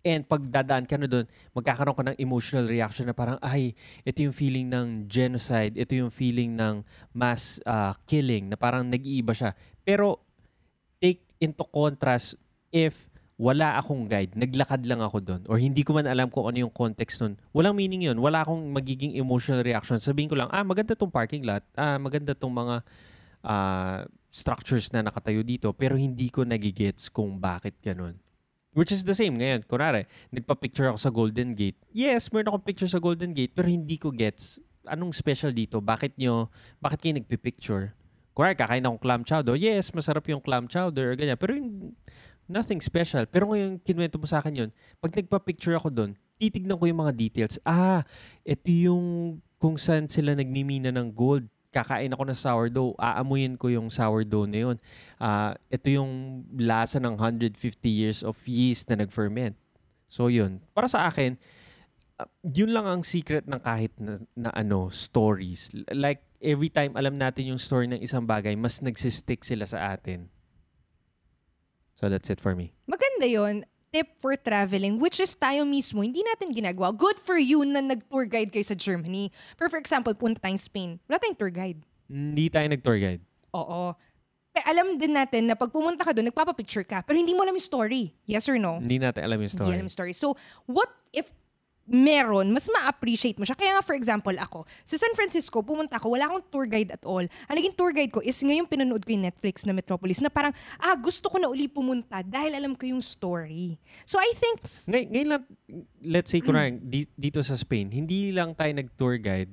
And 0.00 0.24
pag 0.24 0.48
dadaan 0.48 0.88
ka 0.88 0.96
na 0.96 1.04
doon, 1.04 1.28
magkakaroon 1.52 1.92
ka 1.92 2.04
ng 2.08 2.16
emotional 2.16 2.72
reaction 2.72 3.04
na 3.04 3.12
parang, 3.12 3.36
ay, 3.44 3.76
ito 4.08 4.24
yung 4.24 4.32
feeling 4.32 4.72
ng 4.72 5.12
genocide, 5.12 5.76
ito 5.76 5.92
yung 5.92 6.08
feeling 6.08 6.56
ng 6.56 6.80
mass 7.12 7.60
uh, 7.68 7.92
killing, 8.08 8.48
na 8.48 8.56
parang 8.56 8.88
nag-iiba 8.88 9.36
siya. 9.36 9.52
Pero 9.84 10.31
into 11.42 11.66
contrast 11.66 12.38
if 12.70 13.10
wala 13.42 13.74
akong 13.74 14.06
guide, 14.06 14.38
naglakad 14.38 14.86
lang 14.86 15.02
ako 15.02 15.18
doon, 15.18 15.42
or 15.50 15.58
hindi 15.58 15.82
ko 15.82 15.98
man 15.98 16.06
alam 16.06 16.30
kung 16.30 16.46
ano 16.46 16.62
yung 16.62 16.70
context 16.70 17.18
nun, 17.18 17.34
walang 17.50 17.74
meaning 17.74 18.06
yun. 18.06 18.14
Wala 18.22 18.46
akong 18.46 18.70
magiging 18.70 19.18
emotional 19.18 19.66
reaction. 19.66 19.98
Sabihin 19.98 20.30
ko 20.30 20.38
lang, 20.38 20.46
ah, 20.54 20.62
maganda 20.62 20.94
tong 20.94 21.10
parking 21.10 21.42
lot, 21.42 21.66
ah, 21.74 21.98
maganda 21.98 22.38
tong 22.38 22.54
mga 22.54 22.86
ah, 23.42 24.06
structures 24.30 24.94
na 24.94 25.02
nakatayo 25.02 25.42
dito, 25.42 25.74
pero 25.74 25.98
hindi 25.98 26.30
ko 26.30 26.46
nagigets 26.46 27.10
kung 27.10 27.42
bakit 27.42 27.74
ganun. 27.82 28.14
Which 28.72 28.94
is 28.94 29.04
the 29.04 29.12
same 29.12 29.36
ngayon. 29.36 29.68
Kunwari, 29.68 30.08
nagpa-picture 30.32 30.88
ako 30.88 30.98
sa 31.02 31.12
Golden 31.12 31.52
Gate. 31.52 31.76
Yes, 31.92 32.32
meron 32.32 32.56
akong 32.56 32.64
picture 32.64 32.88
sa 32.88 33.02
Golden 33.02 33.36
Gate, 33.36 33.52
pero 33.52 33.68
hindi 33.68 34.00
ko 34.00 34.08
gets 34.08 34.56
anong 34.88 35.12
special 35.12 35.52
dito. 35.52 35.82
Bakit 35.82 36.16
nyo, 36.16 36.48
bakit 36.80 37.04
kayo 37.04 37.14
nagpipicture? 37.20 37.92
Kunwari, 38.32 38.56
kakain 38.56 38.84
akong 38.84 39.02
clam 39.02 39.22
chowder. 39.22 39.56
Yes, 39.60 39.92
masarap 39.92 40.24
yung 40.28 40.40
clam 40.40 40.64
chowder, 40.64 41.12
ganyan. 41.16 41.36
Pero 41.36 41.52
yung, 41.56 41.92
nothing 42.52 42.80
special. 42.84 43.24
Pero 43.28 43.48
ngayon, 43.50 43.80
kinuwento 43.80 44.20
mo 44.20 44.26
sa 44.28 44.44
akin 44.44 44.66
yun, 44.66 44.70
pag 44.98 45.12
nagpa-picture 45.14 45.76
ako 45.76 45.88
doon, 45.88 46.10
titignan 46.36 46.76
ko 46.76 46.84
yung 46.84 47.00
mga 47.00 47.14
details. 47.14 47.56
Ah, 47.62 48.02
ito 48.42 48.68
yung 48.68 49.38
kung 49.56 49.78
saan 49.78 50.10
sila 50.10 50.34
nagmimina 50.34 50.90
ng 50.90 51.08
gold. 51.14 51.46
Kakain 51.72 52.12
ako 52.12 52.22
ng 52.28 52.36
sourdough, 52.36 52.92
aamuyin 53.00 53.56
ko 53.56 53.72
yung 53.72 53.88
sourdough 53.88 54.44
na 54.44 54.58
yun. 54.68 54.76
Ah, 55.16 55.56
ito 55.72 55.88
yung 55.88 56.44
lasa 56.52 57.00
ng 57.00 57.16
150 57.16 57.56
years 57.88 58.20
of 58.20 58.36
yeast 58.44 58.92
na 58.92 59.00
nag-ferment. 59.00 59.56
So 60.04 60.28
yun. 60.28 60.60
Para 60.76 60.90
sa 60.90 61.08
akin, 61.08 61.40
uh, 62.18 62.28
yun 62.42 62.74
lang 62.74 62.84
ang 62.84 63.02
secret 63.06 63.46
ng 63.46 63.60
kahit 63.62 63.92
na, 64.00 64.18
na 64.34 64.50
ano, 64.52 64.88
stories. 64.90 65.72
Like, 65.92 66.24
every 66.42 66.68
time 66.68 66.98
alam 66.98 67.16
natin 67.16 67.54
yung 67.54 67.60
story 67.62 67.86
ng 67.86 68.02
isang 68.02 68.26
bagay, 68.26 68.58
mas 68.58 68.82
nagsistick 68.82 69.46
sila 69.46 69.64
sa 69.64 69.94
atin. 69.94 70.28
So 71.94 72.10
that's 72.10 72.28
it 72.32 72.42
for 72.42 72.58
me. 72.58 72.74
Maganda 72.88 73.30
yon 73.30 73.62
tip 73.92 74.16
for 74.18 74.34
traveling, 74.40 74.96
which 74.96 75.20
is 75.20 75.36
tayo 75.36 75.68
mismo, 75.68 76.00
hindi 76.00 76.24
natin 76.24 76.50
ginagawa. 76.50 76.96
Good 76.96 77.20
for 77.20 77.36
you 77.36 77.62
na 77.62 77.84
nag-tour 77.84 78.24
guide 78.24 78.48
kayo 78.48 78.64
sa 78.64 78.72
Germany. 78.74 79.28
Pero 79.54 79.68
for 79.68 79.76
example, 79.76 80.16
punta 80.16 80.40
tayong 80.40 80.58
Spain. 80.58 80.96
Wala 81.06 81.20
tayong 81.20 81.36
tour 81.36 81.52
guide. 81.52 81.84
Hindi 82.08 82.48
tayo 82.48 82.66
nag-tour 82.72 82.96
guide. 82.96 83.22
Oo. 83.52 83.92
Pero 84.52 84.64
alam 84.68 84.96
din 84.96 85.12
natin 85.12 85.48
na 85.48 85.56
pag 85.56 85.68
pumunta 85.68 86.04
ka 86.04 86.12
doon, 86.16 86.32
nagpapapicture 86.32 86.84
ka, 86.84 87.04
pero 87.04 87.16
hindi 87.20 87.36
mo 87.36 87.44
alam 87.44 87.56
yung 87.56 87.68
story. 87.68 88.16
Yes 88.24 88.48
or 88.48 88.56
no? 88.56 88.80
Hindi 88.80 89.00
natin 89.00 89.24
alam 89.28 89.36
yung 89.40 89.48
Hindi 89.48 89.60
story. 89.60 89.72
alam 89.76 89.84
yung 89.88 89.96
story. 89.96 90.12
So, 90.16 90.36
what 90.68 90.88
if 91.12 91.28
meron, 91.82 92.54
mas 92.54 92.70
ma-appreciate 92.70 93.34
mo 93.36 93.44
siya. 93.44 93.58
Kaya 93.58 93.74
nga, 93.74 93.82
for 93.82 93.98
example, 93.98 94.32
ako, 94.38 94.62
sa 94.86 94.94
San 94.94 95.12
Francisco, 95.12 95.60
pumunta 95.60 95.98
ako, 95.98 96.14
wala 96.14 96.30
akong 96.30 96.44
tour 96.46 96.66
guide 96.66 96.94
at 96.94 97.02
all. 97.02 97.22
Ang 97.22 97.56
naging 97.58 97.74
tour 97.74 97.90
guide 97.90 98.08
ko 98.08 98.22
is 98.22 98.38
ngayong 98.38 98.70
pinanood 98.70 99.02
ko 99.02 99.10
yung 99.10 99.26
Netflix 99.26 99.66
na 99.66 99.74
Metropolis 99.74 100.22
na 100.22 100.30
parang, 100.30 100.54
ah, 100.78 100.94
gusto 100.94 101.26
ko 101.26 101.42
na 101.42 101.50
uli 101.50 101.66
pumunta 101.66 102.22
dahil 102.22 102.54
alam 102.54 102.78
ko 102.78 102.86
yung 102.86 103.02
story. 103.02 103.76
So, 104.06 104.16
I 104.16 104.30
think, 104.38 104.62
Ngay- 104.86 105.08
ngayon 105.10 105.28
lang, 105.28 105.42
let's 106.00 106.30
say, 106.30 106.38
kunwari, 106.38 106.78
di- 106.78 107.10
dito 107.12 107.42
sa 107.42 107.58
Spain, 107.58 107.90
hindi 107.90 108.30
lang 108.30 108.54
tayo 108.54 108.70
nag-tour 108.70 109.18
guide 109.18 109.50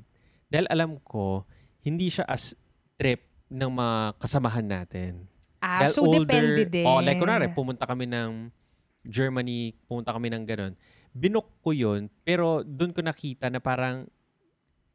dahil 0.47 0.69
alam 0.69 1.01
ko, 1.01 1.43
hindi 1.81 2.13
siya 2.13 2.29
as 2.29 2.53
trip 2.93 3.25
ng 3.49 3.69
mga 3.69 3.97
kasamahan 4.21 4.65
natin. 4.65 5.25
ah, 5.59 5.81
Dahil 5.83 5.91
so 5.91 6.05
depende 6.05 6.63
din. 6.69 6.85
Oh, 6.85 7.01
like 7.01 7.17
kunwari, 7.17 7.49
pumunta 7.51 7.83
kami 7.83 8.05
ng 8.05 8.53
Germany, 9.01 9.73
pumunta 9.89 10.13
kami 10.13 10.29
ng 10.29 10.43
ganun. 10.45 10.73
Binook 11.13 11.49
ko 11.65 11.73
yun, 11.73 12.07
pero 12.21 12.61
doon 12.61 12.93
ko 12.93 13.01
nakita 13.01 13.49
na 13.49 13.59
parang, 13.59 14.05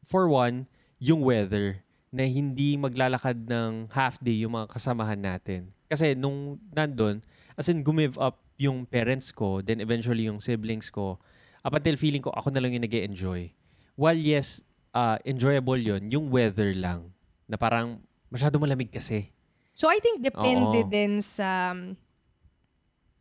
for 0.07 0.31
one, 0.31 0.66
yung 1.03 1.20
weather, 1.20 1.85
na 2.14 2.22
hindi 2.22 2.79
maglalakad 2.79 3.50
ng 3.50 3.90
half 3.90 4.22
day 4.22 4.46
yung 4.46 4.55
mga 4.55 4.70
kasamahan 4.70 5.18
natin. 5.18 5.74
Kasi 5.90 6.14
nung 6.14 6.62
nandun, 6.70 7.18
as 7.59 7.66
in 7.66 7.83
gumive 7.83 8.14
up 8.22 8.38
yung 8.55 8.87
parents 8.87 9.35
ko, 9.35 9.59
then 9.59 9.83
eventually 9.83 10.31
yung 10.31 10.38
siblings 10.38 10.94
ko, 10.94 11.18
up 11.66 11.74
until 11.74 11.98
feeling 11.98 12.22
ko 12.22 12.31
ako 12.31 12.55
na 12.55 12.62
lang 12.62 12.77
yung 12.77 12.87
nag 12.87 12.94
enjoy 12.94 13.50
While 13.94 14.18
yes, 14.18 14.66
uh, 14.90 15.18
enjoyable 15.22 15.79
yun, 15.79 16.11
yung 16.11 16.27
weather 16.31 16.74
lang. 16.74 17.14
Na 17.46 17.55
parang 17.55 18.03
masyado 18.27 18.59
malamig 18.59 18.90
kasi. 18.90 19.31
So, 19.70 19.87
I 19.87 20.03
think 20.03 20.22
depende 20.22 20.83
Oo. 20.83 20.90
din 20.90 21.22
sa 21.22 21.74
um, 21.74 21.94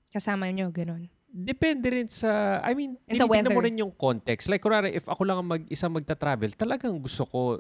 kasama 0.10 0.50
nyo, 0.50 0.70
ganun. 0.74 1.10
Depende 1.34 1.90
rin 1.90 2.06
sa, 2.06 2.62
I 2.62 2.78
mean, 2.78 2.94
tinitignan 3.10 3.50
mo 3.50 3.66
rin 3.66 3.82
yung 3.82 3.90
context. 3.90 4.54
Like, 4.54 4.62
kunwari, 4.62 4.94
if 4.94 5.10
ako 5.10 5.26
lang 5.26 5.42
ang 5.42 5.50
mag-isa 5.50 5.90
magta-travel, 5.90 6.54
talagang 6.54 6.94
gusto 7.02 7.26
ko 7.26 7.58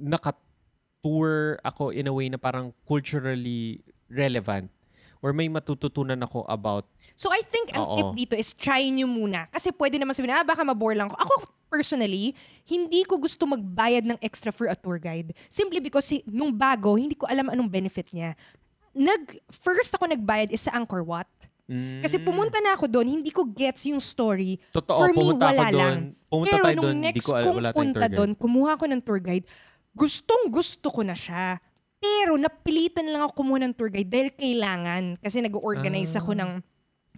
naka-tour 0.00 1.60
ako 1.60 1.92
in 1.92 2.08
a 2.08 2.14
way 2.16 2.32
na 2.32 2.40
parang 2.40 2.72
culturally 2.88 3.84
relevant 4.08 4.72
or 5.20 5.36
may 5.36 5.52
matututunan 5.52 6.16
ako 6.24 6.48
about 6.48 6.88
So 7.18 7.34
I 7.34 7.42
think 7.42 7.74
ang 7.74 7.82
Oo. 7.82 7.96
tip 7.98 8.10
dito 8.14 8.34
is 8.38 8.54
try 8.54 8.86
nyo 8.94 9.10
muna. 9.10 9.50
Kasi 9.50 9.74
pwede 9.74 9.98
naman 9.98 10.14
sabihin, 10.14 10.38
ah, 10.38 10.46
baka 10.46 10.62
mabore 10.62 10.94
lang 10.94 11.10
ako. 11.10 11.18
Ako 11.18 11.34
personally, 11.66 12.30
hindi 12.62 13.02
ko 13.02 13.18
gusto 13.18 13.42
magbayad 13.42 14.06
ng 14.06 14.18
extra 14.22 14.54
for 14.54 14.70
a 14.70 14.78
tour 14.78 15.02
guide. 15.02 15.34
Simply 15.50 15.82
because 15.82 16.06
nung 16.30 16.54
bago, 16.54 16.94
hindi 16.94 17.18
ko 17.18 17.26
alam 17.26 17.50
anong 17.50 17.66
benefit 17.66 18.06
niya. 18.14 18.38
Nag, 18.94 19.34
first 19.50 19.90
ako 19.98 20.06
nagbayad 20.06 20.54
is 20.54 20.62
sa 20.62 20.78
Angkor 20.78 21.02
Wat. 21.02 21.26
Mm, 21.68 22.00
Kasi 22.00 22.16
pumunta 22.18 22.58
na 22.58 22.74
ako 22.74 22.88
doon, 22.88 23.20
hindi 23.20 23.30
ko 23.30 23.44
gets 23.44 23.86
yung 23.86 24.00
story. 24.00 24.56
Totoo, 24.72 24.98
For 24.98 25.10
me, 25.12 25.16
pumunta 25.16 25.44
ako 25.44 25.52
wala 25.52 25.66
doon. 25.68 25.78
lang. 25.78 25.96
Pumunta 26.26 26.50
Pero 26.50 26.64
tayo 26.64 26.74
nung 26.74 26.84
doon, 26.84 26.96
hindi 26.98 27.08
next 27.14 27.24
ko 27.24 27.32
al- 27.32 27.44
tayong 27.44 27.76
punta 27.76 28.06
doon, 28.08 28.30
kumuha 28.34 28.72
ko 28.74 28.84
ng 28.84 29.00
tour 29.00 29.20
guide, 29.20 29.46
gustong 29.92 30.44
gusto 30.48 30.88
ko 30.88 31.00
na 31.02 31.14
siya. 31.14 31.60
Pero 31.98 32.38
napilitan 32.38 33.06
lang 33.06 33.26
ako 33.26 33.42
kumuha 33.42 33.58
ng 33.60 33.74
tour 33.74 33.90
guide 33.90 34.06
dahil 34.06 34.30
kailangan. 34.30 35.18
Kasi 35.18 35.42
nag-organize 35.42 36.14
ako 36.14 36.30
Ah. 36.32 36.40
ng 36.40 36.50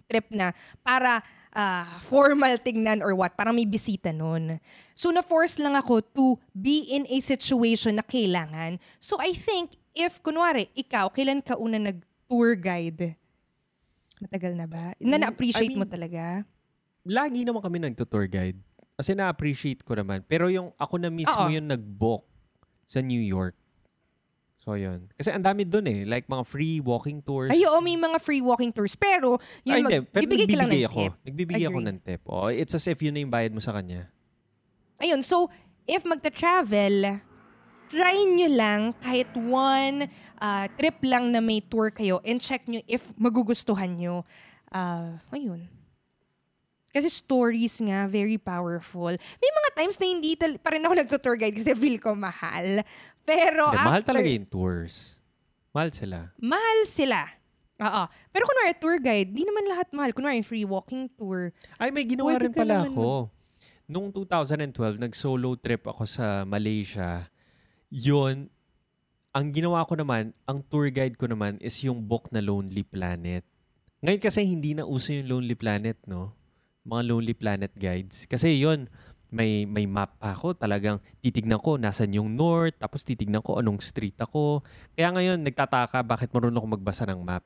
trip 0.05 0.27
na 0.29 0.51
para 0.81 1.21
ah, 1.51 1.99
formal 1.99 2.55
tignan 2.57 2.99
or 2.99 3.11
what. 3.11 3.35
Parang 3.35 3.51
may 3.51 3.67
bisita 3.67 4.09
nun. 4.09 4.55
So 4.95 5.11
na-force 5.11 5.59
lang 5.59 5.75
ako 5.75 5.99
to 6.01 6.25
be 6.49 6.87
in 6.89 7.03
a 7.05 7.19
situation 7.19 7.99
na 7.99 8.03
kailangan. 8.03 8.79
So 8.97 9.19
I 9.19 9.31
think 9.31 9.75
if, 9.91 10.23
kunwari, 10.23 10.71
ikaw, 10.73 11.11
kailan 11.11 11.43
ka 11.43 11.59
una 11.59 11.75
nag-tour 11.77 12.55
guide? 12.55 13.19
Matagal 14.21 14.53
na 14.53 14.69
ba? 14.69 14.93
Na 15.01 15.17
na-appreciate 15.17 15.73
I 15.73 15.77
mo 15.81 15.83
mean, 15.83 15.91
talaga? 15.91 16.45
lagi 17.01 17.41
naman 17.41 17.65
kami 17.65 17.81
nag-tour 17.81 18.29
guide. 18.29 18.61
Kasi 18.93 19.17
na-appreciate 19.17 19.81
ko 19.81 19.97
naman. 19.97 20.21
Pero 20.29 20.45
yung 20.53 20.69
ako 20.77 21.01
na 21.01 21.09
mismo 21.09 21.33
Oo. 21.33 21.49
yung 21.49 21.65
nag-book 21.65 22.21
sa 22.85 23.01
New 23.01 23.17
York. 23.17 23.57
So, 24.61 24.77
yun. 24.77 25.09
Kasi 25.17 25.33
ang 25.33 25.41
dami 25.41 25.65
doon 25.65 25.89
eh. 25.89 25.99
Like 26.05 26.29
mga 26.29 26.45
free 26.45 26.77
walking 26.77 27.17
tours. 27.25 27.49
Ay, 27.49 27.65
oo, 27.65 27.81
may 27.81 27.97
mga 27.97 28.21
free 28.21 28.45
walking 28.45 28.69
tours. 28.69 28.93
Pero, 28.93 29.41
Ay, 29.65 29.81
yun, 29.81 29.89
hindi. 29.89 29.97
mag, 29.97 30.05
Pero 30.13 30.21
bibigay 30.29 30.45
ka 30.45 30.53
lang 30.53 30.69
ng 30.69 30.77
nagbibigay 30.77 30.85
ako. 30.85 31.01
tip. 31.01 31.13
Nagbibigay 31.25 31.65
ako 31.65 31.79
Agree. 31.81 31.89
ng 31.89 31.97
tip. 32.05 32.21
Oh, 32.29 32.47
it's 32.53 32.73
as 32.77 32.85
if 32.85 33.01
yun 33.01 33.17
na 33.17 33.25
yung 33.25 33.33
bayad 33.33 33.49
mo 33.49 33.57
sa 33.57 33.73
kanya. 33.73 34.13
Ayun, 35.01 35.25
so, 35.25 35.49
if 35.89 36.05
magta-travel, 36.05 37.25
try 37.91 38.15
nyo 38.23 38.49
lang 38.49 38.81
kahit 39.03 39.27
one 39.35 40.07
ah, 40.39 40.65
trip 40.79 41.03
lang 41.03 41.29
na 41.29 41.43
may 41.43 41.59
tour 41.59 41.91
kayo 41.91 42.23
and 42.23 42.39
check 42.39 42.63
nyo 42.65 42.79
if 42.87 43.11
magugustuhan 43.19 43.99
nyo. 43.99 44.23
Ah, 44.71 45.19
ayun. 45.35 45.67
Kasi 46.91 47.07
stories 47.07 47.79
nga, 47.87 48.03
very 48.07 48.35
powerful. 48.35 49.15
May 49.15 49.51
mga 49.51 49.69
times 49.79 49.95
na 49.95 50.07
hindi 50.11 50.35
tal- 50.35 50.59
pa 50.59 50.75
rin 50.75 50.83
ako 50.83 50.93
nagtutour 50.95 51.39
guide 51.39 51.55
kasi 51.55 51.71
feel 51.71 51.99
ko 52.03 52.11
mahal. 52.15 52.83
Pero 53.23 53.71
Hindi, 53.71 53.79
after, 53.79 53.87
mahal 53.87 54.03
talaga 54.03 54.27
yung 54.27 54.47
tours. 54.47 55.23
Mahal 55.71 55.89
sila. 55.95 56.35
mahal 56.35 56.79
sila. 56.83 57.19
Oo. 57.81 58.03
Pero 58.35 58.43
kunwari 58.43 58.75
tour 58.75 58.99
guide, 58.99 59.31
di 59.31 59.47
naman 59.47 59.71
lahat 59.71 59.87
mahal. 59.95 60.11
Kunwari 60.11 60.43
free 60.43 60.67
walking 60.67 61.07
tour. 61.15 61.55
Ay, 61.79 61.95
may 61.95 62.03
ginawa 62.03 62.35
Pwede 62.35 62.51
rin 62.51 62.53
pala 62.53 62.83
ako. 62.83 63.31
Nung 63.87 64.11
2012, 64.11 64.99
nag-solo 64.99 65.55
trip 65.55 65.87
ako 65.87 66.03
sa 66.03 66.43
Malaysia. 66.43 67.23
Yun, 67.91 68.47
ang 69.35 69.45
ginawa 69.51 69.83
ko 69.83 69.99
naman, 69.99 70.31
ang 70.47 70.63
tour 70.63 70.87
guide 70.87 71.19
ko 71.19 71.27
naman 71.27 71.59
is 71.59 71.75
yung 71.83 71.99
book 72.07 72.31
na 72.31 72.39
Lonely 72.39 72.87
Planet. 72.87 73.43
Ngayon 73.99 74.23
kasi 74.23 74.47
hindi 74.47 74.71
na 74.71 74.87
uso 74.87 75.11
yung 75.11 75.27
Lonely 75.27 75.59
Planet, 75.59 75.99
no? 76.07 76.31
Mga 76.87 77.01
Lonely 77.11 77.35
Planet 77.35 77.75
guides. 77.75 78.31
Kasi 78.31 78.63
yon 78.63 78.87
may 79.27 79.67
may 79.67 79.83
map 79.91 80.15
ako. 80.23 80.55
Talagang 80.55 81.03
titignan 81.19 81.59
ko 81.59 81.75
nasan 81.75 82.15
yung 82.15 82.31
north, 82.31 82.79
tapos 82.79 83.03
titignan 83.03 83.43
ko 83.43 83.59
anong 83.59 83.83
street 83.83 84.15
ako. 84.23 84.63
Kaya 84.95 85.11
ngayon, 85.11 85.43
nagtataka 85.43 85.99
bakit 86.07 86.31
marunong 86.31 86.63
ako 86.63 86.67
magbasa 86.79 87.03
ng 87.11 87.19
map. 87.19 87.43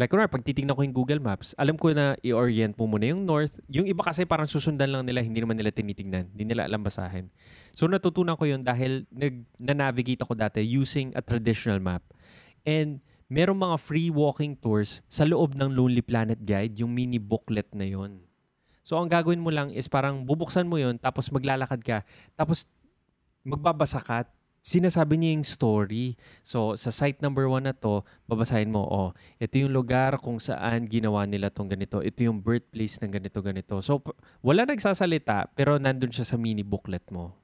Like, 0.00 0.08
kunwari, 0.08 0.32
pag 0.32 0.40
titignan 0.40 0.72
ko 0.72 0.80
yung 0.80 0.96
Google 0.96 1.20
Maps, 1.20 1.52
alam 1.60 1.76
ko 1.76 1.92
na 1.92 2.16
i-orient 2.24 2.72
mo 2.80 2.88
muna 2.88 3.12
yung 3.12 3.28
north. 3.28 3.60
Yung 3.68 3.84
iba 3.84 4.00
kasi 4.00 4.24
parang 4.24 4.48
susundan 4.48 4.88
lang 4.88 5.04
nila, 5.04 5.20
hindi 5.20 5.44
naman 5.44 5.52
nila 5.52 5.68
tinitignan. 5.68 6.32
Hindi 6.32 6.48
nila 6.48 6.64
alam 6.64 6.80
basahin. 6.80 7.28
So, 7.76 7.84
natutunan 7.84 8.40
ko 8.40 8.48
yun 8.48 8.64
dahil 8.64 9.04
nag, 9.12 9.44
na-navigate 9.60 10.24
ako 10.24 10.32
dati 10.32 10.64
using 10.64 11.12
a 11.12 11.20
traditional 11.20 11.76
map. 11.76 12.00
And 12.64 13.04
merong 13.28 13.60
mga 13.60 13.76
free 13.84 14.08
walking 14.08 14.56
tours 14.56 15.04
sa 15.12 15.28
loob 15.28 15.60
ng 15.60 15.68
Lonely 15.68 16.00
Planet 16.00 16.40
Guide, 16.40 16.80
yung 16.80 16.92
mini 16.96 17.20
booklet 17.20 17.68
na 17.76 17.84
yon. 17.84 18.24
So, 18.80 18.96
ang 18.96 19.12
gagawin 19.12 19.44
mo 19.44 19.52
lang 19.52 19.76
is 19.76 19.92
parang 19.92 20.24
bubuksan 20.24 20.66
mo 20.66 20.80
yon 20.80 20.96
tapos 20.96 21.28
maglalakad 21.28 21.84
ka, 21.84 21.98
tapos 22.32 22.64
magbabasa 23.44 24.00
ka 24.00 24.26
sinasabi 24.62 25.18
niya 25.18 25.34
yung 25.34 25.44
story. 25.44 26.14
So, 26.46 26.78
sa 26.78 26.94
site 26.94 27.18
number 27.18 27.50
one 27.50 27.66
na 27.66 27.74
to, 27.74 28.06
babasahin 28.30 28.70
mo, 28.70 28.86
oh, 28.86 29.10
ito 29.42 29.58
yung 29.58 29.74
lugar 29.74 30.16
kung 30.22 30.38
saan 30.38 30.86
ginawa 30.86 31.26
nila 31.26 31.50
tong 31.50 31.66
ganito. 31.66 31.98
Ito 31.98 32.30
yung 32.30 32.38
birthplace 32.38 33.02
ng 33.02 33.10
ganito, 33.10 33.42
ganito. 33.42 33.74
So, 33.82 34.00
wala 34.38 34.62
nagsasalita, 34.62 35.50
pero 35.58 35.76
nandun 35.82 36.14
siya 36.14 36.24
sa 36.24 36.38
mini 36.38 36.62
booklet 36.62 37.02
mo. 37.10 37.34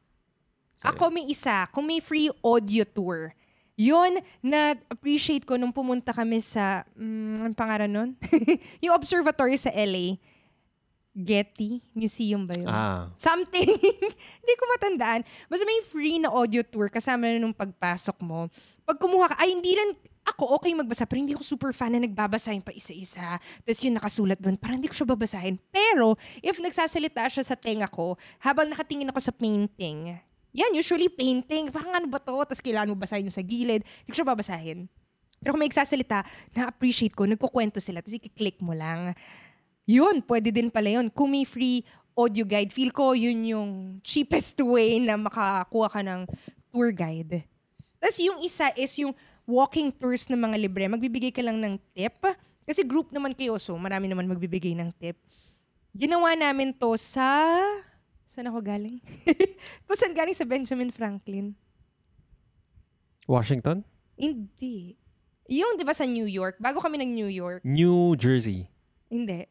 So, 0.78 0.94
Ako 0.94 1.10
may 1.10 1.26
isa, 1.26 1.66
kung 1.74 1.90
may 1.90 1.98
free 1.98 2.30
audio 2.38 2.86
tour, 2.86 3.34
yun 3.74 4.22
na 4.38 4.78
appreciate 4.86 5.42
ko 5.42 5.58
nung 5.58 5.74
pumunta 5.74 6.14
kami 6.14 6.38
sa, 6.38 6.86
mm, 6.94 7.50
ang 7.50 7.54
pangalan 7.58 7.90
nun? 7.90 8.10
yung 8.82 8.94
observatory 8.94 9.58
sa 9.58 9.74
LA. 9.74 10.22
Getty 11.18 11.82
Museum 11.98 12.46
ba 12.46 12.54
yun? 12.54 12.70
Ah, 12.70 13.10
Something. 13.18 13.66
Hindi 14.42 14.54
ko 14.54 14.64
matandaan. 14.70 15.20
Basta 15.50 15.66
may 15.66 15.82
free 15.82 16.22
na 16.22 16.30
audio 16.30 16.62
tour 16.62 16.86
kasama 16.86 17.26
na 17.26 17.42
nung 17.42 17.50
pagpasok 17.50 18.22
mo. 18.22 18.46
Pag 18.86 19.02
kumuha 19.02 19.34
ka, 19.34 19.36
ay 19.42 19.52
hindi 19.52 19.76
rin 19.76 19.92
ako 20.24 20.56
okay 20.56 20.72
magbasa, 20.72 21.04
pero 21.04 21.20
hindi 21.20 21.36
ko 21.36 21.44
super 21.44 21.76
fan 21.76 21.92
na 21.92 22.00
nagbabasahin 22.08 22.64
pa 22.64 22.72
isa-isa. 22.72 23.36
Tapos 23.36 23.80
yung 23.84 24.00
nakasulat 24.00 24.40
doon, 24.40 24.56
parang 24.56 24.80
hindi 24.80 24.88
ko 24.88 24.96
siya 24.96 25.08
babasahin. 25.12 25.60
Pero, 25.68 26.16
if 26.40 26.56
nagsasalita 26.56 27.28
siya 27.28 27.44
sa 27.44 27.52
tenga 27.52 27.84
ko, 27.84 28.16
habang 28.40 28.64
nakatingin 28.72 29.12
ako 29.12 29.20
sa 29.20 29.32
painting, 29.34 30.16
yan, 30.56 30.72
usually 30.72 31.12
painting, 31.12 31.68
parang 31.68 32.00
ano 32.00 32.06
ba 32.08 32.16
to? 32.16 32.32
Tapos 32.32 32.64
kailangan 32.64 32.88
mo 32.88 32.96
basahin 32.96 33.28
yung 33.28 33.36
sa 33.36 33.44
gilid. 33.44 33.84
Hindi 33.84 34.08
ko 34.08 34.16
siya 34.16 34.28
babasahin. 34.32 34.88
Pero 35.38 35.54
kung 35.54 35.60
may 35.60 35.68
nagsasalita, 35.70 36.24
na-appreciate 36.56 37.12
ko, 37.12 37.28
nagkukwento 37.28 37.78
sila, 37.78 38.00
tapos 38.00 38.18
i-click 38.18 38.58
mo 38.64 38.72
lang. 38.72 39.12
Yun, 39.88 40.20
pwede 40.28 40.52
din 40.52 40.68
pala 40.68 41.00
yun. 41.00 41.08
May 41.08 41.48
free 41.48 41.80
audio 42.12 42.44
guide, 42.44 42.68
feel 42.68 42.92
ko 42.92 43.16
yun 43.16 43.40
yung 43.40 43.70
cheapest 44.04 44.60
way 44.60 45.00
na 45.00 45.16
makakuha 45.16 45.88
ka 45.88 46.00
ng 46.04 46.28
tour 46.68 46.92
guide. 46.92 47.48
Tapos 47.96 48.18
yung 48.20 48.44
isa 48.44 48.68
is 48.76 48.92
yung 49.00 49.16
walking 49.48 49.88
tours 49.88 50.28
ng 50.28 50.36
mga 50.36 50.56
libre. 50.60 50.84
Magbibigay 50.92 51.32
ka 51.32 51.40
lang 51.40 51.56
ng 51.56 51.80
tip. 51.96 52.20
Kasi 52.68 52.84
group 52.84 53.08
naman 53.16 53.32
kayo, 53.32 53.56
so 53.56 53.72
marami 53.80 54.12
naman 54.12 54.28
magbibigay 54.28 54.76
ng 54.76 54.92
tip. 54.92 55.16
Ginawa 55.96 56.36
namin 56.36 56.76
to 56.76 56.92
sa... 57.00 57.56
Saan 58.28 58.44
ako 58.52 58.60
galing? 58.60 59.00
Kung 59.88 59.96
saan 59.96 60.12
galing 60.12 60.36
sa 60.36 60.44
Benjamin 60.44 60.92
Franklin. 60.92 61.56
Washington? 63.24 63.88
Hindi. 64.20 65.00
Yung, 65.48 65.80
di 65.80 65.84
ba, 65.88 65.96
sa 65.96 66.04
New 66.04 66.28
York. 66.28 66.60
Bago 66.60 66.76
kami 66.76 67.00
ng 67.00 67.08
New 67.16 67.32
York. 67.32 67.64
New 67.64 68.12
Jersey. 68.20 68.68
Hindi. 69.08 69.48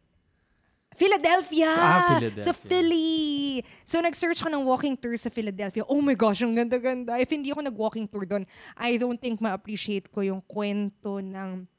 Philadelphia! 0.97 1.69
Ah, 1.69 2.17
Philadelphia. 2.17 2.41
Sa 2.41 2.53
Philly! 2.57 3.61
So, 3.85 4.01
nag-search 4.01 4.41
ako 4.41 4.49
ng 4.49 4.65
walking 4.65 4.97
tour 4.97 5.13
sa 5.15 5.29
Philadelphia. 5.29 5.85
Oh 5.85 6.01
my 6.01 6.17
gosh, 6.17 6.41
ang 6.41 6.57
ganda-ganda. 6.57 7.21
If 7.21 7.29
hindi 7.29 7.53
ako 7.53 7.69
nag-walking 7.69 8.09
tour 8.09 8.25
doon, 8.25 8.49
I 8.73 8.97
don't 8.97 9.21
think 9.21 9.37
ma-appreciate 9.37 10.09
ko 10.09 10.25
yung 10.25 10.41
kwento 10.41 11.21
ng 11.21 11.69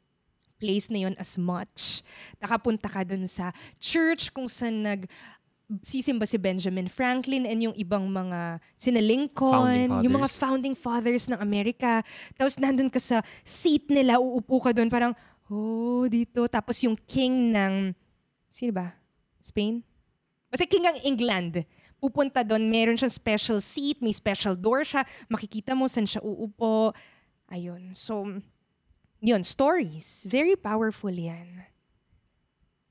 place 0.58 0.90
na 0.90 1.10
yun 1.10 1.14
as 1.18 1.38
much. 1.38 2.06
Nakapunta 2.42 2.90
ka 2.90 3.06
doon 3.06 3.26
sa 3.26 3.54
church 3.78 4.30
kung 4.34 4.50
saan 4.50 4.82
nag 4.82 5.06
sisimba 5.84 6.24
si 6.24 6.40
Benjamin 6.40 6.88
Franklin 6.88 7.44
and 7.44 7.60
yung 7.60 7.76
ibang 7.76 8.08
mga 8.08 8.56
sina 8.72 9.04
Lincoln, 9.04 10.00
yung 10.00 10.16
mga 10.16 10.32
founding 10.32 10.72
fathers 10.72 11.28
ng 11.28 11.36
Amerika. 11.38 12.00
Tapos 12.40 12.56
nandun 12.56 12.88
ka 12.88 12.96
sa 12.96 13.20
seat 13.44 13.92
nila, 13.92 14.16
uupo 14.16 14.64
ka 14.64 14.72
doon 14.72 14.88
parang, 14.88 15.12
oh, 15.52 16.08
dito. 16.08 16.48
Tapos 16.48 16.80
yung 16.82 16.96
king 16.96 17.52
ng, 17.52 17.92
sino 18.48 18.72
ba? 18.72 18.97
Spain? 19.48 19.80
Basta 20.52 20.68
king 20.68 20.84
ng 20.84 20.98
England. 21.04 21.64
Pupunta 21.98 22.46
doon, 22.46 22.68
meron 22.70 22.94
siyang 22.94 23.10
special 23.10 23.58
seat, 23.58 23.98
may 23.98 24.14
special 24.14 24.54
door 24.54 24.86
siya, 24.86 25.02
makikita 25.26 25.74
mo 25.74 25.90
saan 25.90 26.06
siya 26.06 26.22
uupo. 26.22 26.94
Ayun. 27.50 27.96
So, 27.96 28.38
yun, 29.18 29.42
stories. 29.42 30.28
Very 30.30 30.54
powerful 30.54 31.10
yan. 31.10 31.66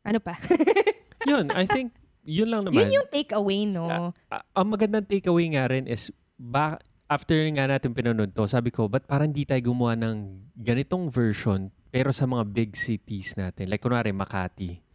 Ano 0.04 0.20
pa? 0.20 0.40
Yun, 1.28 1.52
I 1.52 1.68
think, 1.68 1.92
yun 2.24 2.48
lang 2.48 2.64
naman. 2.64 2.88
yun 2.88 3.04
yung 3.04 3.10
takeaway, 3.12 3.68
no? 3.68 4.16
Ah, 4.32 4.44
ang 4.56 4.72
magandang 4.72 5.04
takeaway 5.04 5.52
nga 5.52 5.68
rin 5.68 5.84
is, 5.84 6.08
ba, 6.40 6.80
after 7.12 7.36
nga 7.52 7.68
natin 7.68 7.92
pinanood 7.92 8.32
to, 8.32 8.48
sabi 8.48 8.72
ko, 8.72 8.88
ba't 8.88 9.04
parang 9.04 9.36
di 9.36 9.44
tayo 9.44 9.60
gumawa 9.60 10.00
ng 10.00 10.48
ganitong 10.56 11.12
version 11.12 11.68
pero 11.92 12.16
sa 12.16 12.24
mga 12.24 12.44
big 12.48 12.72
cities 12.80 13.36
natin? 13.36 13.68
Like, 13.68 13.84
kunwari, 13.84 14.16
Makati. 14.16 14.87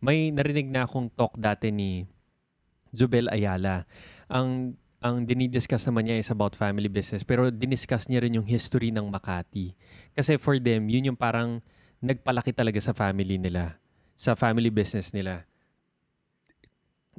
May 0.00 0.32
narinig 0.32 0.72
na 0.72 0.88
akong 0.88 1.12
talk 1.12 1.36
dati 1.36 1.68
ni 1.68 2.08
Zubel 2.96 3.28
Ayala. 3.28 3.84
Ang 4.32 4.74
ang 5.00 5.24
dinidiscuss 5.24 5.88
naman 5.88 6.08
niya 6.08 6.20
is 6.20 6.28
about 6.28 6.52
family 6.52 6.88
business 6.88 7.24
pero 7.24 7.48
diniscuss 7.48 8.04
niya 8.08 8.20
rin 8.20 8.36
yung 8.36 8.44
history 8.44 8.92
ng 8.92 9.08
Makati. 9.08 9.72
Kasi 10.12 10.36
for 10.36 10.60
them, 10.60 10.92
yun 10.92 11.12
yung 11.12 11.20
parang 11.20 11.64
nagpalaki 12.00 12.52
talaga 12.52 12.80
sa 12.80 12.92
family 12.96 13.40
nila, 13.40 13.80
sa 14.12 14.36
family 14.36 14.68
business 14.68 15.12
nila. 15.12 15.48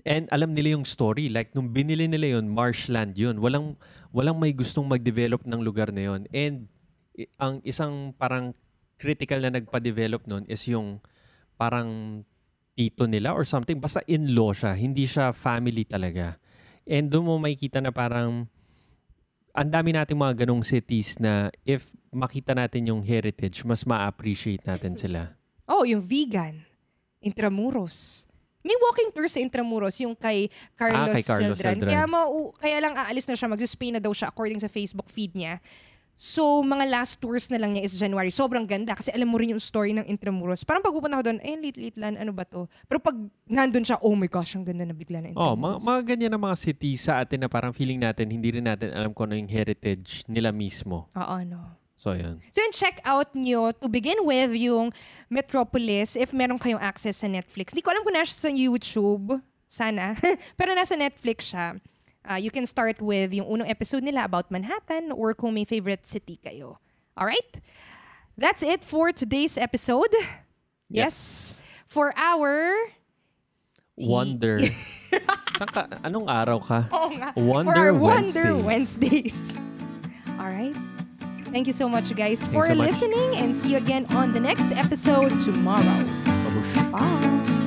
And 0.01 0.25
alam 0.33 0.57
nila 0.57 0.77
yung 0.77 0.85
story. 0.85 1.29
Like, 1.29 1.53
nung 1.53 1.69
binili 1.69 2.09
nila 2.09 2.37
yun, 2.37 2.49
marshland 2.49 3.13
yun. 3.13 3.37
Walang, 3.37 3.77
walang 4.09 4.37
may 4.41 4.49
gustong 4.53 4.89
mag-develop 4.89 5.45
ng 5.45 5.61
lugar 5.61 5.93
na 5.93 6.09
yun. 6.09 6.21
And 6.33 6.65
ang 7.37 7.61
isang 7.61 8.17
parang 8.17 8.57
critical 8.97 9.41
na 9.41 9.53
nagpa-develop 9.53 10.25
nun 10.25 10.45
is 10.49 10.65
yung 10.65 11.01
parang 11.57 12.21
tito 12.73 13.05
nila 13.05 13.35
or 13.35 13.43
something. 13.43 13.77
Basta 13.77 14.01
in-law 14.07 14.55
siya. 14.55 14.73
Hindi 14.75 15.05
siya 15.05 15.35
family 15.35 15.83
talaga. 15.83 16.39
And 16.87 17.11
doon 17.11 17.25
mo 17.27 17.33
makikita 17.37 17.79
na 17.79 17.93
parang 17.93 18.47
ang 19.51 19.69
dami 19.69 19.91
nating 19.91 20.15
mga 20.15 20.43
ganong 20.43 20.63
cities 20.63 21.19
na 21.19 21.51
if 21.67 21.91
makita 22.09 22.55
natin 22.55 22.87
yung 22.87 23.03
heritage, 23.03 23.67
mas 23.67 23.83
ma-appreciate 23.83 24.63
natin 24.63 24.95
sila. 24.95 25.35
Oh, 25.67 25.83
yung 25.83 25.99
vegan. 26.03 26.63
Intramuros. 27.19 28.27
May 28.61 28.77
walking 28.77 29.09
tour 29.09 29.25
sa 29.25 29.41
Intramuros, 29.41 29.97
yung 29.99 30.13
kay 30.13 30.45
Carlos, 30.77 31.09
Ah, 31.09 31.15
kay 31.17 31.25
Carlos 31.25 31.57
Celdran. 31.57 31.81
Celdran. 31.81 31.89
Kaya, 31.89 32.05
mau, 32.05 32.53
kaya 32.61 32.77
lang 32.77 32.93
aalis 32.93 33.25
na 33.25 33.33
siya, 33.33 33.49
mag-Spain 33.49 33.97
na 33.97 34.01
daw 34.01 34.13
siya 34.13 34.29
according 34.29 34.61
sa 34.61 34.69
Facebook 34.69 35.09
feed 35.09 35.33
niya. 35.33 35.57
So, 36.21 36.61
mga 36.61 36.85
last 36.85 37.17
tours 37.17 37.49
na 37.49 37.57
lang 37.57 37.73
niya 37.73 37.81
is 37.89 37.97
January. 37.97 38.29
Sobrang 38.29 38.61
ganda 38.69 38.93
kasi 38.93 39.09
alam 39.09 39.25
mo 39.25 39.41
rin 39.41 39.57
yung 39.57 39.63
story 39.63 39.89
ng 39.97 40.05
Intramuros. 40.05 40.61
Parang 40.61 40.85
pag 40.85 40.93
pupunta 40.93 41.17
ako 41.17 41.33
doon, 41.33 41.41
eh, 41.41 41.57
lit-lit 41.57 41.97
lang, 41.97 42.13
ano 42.13 42.29
ba 42.29 42.45
to? 42.45 42.69
Pero 42.85 43.01
pag 43.01 43.17
nandun 43.49 43.81
siya, 43.81 43.97
oh 44.05 44.13
my 44.13 44.29
gosh, 44.29 44.53
ang 44.53 44.61
ganda 44.61 44.85
na 44.85 44.93
bigla 44.93 45.17
na 45.17 45.33
Oh, 45.33 45.57
Intramuros. 45.57 45.57
mga, 45.57 45.77
mga 45.81 46.01
ganyan 46.05 46.31
na 46.37 46.37
mga 46.37 46.57
cities 46.61 47.09
sa 47.09 47.25
atin 47.25 47.41
na 47.41 47.49
parang 47.49 47.73
feeling 47.73 47.97
natin, 47.97 48.29
hindi 48.29 48.53
rin 48.53 48.69
natin 48.69 48.93
alam 48.93 49.17
kung 49.17 49.33
ano 49.33 49.41
yung 49.41 49.49
heritage 49.49 50.21
nila 50.29 50.53
mismo. 50.53 51.09
Oo, 51.17 51.37
no. 51.41 51.73
So, 51.97 52.13
yun. 52.13 52.37
So 52.53 52.61
yun, 52.61 52.73
check 52.73 53.01
out 53.01 53.33
nyo 53.33 53.73
to 53.73 53.89
begin 53.89 54.21
with 54.21 54.53
yung 54.53 54.93
Metropolis 55.25 56.13
if 56.13 56.37
meron 56.37 56.61
kayong 56.61 56.81
access 56.85 57.25
sa 57.25 57.29
Netflix. 57.29 57.73
Hindi 57.73 57.81
ko 57.81 57.97
alam 57.97 58.05
kung 58.05 58.13
nasa 58.13 58.45
sa 58.45 58.49
YouTube. 58.53 59.41
Sana. 59.65 60.13
Pero 60.57 60.77
nasa 60.77 60.93
Netflix 60.93 61.49
siya. 61.49 61.81
Uh, 62.21 62.37
you 62.37 62.51
can 62.51 62.65
start 62.69 63.01
with 63.01 63.33
yung 63.33 63.47
unang 63.49 63.69
episode 63.69 64.03
nila 64.03 64.25
about 64.25 64.51
Manhattan 64.53 65.11
or 65.11 65.33
kung 65.33 65.53
may 65.53 65.65
favorite 65.65 66.05
city 66.05 66.37
kayo. 66.37 66.77
Alright? 67.17 67.61
That's 68.37 68.61
it 68.63 68.83
for 68.83 69.11
today's 69.11 69.57
episode. 69.57 70.13
Yes. 70.89 71.61
For 71.85 72.13
our... 72.15 72.75
Wonder. 73.97 74.59
Saan 75.57 75.69
ka? 75.69 75.87
Anong 76.01 76.25
araw 76.25 76.57
ka? 76.61 76.89
Oo 76.89 77.09
nga. 77.17 77.33
Wonder 77.37 77.69
for 77.69 77.77
our 77.77 77.93
Wonder 77.93 78.47
Wednesdays. 78.57 79.57
Wednesdays. 79.57 79.59
Alright? 80.41 80.77
Thank 81.51 81.67
you 81.67 81.75
so 81.75 81.89
much, 81.89 82.15
guys, 82.15 82.39
Thanks 82.39 82.53
for 82.55 82.65
so 82.65 82.75
much. 82.75 82.95
listening 82.95 83.35
and 83.35 83.51
see 83.51 83.75
you 83.75 83.77
again 83.77 84.07
on 84.15 84.31
the 84.31 84.39
next 84.39 84.71
episode 84.71 85.35
tomorrow. 85.43 85.99
Babush. 86.23 86.91
Bye. 86.95 87.60